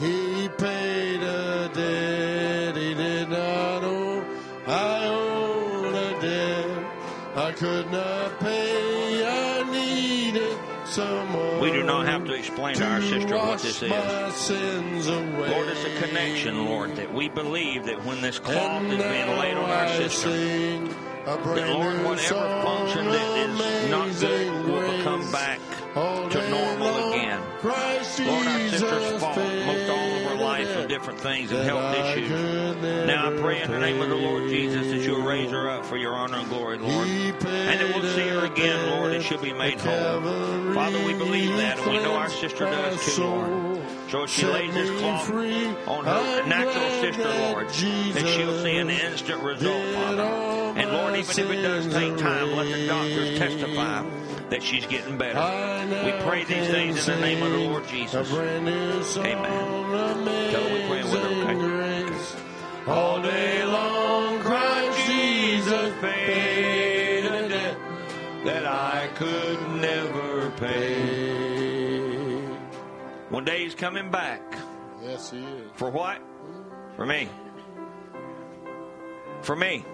[0.00, 4.24] He paid a debt he did not owe.
[4.66, 6.86] I owed a debt
[7.36, 9.26] I could not pay.
[9.26, 10.56] I needed
[10.86, 11.60] someone.
[11.60, 14.34] We do not have to explain to our sister what this is.
[14.34, 15.50] sins away.
[15.50, 19.56] Lord, it's a connection, Lord, that we believe that when this cloth is being laid
[19.56, 20.30] on our sister,
[21.24, 25.58] that Lord, whatever function that is not good will become back
[25.94, 27.40] to normal again.
[27.64, 29.83] Lord, our sister's Jesus
[31.04, 32.30] different things and health issues.
[33.06, 34.48] Now I pray in the name of the Lord.
[34.48, 37.06] Jesus that you'll raise her up for your honor and glory, Lord.
[37.06, 40.72] And that we'll see her again, Lord, and she'll be made whole.
[40.72, 43.82] Father, we believe that, and we know our sister does too, Lord.
[44.08, 49.42] So she lays this cloth on her natural sister, Lord, that she'll see an instant
[49.42, 50.22] result, Father.
[50.22, 55.16] And Lord, even if it does take time, let the doctors testify that she's getting
[55.18, 55.40] better.
[56.04, 58.32] We pray these things in the name of the Lord Jesus.
[58.32, 58.64] Amen.
[60.50, 62.90] Tell her we're praying with her, okay?
[62.90, 67.78] All day long, Christ Jesus paid a debt
[68.44, 71.94] that I could never pay.
[73.30, 74.42] One day he's coming back.
[75.02, 75.70] Yes, he is.
[75.76, 76.20] For what?
[76.96, 77.28] For me.
[79.42, 79.84] For me.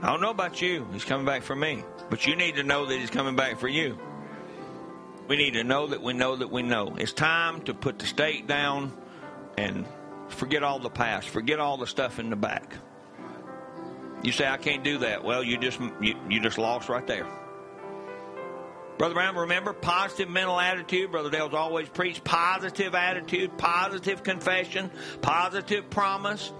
[0.00, 0.86] I don't know about you.
[0.92, 1.82] He's coming back for me.
[2.08, 3.98] But you need to know that he's coming back for you.
[5.26, 6.94] We need to know that we know that we know.
[6.96, 8.96] It's time to put the stake down
[9.58, 9.86] and
[10.28, 11.28] forget all the past.
[11.28, 12.74] Forget all the stuff in the back.
[14.22, 15.24] You say I can't do that.
[15.24, 17.26] Well, you just you, you just lost right there.
[18.98, 21.12] Brother Branham, remember positive mental attitude.
[21.12, 24.90] Brother Dale's always preached positive attitude, positive confession,
[25.22, 26.52] positive promise.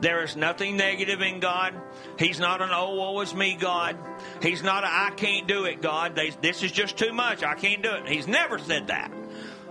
[0.00, 1.74] There is nothing negative in God.
[2.18, 3.96] He's not an oh, woe is me God.
[4.42, 6.14] He's not a I can't do it God.
[6.14, 7.42] They, this is just too much.
[7.42, 8.08] I can't do it.
[8.08, 9.10] He's never said that.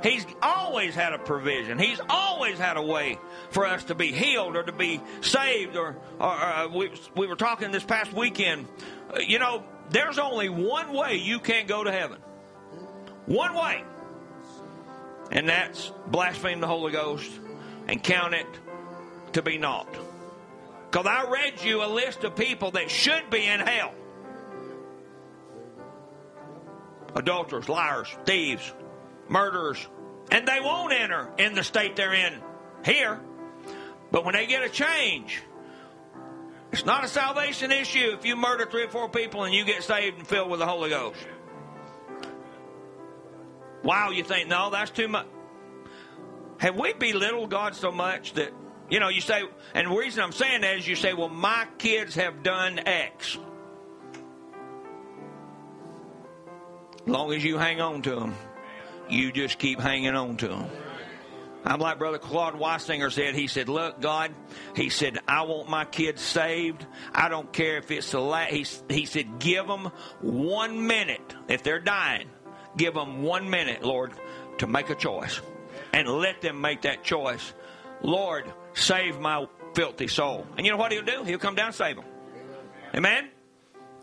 [0.03, 1.79] He's always had a provision.
[1.79, 3.17] He's always had a way
[3.51, 5.75] for us to be healed or to be saved.
[5.77, 8.67] Or, or uh, we, we were talking this past weekend.
[9.11, 12.19] Uh, you know, there's only one way you can't go to heaven.
[13.25, 13.83] One way.
[15.31, 17.29] and that's blaspheme the Holy Ghost
[17.87, 18.47] and count it
[19.33, 19.87] to be naught.
[20.95, 23.93] Because I read you a list of people that should be in hell
[27.13, 28.73] adulterers, liars, thieves,
[29.27, 29.85] murderers,
[30.31, 32.41] and they won't enter in the state they're in
[32.85, 33.19] here.
[34.09, 35.43] But when they get a change,
[36.71, 39.83] it's not a salvation issue if you murder three or four people and you get
[39.83, 41.19] saved and filled with the Holy Ghost.
[43.83, 45.27] Wow, you think, no, that's too much.
[46.59, 48.53] Have we belittled God so much that,
[48.89, 49.43] you know, you say,
[49.73, 53.37] and the reason I'm saying that is you say, well, my kids have done X.
[57.05, 58.35] Long as you hang on to them,
[59.09, 60.69] you just keep hanging on to them.
[61.63, 63.33] I'm like Brother Claude Weisinger said.
[63.33, 64.33] He said, Look, God,
[64.75, 66.85] he said, I want my kids saved.
[67.11, 68.51] I don't care if it's the last.
[68.51, 69.91] He, he said, Give them
[70.21, 71.35] one minute.
[71.47, 72.29] If they're dying,
[72.77, 74.13] give them one minute, Lord,
[74.59, 75.41] to make a choice.
[75.91, 77.53] And let them make that choice.
[78.03, 78.45] Lord,
[78.75, 80.45] save my filthy soul.
[80.57, 81.23] And you know what he'll do?
[81.23, 82.05] He'll come down and save them.
[82.93, 83.29] Amen?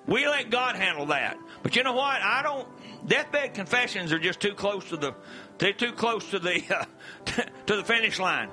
[0.06, 1.38] We let God handle that.
[1.62, 2.20] But you know what?
[2.20, 2.68] I don't.
[3.06, 5.14] Deathbed confessions are just too close to the.
[5.58, 6.84] They're too close to the uh,
[7.66, 8.50] to the finish line.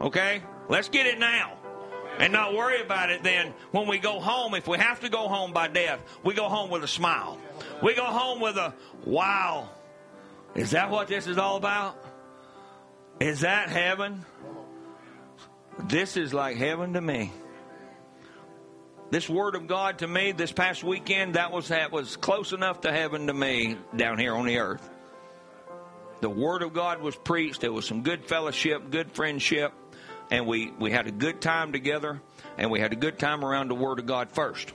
[0.00, 1.56] Okay, let's get it now,
[2.18, 3.22] and not worry about it.
[3.22, 6.48] Then when we go home, if we have to go home by death, we go
[6.48, 7.38] home with a smile.
[7.82, 8.74] We go home with a
[9.06, 9.70] wow.
[10.54, 11.96] Is that what this is all about?
[13.20, 14.24] Is that heaven?
[15.78, 17.32] This is like heaven to me
[19.14, 22.80] this word of God to me this past weekend, that was that was close enough
[22.80, 24.90] to heaven to me down here on the earth.
[26.20, 27.60] The word of God was preached.
[27.60, 29.72] There was some good fellowship, good friendship,
[30.32, 32.20] and we, we had a good time together,
[32.58, 34.72] and we had a good time around the word of God first.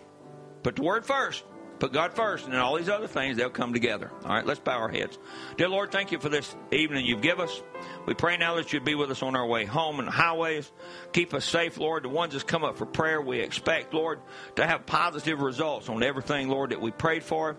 [0.64, 1.44] Put the word first.
[1.80, 4.12] Put God first, and then all these other things, they'll come together.
[4.26, 5.18] All right, let's bow our heads.
[5.56, 7.64] Dear Lord, thank you for this evening you've given us.
[8.06, 10.70] We pray now that you'd be with us on our way home and highways.
[11.14, 12.04] Keep us safe, Lord.
[12.04, 14.20] The ones that's come up for prayer, we expect, Lord,
[14.58, 17.56] to have positive results on everything, Lord, that we prayed for.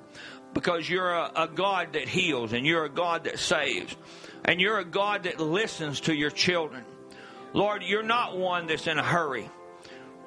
[0.52, 3.96] Because you're a, a God that heals, and you're a God that saves,
[4.44, 6.84] and you're a God that listens to your children.
[7.54, 9.48] Lord, you're not one that's in a hurry.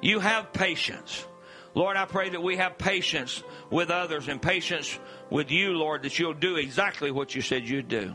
[0.00, 1.26] You have patience.
[1.74, 4.98] Lord, I pray that we have patience with others and patience
[5.30, 8.14] with you, Lord, that you'll do exactly what you said you'd do.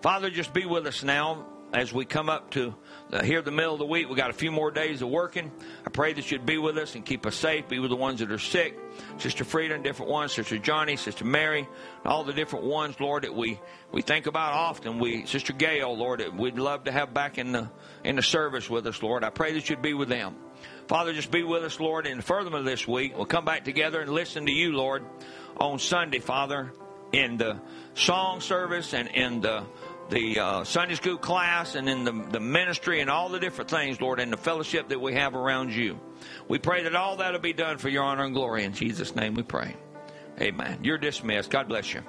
[0.00, 2.74] Father, just be with us now as we come up to
[3.12, 4.08] uh, here the middle of the week.
[4.08, 5.50] We got a few more days of working.
[5.84, 7.68] I pray that you'd be with us and keep us safe.
[7.68, 8.78] Be with the ones that are sick,
[9.18, 11.68] Sister Frida and different ones, Sister Johnny, Sister Mary,
[12.04, 13.60] all the different ones, Lord, that we
[13.92, 14.98] we think about often.
[14.98, 17.68] We Sister Gail, Lord, that we'd love to have back in the
[18.04, 19.24] in the service with us, Lord.
[19.24, 20.36] I pray that you'd be with them.
[20.86, 23.16] Father, just be with us, Lord, in the furtherance of this week.
[23.16, 25.02] We'll come back together and listen to you, Lord,
[25.56, 26.72] on Sunday, Father,
[27.12, 27.60] in the
[27.94, 29.64] song service and in the
[30.10, 34.00] the uh, Sunday school class and in the, the ministry and all the different things,
[34.00, 35.98] Lord, and the fellowship that we have around you.
[36.46, 38.64] We pray that all that will be done for your honor and glory.
[38.64, 39.74] In Jesus' name we pray.
[40.40, 40.80] Amen.
[40.82, 41.50] You're dismissed.
[41.50, 42.02] God bless you.